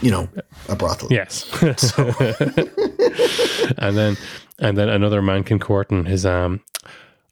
you 0.00 0.10
know, 0.10 0.28
a 0.68 0.76
brothel. 0.76 1.08
yes, 1.10 1.50
and 3.78 3.96
then 3.96 4.16
and 4.58 4.76
then 4.76 4.88
another 4.88 5.22
man 5.22 5.42
can 5.42 5.58
courtin 5.58 6.06
his 6.06 6.24
um 6.24 6.60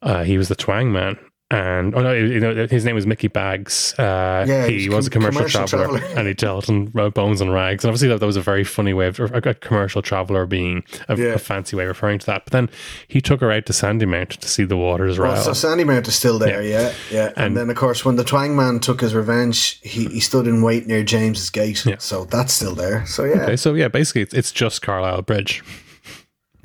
uh, 0.03 0.24
he 0.24 0.39
was 0.39 0.49
the 0.49 0.57
twang 0.57 0.93
man. 0.93 1.18
And 1.51 1.94
oh 1.94 2.03
no, 2.03 2.12
you 2.12 2.40
know, 2.40 2.66
his 2.66 2.84
name 2.84 2.94
was 2.94 3.07
Mickey 3.07 3.28
Bags. 3.28 3.94
Uh, 3.99 4.44
Yeah, 4.46 4.66
he 4.66 4.90
was 4.90 5.07
a 5.07 5.11
commercial, 5.11 5.38
commercial 5.38 5.66
traveler, 5.66 5.99
traveller. 5.99 6.14
and 6.18 6.28
he 6.28 6.34
dealt 6.34 6.68
in 6.68 6.86
bones 6.90 7.40
and 7.40 7.51
rags. 7.55 7.84
And 7.84 7.88
obviously, 7.88 8.09
that, 8.09 8.20
that 8.20 8.26
was 8.26 8.36
a 8.36 8.42
very 8.42 8.64
funny 8.64 8.92
way 8.92 9.07
of 9.07 9.18
a, 9.18 9.55
commercial 9.55 10.03
traveler 10.03 10.44
being 10.44 10.84
a, 11.09 11.16
Yeah. 11.16 11.28
a 11.28 11.38
fancy 11.38 11.74
way 11.74 11.84
of 11.84 11.88
referring 11.88 12.18
to 12.18 12.26
that. 12.26 12.44
But 12.44 12.53
then 12.53 12.68
he 13.09 13.22
took 13.22 13.40
her 13.40 13.51
out 13.51 13.64
to 13.64 13.72
Sandymount 13.72 14.28
to 14.36 14.46
see 14.49 14.64
the 14.64 14.76
waters 14.76 15.18
Well, 15.18 15.32
rise. 15.32 15.44
so 15.46 15.53
Sandymount 15.53 16.07
is 16.07 16.14
still 16.16 16.38
there, 16.38 16.62
yeah, 16.62 16.92
yeah. 17.11 17.28
And, 17.28 17.38
And- 17.46 17.57
then, 17.57 17.70
of 17.70 17.76
course, 17.76 18.05
when 18.05 18.16
the 18.16 18.24
Twang 18.24 18.55
Man 18.55 18.78
took 18.78 19.01
his 19.01 19.14
revenge, 19.14 19.80
he, 19.82 20.05
he 20.05 20.20
stood 20.20 20.46
in 20.46 20.61
wait 20.61 20.86
near 20.86 21.03
James's 21.03 21.49
gate. 21.49 21.86
Yeah. 21.86 21.96
So 21.99 22.26
that's 22.26 22.53
still 22.53 22.74
there. 22.74 23.07
So 23.07 23.24
yeah, 23.24 23.44
Okay, 23.44 23.57
so 23.57 23.72
yeah, 23.72 23.88
basically, 23.88 24.20
it's, 24.20 24.34
it's 24.34 24.53
just 24.53 24.82
Carlisle 24.82 25.22
Bridge. 25.22 25.62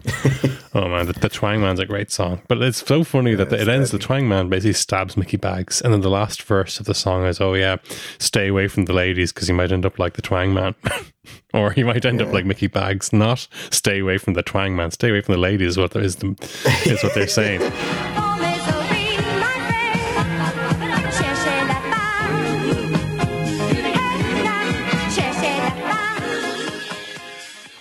oh 0.74 0.90
man, 0.90 1.06
the, 1.06 1.14
the 1.14 1.30
Twang 1.30 1.62
Man's 1.62 1.80
a 1.80 1.86
great 1.86 2.12
song, 2.12 2.42
but 2.50 2.62
it's 2.62 2.86
so 2.86 3.04
funny 3.04 3.36
that 3.36 3.50
the, 3.50 3.62
it 3.62 3.70
ends. 3.70 3.92
The 3.92 4.00
Twang 4.00 4.28
Man 4.28 4.50
basically 4.50 4.74
stabs 4.74 5.16
Mickey 5.16 5.38
Bags, 5.38 5.82
and 5.82 5.94
then 5.94 6.02
the 6.02 6.10
last 6.10 6.44
verse 6.44 6.80
of 6.80 6.86
the 6.86 6.94
song 6.94 7.26
is, 7.26 7.40
"Oh 7.40 7.54
yeah, 7.54 7.78
stay 8.18 8.50
away 8.50 8.68
from 8.68 8.86
the 8.86 8.94
ladies 8.94 9.32
because 9.32 9.48
you 9.48 9.56
might 9.56 9.72
end 9.72 9.86
up 9.86 10.00
like 10.00 10.14
the 10.14 10.22
Twang 10.22 10.54
Man, 10.54 10.76
or 11.54 11.74
you 11.78 11.86
might 11.86 12.06
end 12.06 12.22
up 12.22 12.34
like 12.34 12.46
Mickey 12.46 12.68
Bags." 12.68 13.14
Not 13.14 13.48
stay 13.72 14.00
away 14.00 14.18
from 14.18 14.34
the 14.34 14.44
Twang 14.44 14.76
Man, 14.76 14.92
stay 14.92 15.10
away 15.10 15.22
from 15.22 15.36
the 15.36 15.40
ladies. 15.40 15.72
Is 15.72 15.78
what 15.78 15.96
is 15.96 16.18
the, 16.18 16.36
is 16.86 17.02
what 17.02 17.14
they're 17.14 17.28
saying. 17.28 17.62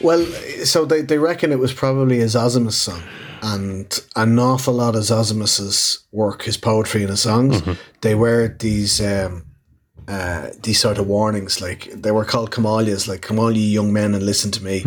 Well, 0.03 0.27
so 0.65 0.85
they, 0.85 1.03
they 1.03 1.19
reckon 1.19 1.53
it 1.53 1.59
was 1.59 1.73
probably 1.73 2.21
a 2.21 2.27
Zozimus 2.27 2.73
song. 2.73 3.03
And 3.43 4.01
an 4.15 4.39
awful 4.39 4.75
lot 4.75 4.95
of 4.95 5.03
Zozimus's 5.03 6.01
work, 6.13 6.43
his 6.43 6.57
poetry 6.57 7.03
and 7.03 7.11
his 7.11 7.23
songs, 7.23 7.61
they 8.01 8.15
were 8.15 8.57
these 8.59 9.01
um, 9.01 9.45
uh, 10.09 10.49
these 10.63 10.81
sort 10.81 10.99
of 10.99 11.07
warnings. 11.07 11.61
Like 11.61 11.91
they 11.95 12.11
were 12.11 12.25
called 12.25 12.51
Kamalias, 12.51 13.09
like 13.09 13.23
come 13.23 13.39
all 13.39 13.53
ye 13.53 13.69
young 13.69 13.93
men 13.93 14.15
and 14.15 14.25
listen 14.25 14.51
to 14.53 14.65
me. 14.65 14.83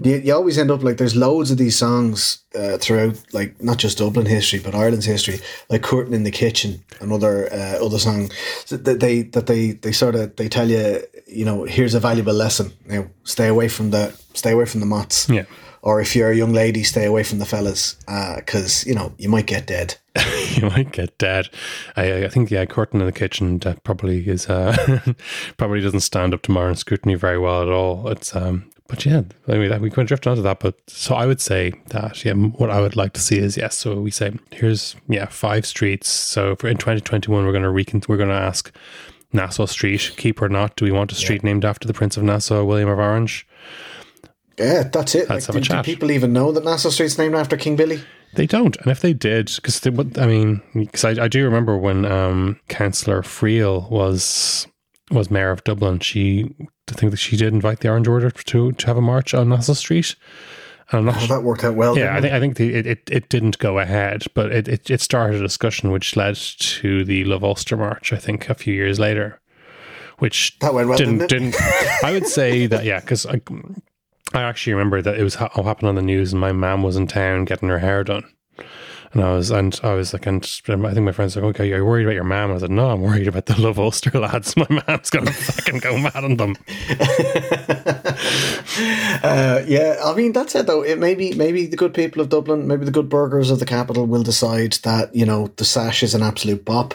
You, 0.00 0.16
you 0.16 0.34
always 0.34 0.58
end 0.58 0.70
up 0.70 0.82
like 0.82 0.96
there's 0.96 1.16
loads 1.16 1.50
of 1.50 1.58
these 1.58 1.76
songs 1.76 2.42
uh, 2.54 2.78
throughout, 2.78 3.18
like 3.32 3.62
not 3.62 3.78
just 3.78 3.98
Dublin 3.98 4.26
history 4.26 4.58
but 4.58 4.74
Ireland's 4.74 5.06
history, 5.06 5.40
like 5.68 5.82
Courtin' 5.82 6.14
in 6.14 6.24
the 6.24 6.30
Kitchen, 6.30 6.82
another 7.00 7.52
uh, 7.52 7.84
other 7.84 7.98
song 7.98 8.30
that 8.68 9.00
they 9.00 9.22
that 9.22 9.46
they 9.46 9.72
they 9.72 9.92
sort 9.92 10.14
of 10.14 10.36
they 10.36 10.48
tell 10.48 10.68
you, 10.68 11.02
you 11.26 11.44
know, 11.44 11.64
here's 11.64 11.94
a 11.94 12.00
valuable 12.00 12.34
lesson. 12.34 12.72
Now 12.86 13.06
stay 13.24 13.48
away 13.48 13.68
from 13.68 13.90
the 13.90 14.12
stay 14.34 14.52
away 14.52 14.66
from 14.66 14.80
the 14.80 14.86
mots. 14.86 15.28
Yeah. 15.28 15.44
Or 15.82 16.00
if 16.00 16.14
you're 16.14 16.30
a 16.30 16.36
young 16.36 16.52
lady, 16.52 16.84
stay 16.84 17.06
away 17.06 17.22
from 17.24 17.38
the 17.38 17.46
fellas, 17.46 17.96
because 18.36 18.86
you 18.86 18.94
know 18.94 19.14
you 19.16 19.30
might 19.30 19.46
get 19.46 19.66
dead. 19.66 19.96
you 20.54 20.68
might 20.68 20.92
get 20.92 21.16
dead. 21.18 21.48
I, 21.96 22.24
I 22.24 22.28
think 22.28 22.50
yeah, 22.50 22.64
Courtin' 22.64 23.00
in 23.00 23.06
the 23.06 23.12
Kitchen 23.12 23.58
that 23.60 23.84
probably 23.84 24.26
is 24.28 24.48
uh, 24.48 24.76
probably 25.56 25.80
doesn't 25.80 26.00
stand 26.00 26.34
up 26.34 26.42
to 26.42 26.50
modern 26.50 26.74
scrutiny 26.74 27.14
very 27.14 27.38
well 27.38 27.62
at 27.62 27.68
all. 27.68 28.08
It's 28.08 28.34
um, 28.34 28.68
but 28.88 29.06
yeah, 29.06 29.22
I 29.46 29.54
mean 29.56 29.80
we 29.80 29.88
can 29.90 30.06
drift 30.06 30.26
onto 30.26 30.42
that. 30.42 30.58
But 30.58 30.74
so 30.88 31.14
I 31.14 31.26
would 31.26 31.40
say 31.40 31.72
that 31.90 32.24
yeah, 32.24 32.32
what 32.32 32.70
I 32.70 32.80
would 32.80 32.96
like 32.96 33.12
to 33.12 33.20
see 33.20 33.38
is 33.38 33.56
yes. 33.56 33.76
So 33.76 34.00
we 34.00 34.10
say 34.10 34.32
here's 34.50 34.96
yeah 35.08 35.26
five 35.26 35.64
streets. 35.64 36.08
So 36.08 36.56
for 36.56 36.66
in 36.66 36.76
2021 36.76 37.44
we're 37.46 37.52
going 37.52 37.62
to 37.62 37.70
recon 37.70 38.02
we're 38.08 38.16
going 38.16 38.30
to 38.30 38.34
ask 38.34 38.74
Nassau 39.32 39.66
Street 39.66 40.14
keep 40.16 40.42
or 40.42 40.48
not. 40.48 40.74
Do 40.74 40.84
we 40.84 40.90
want 40.90 41.12
a 41.12 41.14
street 41.14 41.44
named 41.44 41.64
after 41.64 41.86
the 41.86 41.94
Prince 41.94 42.16
of 42.16 42.24
Nassau, 42.24 42.64
William 42.64 42.88
of 42.88 42.98
Orange? 42.98 43.46
Yeah, 44.58 44.82
that's 44.92 45.14
it. 45.14 45.30
Let's 45.30 45.48
Like, 45.48 45.54
have 45.54 45.56
a 45.56 45.60
do, 45.60 45.74
do 45.76 45.82
people 45.84 46.10
even 46.10 46.32
know 46.32 46.50
that 46.52 46.64
Nassau 46.64 46.90
Street's 46.90 47.16
named 47.16 47.34
after 47.36 47.56
King 47.56 47.76
Billy? 47.76 48.02
They 48.34 48.46
don't, 48.46 48.76
and 48.76 48.90
if 48.90 49.00
they 49.00 49.12
did, 49.12 49.50
because 49.56 49.80
they 49.80 49.90
I 50.20 50.26
mean, 50.26 50.62
because 50.74 51.04
I, 51.04 51.24
I 51.24 51.28
do 51.28 51.44
remember 51.44 51.76
when 51.76 52.04
um, 52.04 52.60
Councillor 52.68 53.22
Friel 53.22 53.90
was 53.90 54.66
was 55.10 55.30
mayor 55.30 55.50
of 55.50 55.64
Dublin, 55.64 55.98
she 55.98 56.54
I 56.88 56.92
think 56.92 57.10
that 57.10 57.18
she 57.18 57.36
did 57.36 57.52
invite 57.52 57.80
the 57.80 57.88
Orange 57.88 58.06
Order 58.08 58.30
to 58.30 58.72
to 58.72 58.86
have 58.86 58.96
a 58.96 59.00
march 59.02 59.34
on 59.34 59.48
Nassau 59.48 59.72
Street. 59.74 60.14
And 60.92 60.98
I'm 61.00 61.04
not 61.06 61.22
Oh, 61.22 61.26
that 61.26 61.42
worked 61.42 61.64
out 61.64 61.74
well. 61.74 61.96
yeah, 61.98 62.16
I 62.16 62.20
didn't 62.20 62.22
think 62.22 62.34
I 62.34 62.40
think 62.40 62.56
the, 62.56 62.74
it, 62.74 62.86
it 62.86 63.10
it 63.10 63.28
didn't 63.28 63.58
go 63.58 63.78
ahead, 63.78 64.24
but 64.34 64.52
it, 64.52 64.68
it 64.68 64.90
it 64.90 65.00
started 65.00 65.40
a 65.40 65.42
discussion 65.42 65.90
which 65.90 66.16
led 66.16 66.36
to 66.36 67.04
the 67.04 67.24
Love 67.24 67.42
Ulster 67.44 67.76
March. 67.76 68.12
I 68.12 68.16
think 68.16 68.48
a 68.48 68.54
few 68.54 68.74
years 68.74 68.98
later, 69.00 69.40
which 70.18 70.56
That 70.60 70.74
went 70.74 70.88
well, 70.88 70.98
didn't 70.98 71.28
didn't 71.28 71.54
it? 71.58 72.04
I 72.04 72.12
would 72.12 72.26
say 72.26 72.66
that 72.66 72.84
yeah, 72.84 73.00
because 73.00 73.26
I 74.32 74.42
actually 74.42 74.74
remember 74.74 75.02
that 75.02 75.18
it 75.18 75.22
was 75.22 75.36
all 75.36 75.64
happened 75.64 75.88
on 75.88 75.94
the 75.96 76.02
news, 76.02 76.32
and 76.32 76.40
my 76.40 76.52
mom 76.52 76.82
was 76.82 76.96
in 76.96 77.06
town 77.06 77.44
getting 77.44 77.68
her 77.68 77.78
hair 77.78 78.04
done. 78.04 78.24
And 79.12 79.24
I 79.24 79.32
was, 79.32 79.50
and 79.50 79.78
I 79.82 79.94
was 79.94 80.12
like, 80.12 80.24
and 80.26 80.44
I 80.68 80.94
think 80.94 81.00
my 81.00 81.10
friends 81.10 81.34
like, 81.34 81.44
okay, 81.46 81.68
you're 81.68 81.84
worried 81.84 82.04
about 82.04 82.14
your 82.14 82.22
mom. 82.22 82.52
I 82.52 82.58
said, 82.58 82.70
no, 82.70 82.90
I'm 82.90 83.00
worried 83.00 83.26
about 83.26 83.46
the 83.46 83.60
Love 83.60 83.80
Ulster 83.80 84.16
lads. 84.16 84.56
My 84.60 84.66
mom's 84.86 85.10
gonna 85.10 85.32
fucking 85.32 85.80
go 85.80 85.98
mad 85.98 86.24
on 86.24 86.36
them. 86.36 86.56
Uh, 89.22 89.62
yeah, 89.66 90.00
I 90.02 90.14
mean 90.14 90.32
that's 90.32 90.54
it 90.54 90.66
though. 90.66 90.82
It 90.82 90.98
maybe 90.98 91.34
maybe 91.34 91.66
the 91.66 91.76
good 91.76 91.92
people 91.92 92.22
of 92.22 92.30
Dublin, 92.30 92.66
maybe 92.66 92.86
the 92.86 92.90
good 92.90 93.08
burghers 93.10 93.50
of 93.50 93.58
the 93.58 93.66
capital 93.66 94.06
will 94.06 94.22
decide 94.22 94.72
that 94.84 95.14
you 95.14 95.26
know 95.26 95.48
the 95.56 95.64
sash 95.64 96.02
is 96.02 96.14
an 96.14 96.22
absolute 96.22 96.64
bop. 96.64 96.94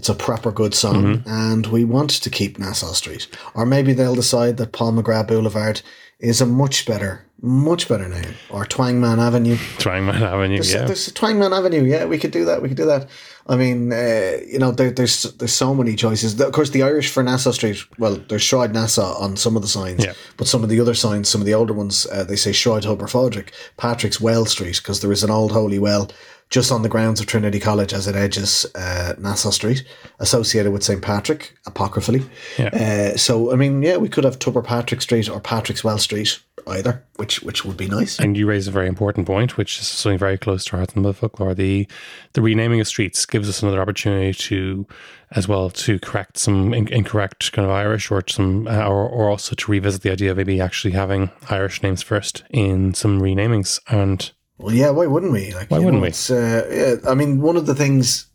It's 0.00 0.08
a 0.08 0.14
proper 0.14 0.50
good 0.50 0.72
song, 0.72 1.22
and 1.26 1.66
we 1.66 1.84
want 1.84 2.08
to 2.22 2.30
keep 2.30 2.58
Nassau 2.58 2.92
Street. 2.94 3.28
Or 3.52 3.66
maybe 3.66 3.92
they'll 3.92 4.14
decide 4.14 4.56
that 4.56 4.72
Paul 4.72 4.92
McGrath 4.94 5.26
Boulevard 5.28 5.82
is 6.20 6.40
a 6.40 6.46
much 6.46 6.86
better, 6.86 7.26
much 7.42 7.86
better 7.86 8.08
name. 8.08 8.32
Or 8.48 8.64
Twangman 8.64 9.18
Avenue. 9.18 9.56
Twangman 9.76 10.22
Avenue, 10.22 10.54
There's, 10.56 10.72
yeah. 10.72 10.86
there's 10.86 11.12
Twangman 11.12 11.52
Avenue. 11.54 11.84
Yeah, 11.84 12.06
we 12.06 12.16
could 12.16 12.30
do 12.30 12.46
that. 12.46 12.62
We 12.62 12.68
could 12.68 12.78
do 12.78 12.86
that. 12.86 13.10
I 13.46 13.56
mean, 13.56 13.92
uh, 13.92 14.38
you 14.46 14.58
know, 14.58 14.70
there, 14.70 14.90
there's 14.90 15.24
there's 15.34 15.52
so 15.52 15.74
many 15.74 15.96
choices. 15.96 16.40
Of 16.40 16.52
course, 16.52 16.70
the 16.70 16.82
Irish 16.82 17.10
for 17.10 17.22
Nassau 17.22 17.50
Street. 17.50 17.76
Well, 17.98 18.16
there's 18.30 18.42
Sráid 18.42 18.72
Nassau 18.72 19.18
on 19.20 19.36
some 19.36 19.54
of 19.54 19.60
the 19.60 19.68
signs, 19.68 20.02
Yeah. 20.02 20.14
but 20.38 20.46
some 20.48 20.62
of 20.62 20.70
the 20.70 20.80
other 20.80 20.94
signs, 20.94 21.28
some 21.28 21.42
of 21.42 21.46
the 21.46 21.52
older 21.52 21.74
ones, 21.74 22.06
uh, 22.10 22.24
they 22.24 22.36
say 22.36 22.52
Sráid 22.52 22.84
Thobar 22.84 23.10
Phádraig, 23.10 23.50
Patrick's 23.76 24.18
Well 24.18 24.46
Street, 24.46 24.78
because 24.78 25.02
there 25.02 25.12
is 25.12 25.22
an 25.22 25.30
old 25.30 25.52
holy 25.52 25.78
well 25.78 26.10
just 26.50 26.72
on 26.72 26.82
the 26.82 26.88
grounds 26.88 27.20
of 27.20 27.26
Trinity 27.26 27.60
College 27.60 27.92
as 27.92 28.06
it 28.06 28.16
edges 28.16 28.66
uh, 28.74 29.14
Nassau 29.18 29.50
Street, 29.50 29.84
associated 30.18 30.72
with 30.72 30.82
St 30.82 31.00
Patrick, 31.00 31.56
apocryphally. 31.64 32.22
Uh, 32.58 33.16
so, 33.16 33.52
I 33.52 33.56
mean, 33.56 33.82
yeah, 33.82 33.96
we 33.96 34.08
could 34.08 34.24
have 34.24 34.38
Tupper 34.38 34.62
Patrick 34.62 35.00
Street 35.00 35.28
or 35.28 35.40
Patrick's 35.40 35.84
Well 35.84 35.98
Street, 35.98 36.40
either, 36.66 37.04
which 37.16 37.42
which 37.42 37.64
would 37.64 37.76
be 37.76 37.88
nice. 37.88 38.18
And 38.18 38.36
you 38.36 38.46
raise 38.46 38.66
a 38.66 38.72
very 38.72 38.88
important 38.88 39.26
point, 39.26 39.56
which 39.56 39.78
is 39.78 39.86
something 39.86 40.18
very 40.18 40.36
close 40.36 40.64
to 40.66 40.72
our 40.72 40.78
heart 40.78 40.96
in 40.96 41.02
the 41.02 41.14
folklore. 41.14 41.54
The 41.54 41.86
the 42.32 42.42
renaming 42.42 42.80
of 42.80 42.88
streets 42.88 43.24
gives 43.26 43.48
us 43.48 43.62
another 43.62 43.80
opportunity 43.80 44.34
to, 44.34 44.86
as 45.30 45.46
well, 45.46 45.70
to 45.70 45.98
correct 46.00 46.36
some 46.36 46.74
in- 46.74 46.88
incorrect 46.88 47.52
kind 47.52 47.64
of 47.64 47.72
Irish 47.72 48.10
or 48.10 48.22
some, 48.28 48.66
uh, 48.66 48.84
or 48.86 49.08
or 49.08 49.30
also 49.30 49.54
to 49.54 49.70
revisit 49.70 50.02
the 50.02 50.10
idea 50.10 50.32
of 50.32 50.36
maybe 50.36 50.60
actually 50.60 50.92
having 50.92 51.30
Irish 51.48 51.82
names 51.82 52.02
first 52.02 52.42
in 52.50 52.92
some 52.92 53.22
renamings. 53.22 53.80
And 53.88 54.30
Well, 54.60 54.74
yeah, 54.74 54.90
why 54.90 55.06
wouldn't 55.06 55.32
we? 55.32 55.54
Like, 55.54 55.70
Why 55.70 55.78
wouldn't 55.78 56.02
know, 56.02 56.10
we? 56.10 56.36
Uh, 56.36 56.64
yeah, 56.70 56.94
I 57.08 57.14
mean, 57.14 57.40
one 57.40 57.56
of 57.56 57.66
the 57.66 57.74
things 57.74 58.26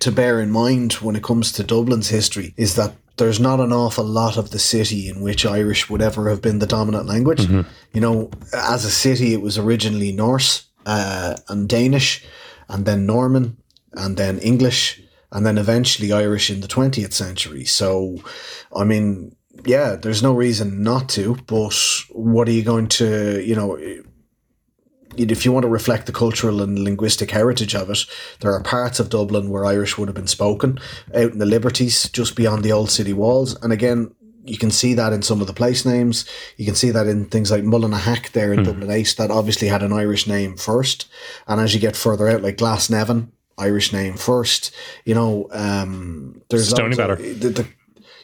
to 0.00 0.10
bear 0.12 0.40
in 0.40 0.50
mind 0.50 0.94
when 0.94 1.16
it 1.16 1.22
comes 1.22 1.52
to 1.52 1.62
Dublin's 1.62 2.08
history 2.08 2.54
is 2.56 2.76
that 2.76 2.94
there's 3.16 3.40
not 3.40 3.60
an 3.60 3.72
awful 3.72 4.04
lot 4.04 4.36
of 4.36 4.50
the 4.50 4.58
city 4.58 5.08
in 5.08 5.20
which 5.22 5.46
Irish 5.46 5.88
would 5.88 6.02
ever 6.02 6.28
have 6.28 6.42
been 6.42 6.58
the 6.58 6.66
dominant 6.66 7.06
language. 7.06 7.40
Mm-hmm. 7.40 7.68
You 7.92 8.00
know, 8.00 8.30
as 8.52 8.84
a 8.84 8.90
city, 8.90 9.32
it 9.32 9.40
was 9.40 9.56
originally 9.56 10.12
Norse 10.12 10.66
uh, 10.84 11.36
and 11.48 11.68
Danish, 11.68 12.24
and 12.68 12.84
then 12.84 13.06
Norman, 13.06 13.56
and 13.92 14.16
then 14.16 14.38
English, 14.38 15.00
and 15.32 15.46
then 15.46 15.58
eventually 15.58 16.12
Irish 16.12 16.50
in 16.50 16.60
the 16.60 16.68
20th 16.68 17.12
century. 17.12 17.64
So, 17.64 18.18
I 18.74 18.84
mean, 18.84 19.34
yeah, 19.64 19.96
there's 19.96 20.22
no 20.22 20.34
reason 20.34 20.82
not 20.82 21.08
to, 21.10 21.36
but 21.46 21.74
what 22.10 22.48
are 22.48 22.52
you 22.52 22.62
going 22.62 22.88
to, 22.88 23.42
you 23.42 23.54
know, 23.54 23.78
if 25.18 25.44
you 25.44 25.52
want 25.52 25.64
to 25.64 25.68
reflect 25.68 26.06
the 26.06 26.12
cultural 26.12 26.62
and 26.62 26.78
linguistic 26.78 27.30
heritage 27.30 27.74
of 27.74 27.90
it, 27.90 27.98
there 28.40 28.52
are 28.52 28.62
parts 28.62 29.00
of 29.00 29.08
Dublin 29.10 29.50
where 29.50 29.64
Irish 29.64 29.96
would 29.98 30.08
have 30.08 30.14
been 30.14 30.26
spoken 30.26 30.78
out 31.14 31.32
in 31.32 31.38
the 31.38 31.46
Liberties, 31.46 32.08
just 32.10 32.36
beyond 32.36 32.62
the 32.62 32.72
old 32.72 32.90
city 32.90 33.12
walls. 33.12 33.56
And 33.62 33.72
again, 33.72 34.14
you 34.44 34.56
can 34.58 34.70
see 34.70 34.94
that 34.94 35.12
in 35.12 35.22
some 35.22 35.40
of 35.40 35.48
the 35.48 35.52
place 35.52 35.84
names. 35.84 36.24
You 36.56 36.64
can 36.66 36.76
see 36.76 36.90
that 36.90 37.08
in 37.08 37.24
things 37.24 37.50
like 37.50 37.64
Mullinahack 37.64 38.30
there 38.30 38.52
in 38.52 38.62
Dublin 38.62 38.90
8, 38.90 39.16
that 39.18 39.30
obviously 39.30 39.66
had 39.68 39.82
an 39.82 39.92
Irish 39.92 40.26
name 40.28 40.56
first. 40.56 41.08
And 41.48 41.60
as 41.60 41.74
you 41.74 41.80
get 41.80 41.96
further 41.96 42.28
out, 42.28 42.42
like 42.42 42.56
Glasnevin, 42.56 43.28
Irish 43.58 43.92
name 43.92 44.14
first. 44.14 44.70
You 45.04 45.14
know, 45.14 45.48
um, 45.50 46.42
there's 46.48 46.72
Stoneybatter. 46.72 47.40
the- 47.40 47.48
the- 47.50 47.66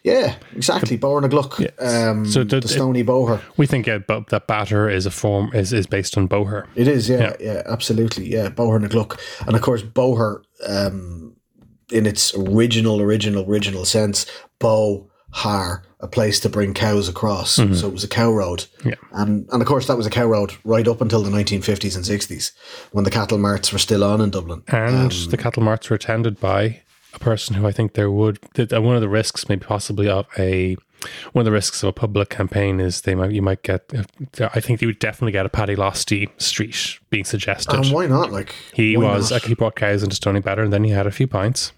yeah, 0.05 0.35
exactly. 0.57 0.99
Bóthar 0.99 1.23
na 1.23 1.29
gCloch. 1.29 1.61
Um, 1.81 2.27
So 2.27 2.45
the- 2.45 2.61
the 2.61 2.69
Stony 2.69 3.05
Boher. 3.05 3.41
we 3.57 3.67
think 3.67 3.87
uh, 3.89 4.01
that 4.31 4.47
batter 4.47 4.89
is 4.89 5.07
a 5.07 5.11
form 5.11 5.51
is, 5.55 5.73
is 5.73 5.87
based 5.87 6.17
on 6.19 6.29
boher. 6.29 6.67
It 6.75 6.89
is, 6.89 7.09
yeah, 7.09 7.21
yeah, 7.21 7.37
yeah 7.41 7.63
absolutely, 7.67 8.29
yeah. 8.33 8.49
Bóthar 8.51 8.81
na 8.81 8.89
gCloch, 8.89 9.19
and 9.47 9.55
of 9.57 9.63
course 9.63 9.83
Boher, 9.83 10.43
um, 10.67 11.35
in 11.93 12.07
its 12.07 12.35
original, 12.35 13.01
original, 13.01 13.45
original 13.49 13.85
sense, 13.85 14.27
Bow 14.59 15.09
Har, 15.35 15.83
a 16.01 16.07
place 16.09 16.41
to 16.41 16.49
bring 16.49 16.75
cows 16.75 17.09
across. 17.09 17.53
So 17.55 17.87
it 17.87 17.93
was 17.93 18.05
a 18.05 18.09
cow 18.09 18.31
road, 18.33 18.67
Yeah. 18.85 18.95
and 19.13 19.49
and 19.53 19.63
of 19.63 19.69
course 19.69 19.87
that 19.87 19.97
was 19.97 20.07
a 20.07 20.11
cow 20.11 20.27
road 20.27 20.53
right 20.65 20.87
up 20.89 21.01
until 21.01 21.23
the 21.23 21.31
1950s 21.31 21.97
and 21.97 22.05
60s 22.05 22.53
when 22.93 23.05
the 23.05 23.11
cattle 23.11 23.39
marts 23.39 23.73
were 23.73 23.79
still 23.79 24.03
on 24.05 24.21
in 24.21 24.31
Dublin. 24.31 24.63
And 24.69 25.13
the 25.31 25.37
cattle 25.37 25.63
marts 25.63 25.89
were 25.91 25.97
attended 25.97 26.39
by 26.41 26.83
a 27.15 27.19
person 27.19 27.55
who 27.57 27.67
I 27.67 27.73
think 27.73 27.95
there 27.95 28.11
would 28.11 28.39
that 28.55 28.73
uh, 28.73 28.81
one 28.81 28.95
of 28.95 29.01
the 29.01 29.09
risks, 29.09 29.49
maybe 29.49 29.65
possibly 29.65 30.09
of 30.09 30.27
a 30.39 30.77
one 31.33 31.43
of 31.43 31.45
the 31.45 31.53
risks 31.53 31.83
of 31.83 31.89
a 31.89 31.93
public 31.93 32.31
campaign 32.31 32.81
is 32.81 33.03
they 33.03 33.15
might 33.15 33.33
you 33.33 33.43
might 33.43 33.63
get. 33.63 33.93
uh, 33.95 34.49
I 34.55 34.61
think 34.61 34.81
you 34.81 34.89
would 34.89 34.99
definitely 34.99 35.33
get 35.33 35.47
a 35.47 35.49
Paddy 35.49 35.77
Losty 35.77 36.31
street 36.41 36.99
being 37.11 37.25
suggested. 37.25 37.75
and 37.75 37.87
why 37.93 38.07
not? 38.07 38.33
Like 38.33 38.55
he 38.73 38.97
was 38.97 39.31
not? 39.31 39.43
he 39.45 39.55
brought 39.55 39.75
cows 39.75 40.03
into 40.03 40.17
Stoneybatter, 40.17 40.63
and 40.63 40.73
then 40.73 40.85
he 40.85 40.91
had 40.91 41.07
a 41.07 41.11
few 41.11 41.27
pints. 41.27 41.73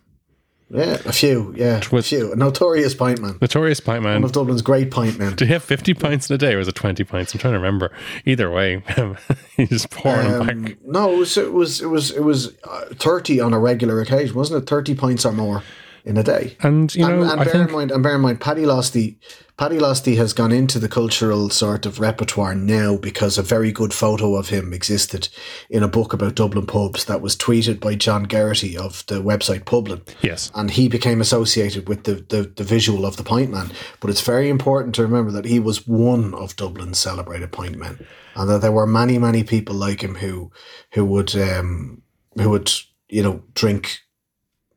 Yeah, 0.74 0.94
a 1.06 1.12
few, 1.12 1.54
yeah, 1.56 1.80
a 1.92 2.02
few. 2.02 2.32
A 2.32 2.36
notorious 2.36 2.94
pint 2.94 3.20
man, 3.20 3.38
Notorious 3.40 3.80
pint 3.80 4.02
man. 4.02 4.14
one 4.14 4.24
of 4.24 4.32
Dublin's 4.32 4.62
great 4.62 4.90
pint 4.90 5.18
men. 5.18 5.36
Did 5.36 5.46
he 5.48 5.52
have 5.54 5.62
fifty 5.62 5.94
pints 5.94 6.28
in 6.28 6.34
a 6.34 6.38
day, 6.38 6.54
or 6.54 6.58
was 6.58 6.68
it 6.68 6.74
twenty 6.74 7.04
pints? 7.04 7.32
I'm 7.32 7.40
trying 7.40 7.54
to 7.54 7.58
remember. 7.58 7.92
Either 8.26 8.50
way, 8.50 8.82
he's 9.56 9.68
just 9.70 9.90
pouring 9.90 10.28
them 10.30 10.40
Um, 10.48 10.62
back. 10.64 10.76
no, 10.84 11.12
it 11.14 11.18
was 11.18 11.36
it 11.36 11.52
was 11.52 11.80
it 11.80 11.86
was 11.86 12.10
it 12.10 12.24
was 12.24 12.52
uh, 12.64 12.86
thirty 12.94 13.40
on 13.40 13.52
a 13.54 13.58
regular 13.58 14.00
occasion, 14.00 14.34
wasn't 14.36 14.62
it? 14.62 14.68
Thirty 14.68 14.94
pints 14.94 15.24
or 15.24 15.32
more 15.32 15.62
in 16.04 16.18
a 16.18 16.22
day. 16.22 16.56
And 16.60 16.94
you 16.94 17.06
know, 17.06 17.22
and, 17.22 17.30
and 17.30 17.38
bear 17.38 17.52
think 17.52 17.68
in 17.68 17.74
mind, 17.74 17.90
and 17.90 18.02
bear 18.02 18.16
in 18.16 18.20
mind, 18.20 18.40
Paddy 18.40 18.62
Losty, 18.62 19.16
Paddy 19.56 19.78
Losty 19.78 20.16
has 20.16 20.34
gone 20.34 20.52
into 20.52 20.78
the 20.78 20.88
cultural 20.88 21.48
sort 21.48 21.86
of 21.86 21.98
repertoire 21.98 22.54
now 22.54 22.96
because 22.96 23.38
a 23.38 23.42
very 23.42 23.72
good 23.72 23.94
photo 23.94 24.34
of 24.34 24.50
him 24.50 24.74
existed 24.74 25.28
in 25.70 25.82
a 25.82 25.88
book 25.88 26.12
about 26.12 26.34
Dublin 26.34 26.66
pubs 26.66 27.06
that 27.06 27.22
was 27.22 27.36
tweeted 27.36 27.80
by 27.80 27.94
John 27.94 28.26
Geraghty 28.26 28.76
of 28.76 29.04
the 29.06 29.22
website 29.22 29.64
Publin. 29.64 30.02
yes, 30.22 30.50
And 30.54 30.70
he 30.70 30.88
became 30.88 31.20
associated 31.20 31.88
with 31.88 32.04
the, 32.04 32.14
the, 32.28 32.52
the 32.54 32.64
visual 32.64 33.06
of 33.06 33.16
the 33.16 33.24
pint 33.24 33.50
man. 33.50 33.70
But 34.00 34.10
it's 34.10 34.20
very 34.20 34.50
important 34.50 34.94
to 34.96 35.02
remember 35.02 35.30
that 35.32 35.46
he 35.46 35.58
was 35.58 35.86
one 35.86 36.34
of 36.34 36.56
Dublin's 36.56 36.98
celebrated 36.98 37.50
pint 37.50 37.76
men. 37.76 38.04
And 38.34 38.50
that 38.50 38.60
there 38.60 38.72
were 38.72 38.86
many, 38.86 39.18
many 39.18 39.44
people 39.44 39.76
like 39.76 40.02
him 40.02 40.16
who 40.16 40.50
who 40.92 41.04
would 41.04 41.34
um 41.36 42.02
who 42.34 42.50
would, 42.50 42.72
you 43.08 43.22
know, 43.22 43.44
drink 43.54 44.00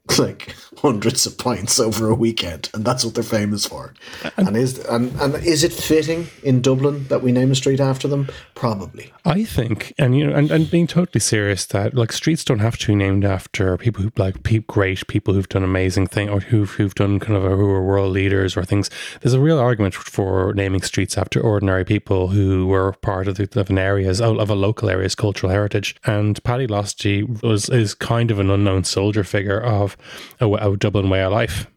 like 0.19 0.55
hundreds 0.77 1.25
of 1.25 1.37
pints 1.37 1.79
over 1.79 2.09
a 2.09 2.15
weekend, 2.15 2.69
and 2.73 2.85
that's 2.85 3.03
what 3.03 3.15
they're 3.15 3.23
famous 3.23 3.65
for. 3.65 3.93
And 4.37 4.55
is 4.55 4.79
and, 4.85 5.11
and 5.19 5.35
is 5.43 5.63
it 5.63 5.73
fitting 5.73 6.27
in 6.43 6.61
Dublin 6.61 7.07
that 7.07 7.21
we 7.21 7.31
name 7.31 7.51
a 7.51 7.55
street 7.55 7.79
after 7.79 8.07
them? 8.07 8.29
Probably. 8.55 9.11
I 9.25 9.43
think, 9.43 9.93
and 9.97 10.17
you 10.17 10.27
know, 10.27 10.35
and, 10.35 10.51
and 10.51 10.69
being 10.69 10.87
totally 10.87 11.19
serious, 11.19 11.65
that 11.67 11.93
like 11.93 12.11
streets 12.11 12.43
don't 12.43 12.59
have 12.59 12.77
to 12.77 12.87
be 12.87 12.95
named 12.95 13.25
after 13.25 13.77
people 13.77 14.03
who 14.03 14.11
like 14.17 14.43
pe- 14.43 14.59
great 14.59 15.07
people 15.07 15.33
who've 15.33 15.49
done 15.49 15.63
amazing 15.63 16.07
things 16.07 16.29
or 16.29 16.39
who've 16.39 16.71
who've 16.71 16.95
done 16.95 17.19
kind 17.19 17.35
of 17.35 17.45
a, 17.45 17.55
who 17.55 17.69
are 17.69 17.83
world 17.83 18.13
leaders 18.13 18.55
or 18.55 18.63
things. 18.63 18.89
There's 19.21 19.33
a 19.33 19.39
real 19.39 19.59
argument 19.59 19.93
for 19.95 20.53
naming 20.53 20.81
streets 20.81 21.17
after 21.17 21.41
ordinary 21.41 21.85
people 21.85 22.29
who 22.29 22.67
were 22.67 22.93
part 22.93 23.27
of, 23.27 23.35
the, 23.35 23.59
of 23.59 23.69
an 23.69 23.77
area's 23.77 24.21
of 24.21 24.49
a 24.49 24.55
local 24.55 24.89
area's 24.89 25.15
cultural 25.15 25.51
heritage. 25.51 25.95
And 26.05 26.41
Paddy 26.43 26.67
Losty 26.67 27.41
was 27.41 27.69
is 27.69 27.93
kind 27.93 28.31
of 28.31 28.39
an 28.39 28.49
unknown 28.49 28.83
soldier 28.83 29.23
figure 29.23 29.59
of 29.59 29.96
a, 30.39 30.47
a 30.47 30.77
Dublin 30.77 31.09
way 31.09 31.23
of 31.23 31.31
life, 31.31 31.67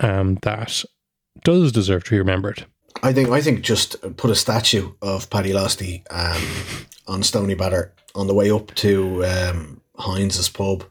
um, 0.00 0.38
that 0.42 0.84
does 1.44 1.72
deserve 1.72 2.04
to 2.04 2.10
be 2.10 2.18
remembered. 2.18 2.66
I 3.02 3.12
think 3.12 3.30
I 3.30 3.40
think 3.40 3.62
just 3.62 3.96
put 4.16 4.30
a 4.30 4.34
statue 4.34 4.92
of 5.00 5.30
Paddy 5.30 5.52
Losty 5.52 6.04
um, 6.10 6.42
on 7.06 7.22
Stoneybatter 7.22 7.90
on 8.14 8.26
the 8.26 8.34
way 8.34 8.50
up 8.50 8.74
to 8.76 9.24
um, 9.24 9.80
Heinz's 9.96 10.48
pub. 10.48 10.84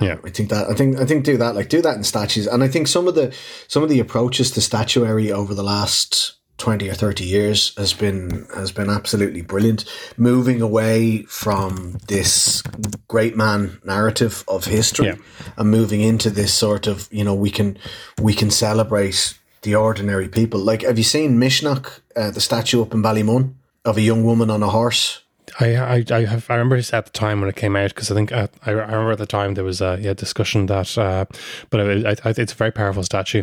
Yeah. 0.00 0.18
I 0.24 0.30
think 0.30 0.50
that 0.50 0.68
I 0.68 0.74
think 0.74 0.98
I 0.98 1.04
think 1.04 1.24
do 1.24 1.36
that 1.36 1.54
like 1.54 1.68
do 1.68 1.82
that 1.82 1.96
in 1.96 2.04
statues, 2.04 2.46
and 2.46 2.62
I 2.62 2.68
think 2.68 2.86
some 2.86 3.08
of 3.08 3.14
the 3.14 3.34
some 3.66 3.82
of 3.82 3.88
the 3.88 4.00
approaches 4.00 4.50
to 4.52 4.60
statuary 4.60 5.32
over 5.32 5.54
the 5.54 5.62
last 5.62 6.37
twenty 6.58 6.90
or 6.90 6.94
thirty 6.94 7.24
years 7.24 7.72
has 7.76 7.94
been 7.94 8.46
has 8.54 8.70
been 8.72 8.90
absolutely 8.90 9.42
brilliant. 9.42 9.84
Moving 10.16 10.60
away 10.60 11.22
from 11.22 11.98
this 12.08 12.62
great 13.08 13.36
man 13.36 13.78
narrative 13.84 14.44
of 14.46 14.64
history 14.66 15.06
Yeah. 15.06 15.16
and 15.56 15.70
moving 15.70 16.00
into 16.02 16.30
this 16.30 16.52
sort 16.52 16.86
of 16.86 17.08
you 17.10 17.24
know 17.24 17.34
we 17.34 17.50
can 17.50 17.78
we 18.20 18.34
can 18.34 18.50
celebrate 18.50 19.34
the 19.62 19.74
ordinary 19.74 20.28
people. 20.28 20.60
Like 20.60 20.82
have 20.82 20.98
you 20.98 21.04
seen 21.04 21.38
Misneach, 21.38 22.00
uh, 22.16 22.30
the 22.30 22.40
statue 22.40 22.82
up 22.82 22.92
in 22.94 23.02
Ballymun 23.02 23.54
of 23.84 23.96
a 23.96 24.02
young 24.02 24.24
woman 24.24 24.50
on 24.50 24.62
a 24.62 24.68
horse? 24.68 25.22
I, 25.60 25.74
I, 25.74 26.04
I 26.10 26.24
have 26.24 26.50
I 26.50 26.54
remember 26.54 26.76
at 26.76 27.04
the 27.04 27.10
time 27.12 27.40
when 27.40 27.48
it 27.48 27.56
came 27.56 27.74
out 27.74 27.90
because 27.90 28.10
I 28.10 28.14
think 28.14 28.30
uh, 28.30 28.46
I, 28.64 28.70
I 28.70 28.72
remember 28.72 29.12
at 29.12 29.18
the 29.18 29.26
time 29.26 29.54
there 29.54 29.64
was 29.64 29.80
a 29.80 29.98
yeah, 30.00 30.14
discussion 30.14 30.66
that 30.66 30.96
uh, 30.96 31.24
but 31.70 31.80
I, 31.80 32.10
I, 32.24 32.34
it's 32.36 32.52
a 32.52 32.56
very 32.56 32.70
powerful 32.70 33.02
statue. 33.02 33.42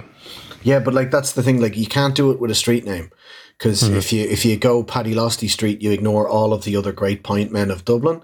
Yeah, 0.63 0.80
but 0.80 0.93
like 0.93 1.11
that's 1.11 1.34
the 1.34 1.43
thing. 1.43 1.59
Like 1.59 1.76
you 1.76 1.88
can't 1.88 2.16
do 2.16 2.32
it 2.32 2.39
with 2.39 2.51
a 2.51 2.55
street 2.55 2.86
name 2.86 3.11
because 3.57 3.84
if 3.84 4.13
you 4.13 4.24
if 4.24 4.45
you 4.45 4.55
go 4.57 4.84
Paddy 4.84 5.13
Losty 5.13 5.49
Street, 5.49 5.82
you 5.82 5.91
ignore 5.91 6.28
all 6.28 6.53
of 6.53 6.63
the 6.63 6.78
other 6.78 6.91
great 6.91 7.24
pint 7.24 7.51
men 7.51 7.70
of 7.70 7.86
Dublin. 7.86 8.22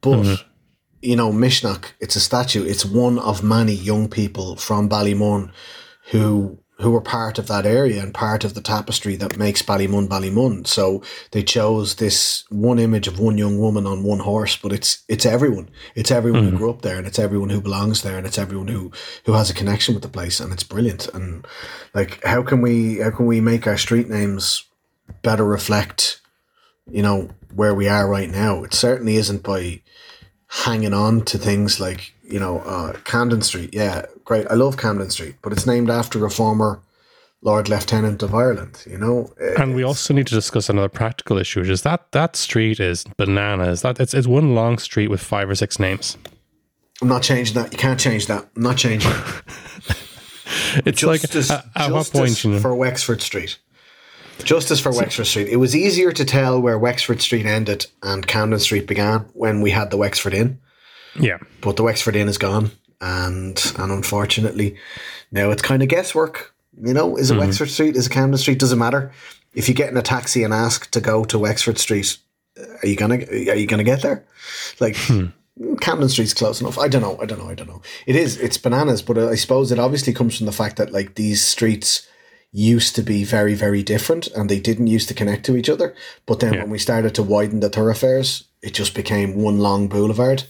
But 0.00 0.44
you 1.00 1.14
know, 1.16 1.32
Misneach, 1.32 1.92
it's 2.00 2.16
a 2.16 2.20
statue. 2.20 2.64
It's 2.64 2.84
one 2.84 3.18
of 3.18 3.42
many 3.42 3.72
young 3.72 4.08
people 4.08 4.56
from 4.56 4.88
Ballymun 4.88 5.52
who 6.10 6.58
who 6.80 6.92
were 6.92 7.00
part 7.00 7.38
of 7.38 7.48
that 7.48 7.66
area 7.66 8.00
and 8.00 8.14
part 8.14 8.44
of 8.44 8.54
the 8.54 8.60
tapestry 8.60 9.16
that 9.16 9.36
makes 9.36 9.62
Ballymun 9.62 10.06
Ballymun. 10.06 10.66
So 10.66 11.02
they 11.32 11.42
chose 11.42 11.96
this 11.96 12.44
one 12.50 12.78
image 12.78 13.08
of 13.08 13.18
one 13.18 13.36
young 13.36 13.58
woman 13.58 13.84
on 13.84 14.04
one 14.04 14.20
horse, 14.20 14.56
but 14.56 14.72
it's 14.72 15.02
it's 15.08 15.26
everyone. 15.26 15.70
It's 15.96 16.12
everyone 16.12 16.44
who 16.44 16.56
grew 16.56 16.70
up 16.70 16.82
there, 16.82 16.96
and 16.96 17.06
it's 17.06 17.18
everyone 17.18 17.50
who 17.50 17.60
belongs 17.60 18.02
there, 18.02 18.16
and 18.16 18.26
it's 18.26 18.38
everyone 18.38 18.68
who 18.68 18.92
who 19.24 19.32
has 19.32 19.50
a 19.50 19.54
connection 19.54 19.94
with 19.94 20.04
the 20.04 20.08
place, 20.08 20.38
and 20.38 20.52
it's 20.52 20.62
brilliant. 20.62 21.08
And 21.08 21.44
like, 21.94 22.22
how 22.24 22.42
can 22.42 22.60
we 22.60 22.98
how 22.98 23.10
can 23.10 23.26
we 23.26 23.40
make 23.40 23.66
our 23.66 23.78
street 23.78 24.08
names 24.08 24.64
better 25.22 25.44
reflect, 25.44 26.20
you 26.88 27.02
know, 27.02 27.30
where 27.54 27.74
we 27.74 27.88
are 27.88 28.08
right 28.08 28.30
now? 28.30 28.62
It 28.62 28.72
certainly 28.72 29.16
isn't 29.16 29.42
by 29.42 29.82
hanging 30.46 30.94
on 30.94 31.22
to 31.22 31.38
things 31.38 31.78
like 31.80 32.14
you 32.22 32.38
know 32.38 32.60
uh, 32.60 32.92
Camden 33.04 33.42
Street. 33.42 33.70
Yeah, 33.72 34.06
great. 34.28 34.46
I 34.50 34.54
love 34.54 34.76
Camden 34.76 35.08
Street, 35.10 35.36
but 35.42 35.52
it's 35.52 35.66
named 35.66 35.88
after 35.88 36.24
a 36.24 36.30
former 36.30 36.82
Lord 37.40 37.68
Lieutenant 37.70 38.22
of 38.22 38.34
Ireland. 38.34 38.84
You 38.86 38.98
know, 38.98 39.32
eh, 39.40 39.54
And 39.60 39.74
we 39.74 39.82
also 39.82 40.12
need 40.12 40.26
to 40.26 40.34
discuss 40.34 40.68
another 40.68 40.90
practical 40.90 41.38
issue, 41.38 41.60
which 41.60 41.70
is 41.70 41.82
that 41.82 42.12
that 42.12 42.36
street 42.36 42.78
is 42.78 43.04
bananas. 43.16 43.80
That 43.80 43.98
it's, 43.98 44.12
it's 44.12 44.26
one 44.26 44.54
long 44.54 44.76
street 44.78 45.08
with 45.08 45.22
five 45.22 45.48
or 45.48 45.54
six 45.54 45.78
names. 45.78 46.18
I'm 47.00 47.08
not 47.08 47.22
changing 47.22 47.54
that. 47.54 47.72
You 47.72 47.78
can't 47.78 47.98
change 47.98 48.26
that. 48.26 48.46
I'm 48.54 48.62
not 48.62 48.76
changing. 48.76 49.10
it. 49.10 49.16
It's 50.86 51.00
Justice, 51.00 51.50
like 51.50 51.58
at, 51.76 51.88
at 51.88 51.92
what 51.92 52.10
point 52.10 52.42
you 52.42 52.52
know, 52.52 52.58
for 52.58 52.74
Wexford 52.74 53.20
Street. 53.20 53.58
Justice 54.44 54.80
for 54.80 54.90
Wexford 54.90 55.26
Street. 55.26 55.48
It 55.48 55.56
was 55.56 55.76
easier 55.76 56.10
to 56.10 56.24
tell 56.24 56.58
where 56.60 56.78
Wexford 56.78 57.20
Street 57.20 57.44
ended 57.44 57.86
and 58.02 58.26
Camden 58.26 58.58
Street 58.58 58.86
began 58.86 59.20
when 59.34 59.60
we 59.60 59.70
had 59.70 59.90
the 59.90 59.98
Wexford 59.98 60.32
Inn. 60.32 60.58
yeah, 61.20 61.36
but 61.60 61.76
the 61.76 61.82
Wexford 61.82 62.16
Inn 62.16 62.28
is 62.28 62.38
gone, 62.38 62.70
and 63.00 63.72
and 63.78 63.92
unfortunately, 63.92 64.76
now 65.30 65.50
it's 65.50 65.62
kind 65.62 65.82
of 65.82 65.88
guesswork. 65.88 66.54
You 66.80 66.94
know, 66.94 67.16
is 67.16 67.30
it 67.30 67.34
Mm-hmm. 67.34 67.40
Wexford 67.46 67.70
Street? 67.70 67.96
Is 67.96 68.06
it 68.06 68.12
Camden 68.12 68.38
Street? 68.38 68.58
Doesn't 68.58 68.78
matter. 68.78 69.12
If 69.54 69.68
you 69.68 69.74
get 69.74 69.90
in 69.90 69.96
a 69.96 70.02
taxi 70.02 70.44
and 70.44 70.52
ask 70.54 70.90
to 70.92 71.00
go 71.00 71.24
to 71.24 71.38
Wexford 71.38 71.78
Street, 71.78 72.18
are 72.82 72.86
you 72.88 72.96
gonna 72.96 73.16
are 73.16 73.56
you 73.56 73.66
gonna 73.66 73.84
get 73.84 74.02
there? 74.02 74.24
Like 74.80 74.96
Hmm. 74.96 75.26
Camden 75.80 76.08
Street's 76.08 76.34
close 76.34 76.60
enough. 76.60 76.78
I 76.78 76.86
don't 76.86 77.02
know. 77.02 77.18
I 77.20 77.26
don't 77.26 77.40
know. 77.40 77.48
I 77.50 77.54
don't 77.54 77.66
know. 77.68 77.82
It 78.06 78.14
is. 78.14 78.36
It's 78.36 78.56
bananas, 78.58 79.02
but 79.02 79.18
I 79.18 79.34
suppose 79.34 79.72
it 79.72 79.78
obviously 79.80 80.12
comes 80.12 80.36
from 80.36 80.46
the 80.46 80.52
fact 80.52 80.76
that 80.76 80.92
like 80.92 81.16
these 81.16 81.42
streets 81.42 82.06
used 82.52 82.94
to 82.96 83.02
be 83.02 83.24
very 83.24 83.54
very 83.54 83.82
different 83.82 84.26
and 84.28 84.48
they 84.48 84.58
didn't 84.60 84.86
used 84.86 85.08
to 85.08 85.14
connect 85.14 85.44
to 85.44 85.54
each 85.54 85.68
other 85.68 85.94
but 86.24 86.40
then 86.40 86.54
Yeah. 86.54 86.60
when 86.62 86.70
we 86.70 86.78
started 86.78 87.14
to 87.16 87.22
widen 87.22 87.60
the 87.60 87.68
thoroughfares 87.68 88.44
it 88.62 88.72
just 88.72 88.94
became 88.94 89.34
one 89.42 89.58
long 89.58 89.86
boulevard 89.86 90.44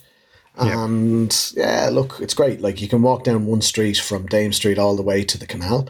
and 0.59 1.53
yeah, 1.57 1.89
look, 1.93 2.19
it's 2.21 2.35
great. 2.35 2.61
Like 2.61 2.81
you 2.81 2.89
can 2.89 3.03
walk 3.03 3.25
down 3.25 3.47
one 3.47 3.63
street 3.63 3.99
from 3.99 4.27
Dame 4.27 4.53
Street 4.53 4.79
all 4.79 4.97
the 4.97 5.03
way 5.03 5.25
to 5.25 5.39
the 5.39 5.47
canal, 5.47 5.89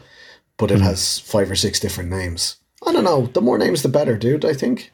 but 0.57 0.71
it 0.71 0.75
mm-hmm. 0.75 0.83
has 0.83 1.19
five 1.19 1.49
or 1.49 1.55
six 1.55 1.79
different 1.79 2.09
names. 2.09 2.57
I 2.85 2.93
don't 2.93 3.03
know. 3.03 3.27
The 3.27 3.41
more 3.41 3.57
names, 3.57 3.81
the 3.81 3.89
better, 3.89 4.17
dude. 4.17 4.45
I 4.45 4.53
think. 4.53 4.91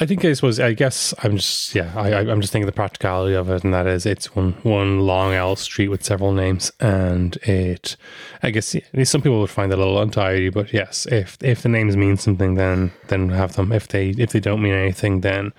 I 0.00 0.06
think 0.06 0.24
I 0.24 0.32
suppose 0.32 0.60
I 0.60 0.74
guess 0.74 1.12
I'm 1.24 1.36
just 1.36 1.74
yeah 1.74 1.92
I, 1.96 2.18
I'm 2.18 2.40
just 2.40 2.52
thinking 2.52 2.66
the 2.66 2.72
practicality 2.72 3.34
of 3.34 3.50
it, 3.50 3.64
and 3.64 3.74
that 3.74 3.88
is 3.88 4.06
it's 4.06 4.34
one 4.34 4.52
one 4.62 5.00
long 5.00 5.32
L 5.32 5.56
street 5.56 5.88
with 5.88 6.04
several 6.04 6.30
names, 6.32 6.70
and 6.78 7.36
it 7.38 7.96
I 8.42 8.50
guess 8.50 8.74
yeah, 8.74 9.04
some 9.04 9.22
people 9.22 9.40
would 9.40 9.50
find 9.50 9.72
it 9.72 9.74
a 9.74 9.78
little 9.78 10.00
untidy, 10.00 10.50
but 10.50 10.72
yes, 10.72 11.06
if 11.06 11.36
if 11.40 11.62
the 11.62 11.68
names 11.68 11.96
mean 11.96 12.16
something, 12.16 12.54
then 12.54 12.92
then 13.08 13.30
have 13.30 13.56
them. 13.56 13.72
If 13.72 13.88
they 13.88 14.10
if 14.10 14.30
they 14.30 14.38
don't 14.38 14.62
mean 14.62 14.72
anything, 14.74 15.22
then 15.22 15.52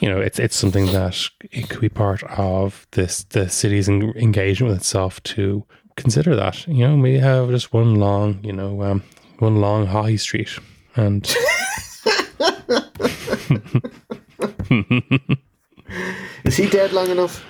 you 0.00 0.10
know 0.10 0.20
it's 0.20 0.38
it's 0.38 0.56
something 0.56 0.86
that 0.92 1.18
it 1.50 1.70
could 1.70 1.80
be 1.80 1.88
part 1.88 2.22
of 2.24 2.86
this 2.90 3.24
the 3.24 3.48
city's 3.48 3.88
en- 3.88 4.12
engagement 4.16 4.70
with 4.70 4.80
itself 4.80 5.22
to 5.22 5.64
consider 5.96 6.36
that 6.36 6.66
you 6.68 6.86
know 6.86 6.96
we 6.96 7.18
have 7.18 7.48
just 7.50 7.72
one 7.72 7.94
long 7.94 8.38
you 8.44 8.52
know 8.52 8.82
um, 8.82 9.02
one 9.38 9.62
long 9.62 9.86
high 9.86 10.16
street 10.16 10.58
and. 10.94 11.34
Is 16.44 16.56
he 16.56 16.68
dead 16.68 16.92
long 16.92 17.10
enough? 17.10 17.44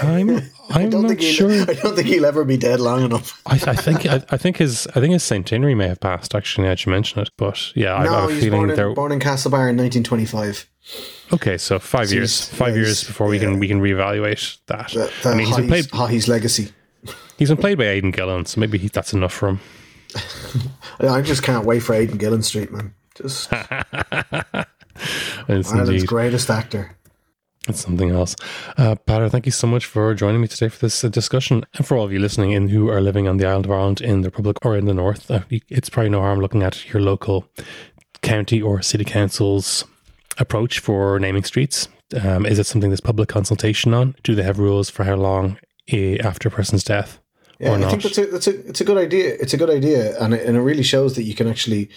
I'm 0.00 0.30
I 0.70 0.82
I'm 0.82 0.90
don't 0.90 1.02
not 1.02 1.08
think 1.08 1.20
he'll, 1.20 1.32
sure. 1.32 1.62
I 1.62 1.74
don't 1.74 1.94
think 1.94 2.08
he'll 2.08 2.26
ever 2.26 2.44
be 2.44 2.56
dead 2.56 2.80
long 2.80 3.04
enough. 3.04 3.40
I, 3.46 3.54
I 3.54 3.74
think 3.74 4.06
I, 4.06 4.22
I 4.30 4.36
think 4.36 4.56
his 4.56 4.86
I 4.88 5.00
think 5.00 5.12
his 5.12 5.22
centenary 5.22 5.74
may 5.74 5.88
have 5.88 6.00
passed. 6.00 6.34
Actually, 6.34 6.64
now 6.64 6.70
that 6.70 6.84
you 6.84 6.92
mention 6.92 7.20
it, 7.20 7.30
but 7.36 7.72
yeah, 7.76 7.94
I, 7.94 8.02
I 8.02 8.20
have 8.20 8.30
a 8.30 8.34
feeling 8.34 8.60
born 8.60 8.70
in, 8.70 8.76
there. 8.76 8.92
born 8.92 9.12
in 9.12 9.20
Castlebar 9.20 9.70
in 9.70 9.76
1925. 9.76 10.68
Okay, 11.32 11.58
so 11.58 11.78
five 11.78 12.12
years, 12.12 12.48
five 12.48 12.76
yeah, 12.76 12.82
years 12.82 13.04
before 13.04 13.26
we 13.26 13.38
can 13.38 13.58
we 13.58 13.68
can 13.68 13.80
reevaluate 13.80 14.58
that. 14.66 14.88
The, 14.90 15.12
the 15.22 15.30
I 15.30 15.34
mean, 15.34 15.46
he's 15.46 15.56
been 15.56 15.68
Haughey's, 15.68 15.86
played 15.88 16.28
legacy. 16.28 16.72
he's 17.38 17.48
been 17.48 17.58
played 17.58 17.78
by 17.78 17.84
Aidan 17.84 18.10
Gillen, 18.10 18.46
so 18.46 18.60
maybe 18.60 18.78
he, 18.78 18.88
that's 18.88 19.12
enough 19.12 19.32
for 19.32 19.48
him. 19.48 19.60
I 21.00 21.08
I 21.08 21.22
just 21.22 21.42
can't 21.42 21.64
wait 21.64 21.80
for 21.80 21.94
Aidan 21.94 22.18
Gillen 22.18 22.42
Street, 22.42 22.70
man. 22.72 22.94
Just 23.14 23.50
It's 25.48 25.70
Ireland's 25.70 25.90
indeed 25.90 26.06
greatest 26.06 26.50
actor. 26.50 26.96
it's 27.68 27.80
something 27.80 28.10
else. 28.10 28.36
Uh, 28.76 28.94
Peadar, 29.06 29.30
thank 29.30 29.46
you 29.46 29.52
so 29.52 29.66
much 29.66 29.86
for 29.86 30.14
joining 30.14 30.40
me 30.40 30.48
today 30.48 30.68
for 30.68 30.78
this 30.78 31.04
uh, 31.04 31.08
discussion, 31.08 31.64
and 31.74 31.86
for 31.86 31.96
all 31.96 32.04
of 32.04 32.12
you 32.12 32.18
listening 32.18 32.52
in 32.52 32.68
who 32.68 32.88
are 32.88 33.00
living 33.00 33.28
on 33.28 33.36
the 33.36 33.46
island 33.46 33.66
of 33.66 33.72
Ireland 33.72 34.00
in 34.00 34.22
the 34.22 34.28
Republic 34.28 34.58
or 34.64 34.76
in 34.76 34.86
the 34.86 34.94
North. 34.94 35.30
Uh, 35.30 35.40
it's 35.68 35.90
probably 35.90 36.10
no 36.10 36.20
harm 36.20 36.40
looking 36.40 36.62
at 36.62 36.92
your 36.92 37.02
local 37.02 37.48
county 38.22 38.60
or 38.60 38.82
city 38.82 39.04
council's 39.04 39.84
approach 40.38 40.78
for 40.80 41.18
naming 41.18 41.44
streets. 41.44 41.88
Um, 42.22 42.46
is 42.46 42.58
it 42.58 42.66
something 42.66 42.90
there's 42.90 43.00
public 43.00 43.28
consultation 43.28 43.92
on? 43.94 44.14
Do 44.22 44.34
they 44.34 44.42
have 44.42 44.58
rules 44.58 44.90
for 44.90 45.04
how 45.04 45.16
long 45.16 45.58
eh, 45.88 46.18
after 46.22 46.48
a 46.48 46.52
person's 46.52 46.84
death 46.84 47.18
Yeah, 47.58 47.72
I 47.72 47.90
think 47.90 48.02
that's 48.02 48.18
a, 48.18 48.26
that's 48.26 48.46
a 48.46 48.68
it's 48.68 48.80
a 48.80 48.84
good 48.84 48.98
idea. 48.98 49.36
It's 49.40 49.54
a 49.54 49.56
good 49.56 49.70
idea, 49.70 50.18
and 50.20 50.34
it, 50.34 50.46
and 50.46 50.56
it 50.56 50.60
really 50.60 50.82
shows 50.82 51.16
that 51.16 51.24
you 51.24 51.34
can 51.34 51.48
actually 51.48 51.88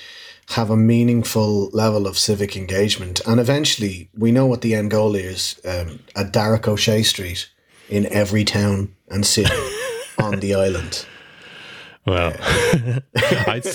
have 0.49 0.69
a 0.69 0.75
meaningful 0.75 1.69
level 1.69 2.07
of 2.07 2.17
civic 2.17 2.57
engagement. 2.57 3.21
And 3.27 3.39
eventually, 3.39 4.09
we 4.17 4.31
know 4.31 4.45
what 4.45 4.61
the 4.61 4.75
end 4.75 4.91
goal 4.91 5.15
is: 5.15 5.59
um, 5.65 5.99
a 6.15 6.23
Darach 6.23 6.67
Ó 6.67 6.75
Séaghdha 6.75 7.05
Street 7.05 7.49
in 7.89 8.05
every 8.07 8.43
town 8.43 8.95
and 9.09 9.25
city 9.25 9.53
on 10.17 10.39
the 10.39 10.55
island. 10.55 11.05
Well, 12.05 12.33
I'd, 13.47 13.67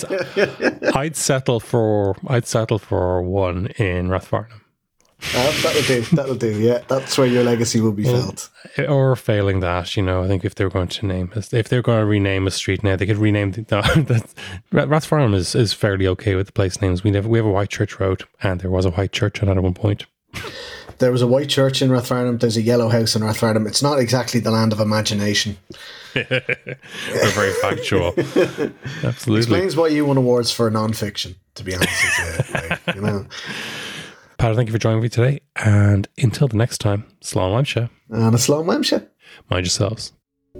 I'd 0.95 1.15
settle 1.15 1.59
for 1.59 2.15
I'd 2.27 2.45
settle 2.45 2.79
for 2.79 3.21
one 3.21 3.67
in 3.77 4.09
Rathfarnham. 4.09 4.61
Uh, 5.33 5.51
that'll 5.63 5.81
do. 5.81 6.01
That'll 6.15 6.35
do. 6.35 6.59
Yeah, 6.59 6.83
that's 6.87 7.17
where 7.17 7.27
your 7.27 7.43
legacy 7.43 7.79
will 7.79 7.93
be 7.93 8.03
felt. 8.03 8.49
Or 8.87 9.15
failing 9.15 9.61
that, 9.61 9.95
you 9.95 10.03
know, 10.03 10.23
I 10.23 10.27
think 10.27 10.43
if 10.43 10.55
they're 10.55 10.69
going 10.69 10.89
to 10.89 11.05
name, 11.05 11.31
if 11.35 11.69
they're 11.69 11.81
going 11.81 11.99
to 11.99 12.05
rename 12.05 12.47
a 12.47 12.51
street 12.51 12.83
now, 12.83 12.95
they 12.95 13.05
could 13.05 13.17
rename 13.17 13.51
the. 13.51 13.65
No, 13.71 13.81
that's, 14.03 14.35
Ra- 14.71 14.85
Rathfarnham 14.85 15.33
is, 15.33 15.55
is 15.55 15.73
fairly 15.73 16.07
okay 16.07 16.35
with 16.35 16.47
the 16.47 16.53
place 16.53 16.81
names. 16.81 17.03
We 17.03 17.13
have 17.13 17.27
we 17.27 17.39
have 17.39 17.45
a 17.45 17.49
Whitechurch 17.49 17.99
Road, 17.99 18.23
and 18.43 18.59
there 18.59 18.69
was 18.69 18.85
a 18.85 18.91
White 18.91 19.13
Church 19.13 19.41
on 19.41 19.49
at 19.49 19.57
one 19.57 19.73
point. 19.73 20.05
There 20.99 21.11
was 21.11 21.21
a 21.21 21.27
white 21.27 21.49
church 21.49 21.81
in 21.81 21.89
Rathfarnham. 21.89 22.39
There's 22.39 22.55
a 22.55 22.61
yellow 22.61 22.87
house 22.87 23.15
in 23.15 23.21
Rathfarnham. 23.21 23.67
It's 23.67 23.81
not 23.81 23.99
exactly 23.99 24.39
the 24.39 24.51
land 24.51 24.71
of 24.71 24.79
imagination. 24.79 25.57
They're 26.13 26.55
very 27.09 27.51
factual. 27.53 28.13
Absolutely. 29.03 29.37
Explains 29.37 29.75
why 29.75 29.87
you 29.87 30.05
won 30.05 30.15
awards 30.17 30.51
for 30.51 30.69
non-fiction. 30.69 31.35
To 31.55 31.63
be 31.63 31.75
honest 31.75 32.03
with 32.03 32.49
you, 32.49 32.53
like, 32.53 32.95
you 32.95 33.01
know. 33.01 33.25
Pat, 34.37 34.55
thank 34.55 34.67
you 34.67 34.73
for 34.73 34.79
joining 34.79 35.01
me 35.01 35.07
today, 35.09 35.39
and 35.55 36.07
until 36.17 36.47
the 36.47 36.57
next 36.57 36.79
time, 36.79 37.05
Slán 37.21 37.53
Limesha. 37.53 37.89
And 38.09 38.35
a 38.35 38.37
slow 38.37 38.63
mamsha. 38.63 39.07
Mind 39.49 39.65
yourselves. 39.65 40.11
Do 40.53 40.59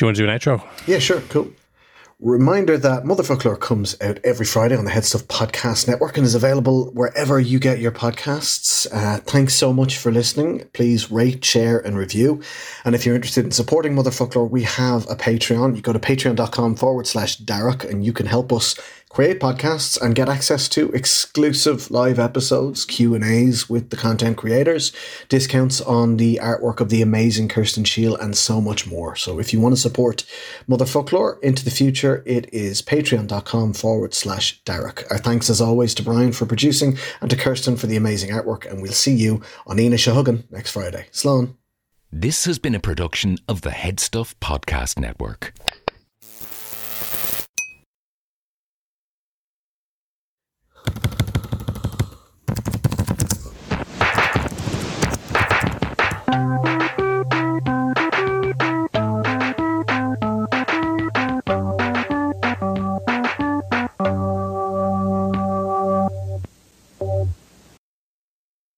you 0.00 0.06
want 0.06 0.16
to 0.16 0.22
do 0.22 0.28
an 0.28 0.38
outro? 0.38 0.64
Yeah, 0.86 0.98
sure, 0.98 1.20
cool. 1.28 1.52
Reminder 2.22 2.78
that 2.78 3.02
Motherfocloir 3.02 3.58
comes 3.58 4.00
out 4.00 4.20
every 4.22 4.46
Friday 4.46 4.76
on 4.76 4.84
the 4.84 4.92
Head 4.92 5.04
Stuff 5.04 5.26
Podcast 5.26 5.88
Network 5.88 6.16
and 6.16 6.24
is 6.24 6.36
available 6.36 6.92
wherever 6.92 7.40
you 7.40 7.58
get 7.58 7.80
your 7.80 7.90
podcasts. 7.90 8.86
Uh, 8.92 9.18
thanks 9.18 9.54
so 9.54 9.72
much 9.72 9.98
for 9.98 10.12
listening. 10.12 10.62
Please 10.72 11.10
rate, 11.10 11.44
share, 11.44 11.80
and 11.80 11.98
review. 11.98 12.40
And 12.84 12.94
if 12.94 13.04
you're 13.04 13.16
interested 13.16 13.44
in 13.44 13.50
supporting 13.50 13.96
Motherfocloir, 13.96 14.48
we 14.48 14.62
have 14.62 15.04
a 15.10 15.16
Patreon. 15.16 15.74
You 15.74 15.82
go 15.82 15.92
to 15.92 15.98
patreon.com 15.98 16.76
forward 16.76 17.08
slash 17.08 17.38
Darach 17.38 17.82
and 17.82 18.04
you 18.04 18.12
can 18.12 18.26
help 18.26 18.52
us 18.52 18.76
create 19.12 19.40
podcasts 19.40 20.00
and 20.00 20.14
get 20.14 20.28
access 20.28 20.68
to 20.70 20.90
exclusive 20.92 21.90
live 21.90 22.18
episodes, 22.18 22.86
Q&As 22.86 23.68
with 23.68 23.90
the 23.90 23.96
content 23.96 24.38
creators, 24.38 24.90
discounts 25.28 25.82
on 25.82 26.16
the 26.16 26.40
artwork 26.42 26.80
of 26.80 26.88
the 26.88 27.02
amazing 27.02 27.46
Kirsten 27.46 27.84
Shiel, 27.84 28.16
and 28.16 28.36
so 28.36 28.60
much 28.60 28.86
more. 28.86 29.14
So 29.14 29.38
if 29.38 29.52
you 29.52 29.60
want 29.60 29.74
to 29.74 29.80
support 29.80 30.24
Motherfocloir 30.68 31.38
into 31.42 31.62
the 31.62 31.70
future, 31.70 32.22
it 32.24 32.52
is 32.54 32.80
patreon.com 32.80 33.74
forward 33.74 34.14
slash 34.14 34.62
Darach. 34.64 35.04
Our 35.10 35.18
thanks 35.18 35.50
as 35.50 35.60
always 35.60 35.94
to 35.96 36.02
Brian 36.02 36.32
for 36.32 36.46
producing 36.46 36.96
and 37.20 37.28
to 37.28 37.36
Kirsten 37.36 37.76
for 37.76 37.86
the 37.86 37.96
amazing 37.96 38.30
artwork, 38.30 38.70
and 38.70 38.80
we'll 38.80 38.92
see 38.92 39.14
you 39.14 39.42
on 39.66 39.78
Ina 39.78 39.96
Shahugan 39.96 40.50
next 40.50 40.70
Friday. 40.70 41.06
Slán. 41.12 41.54
This 42.10 42.44
has 42.44 42.58
been 42.58 42.74
a 42.74 42.80
production 42.80 43.38
of 43.48 43.62
the 43.62 43.70
Headstuff 43.70 44.34
Podcast 44.40 44.98
Network. 44.98 45.54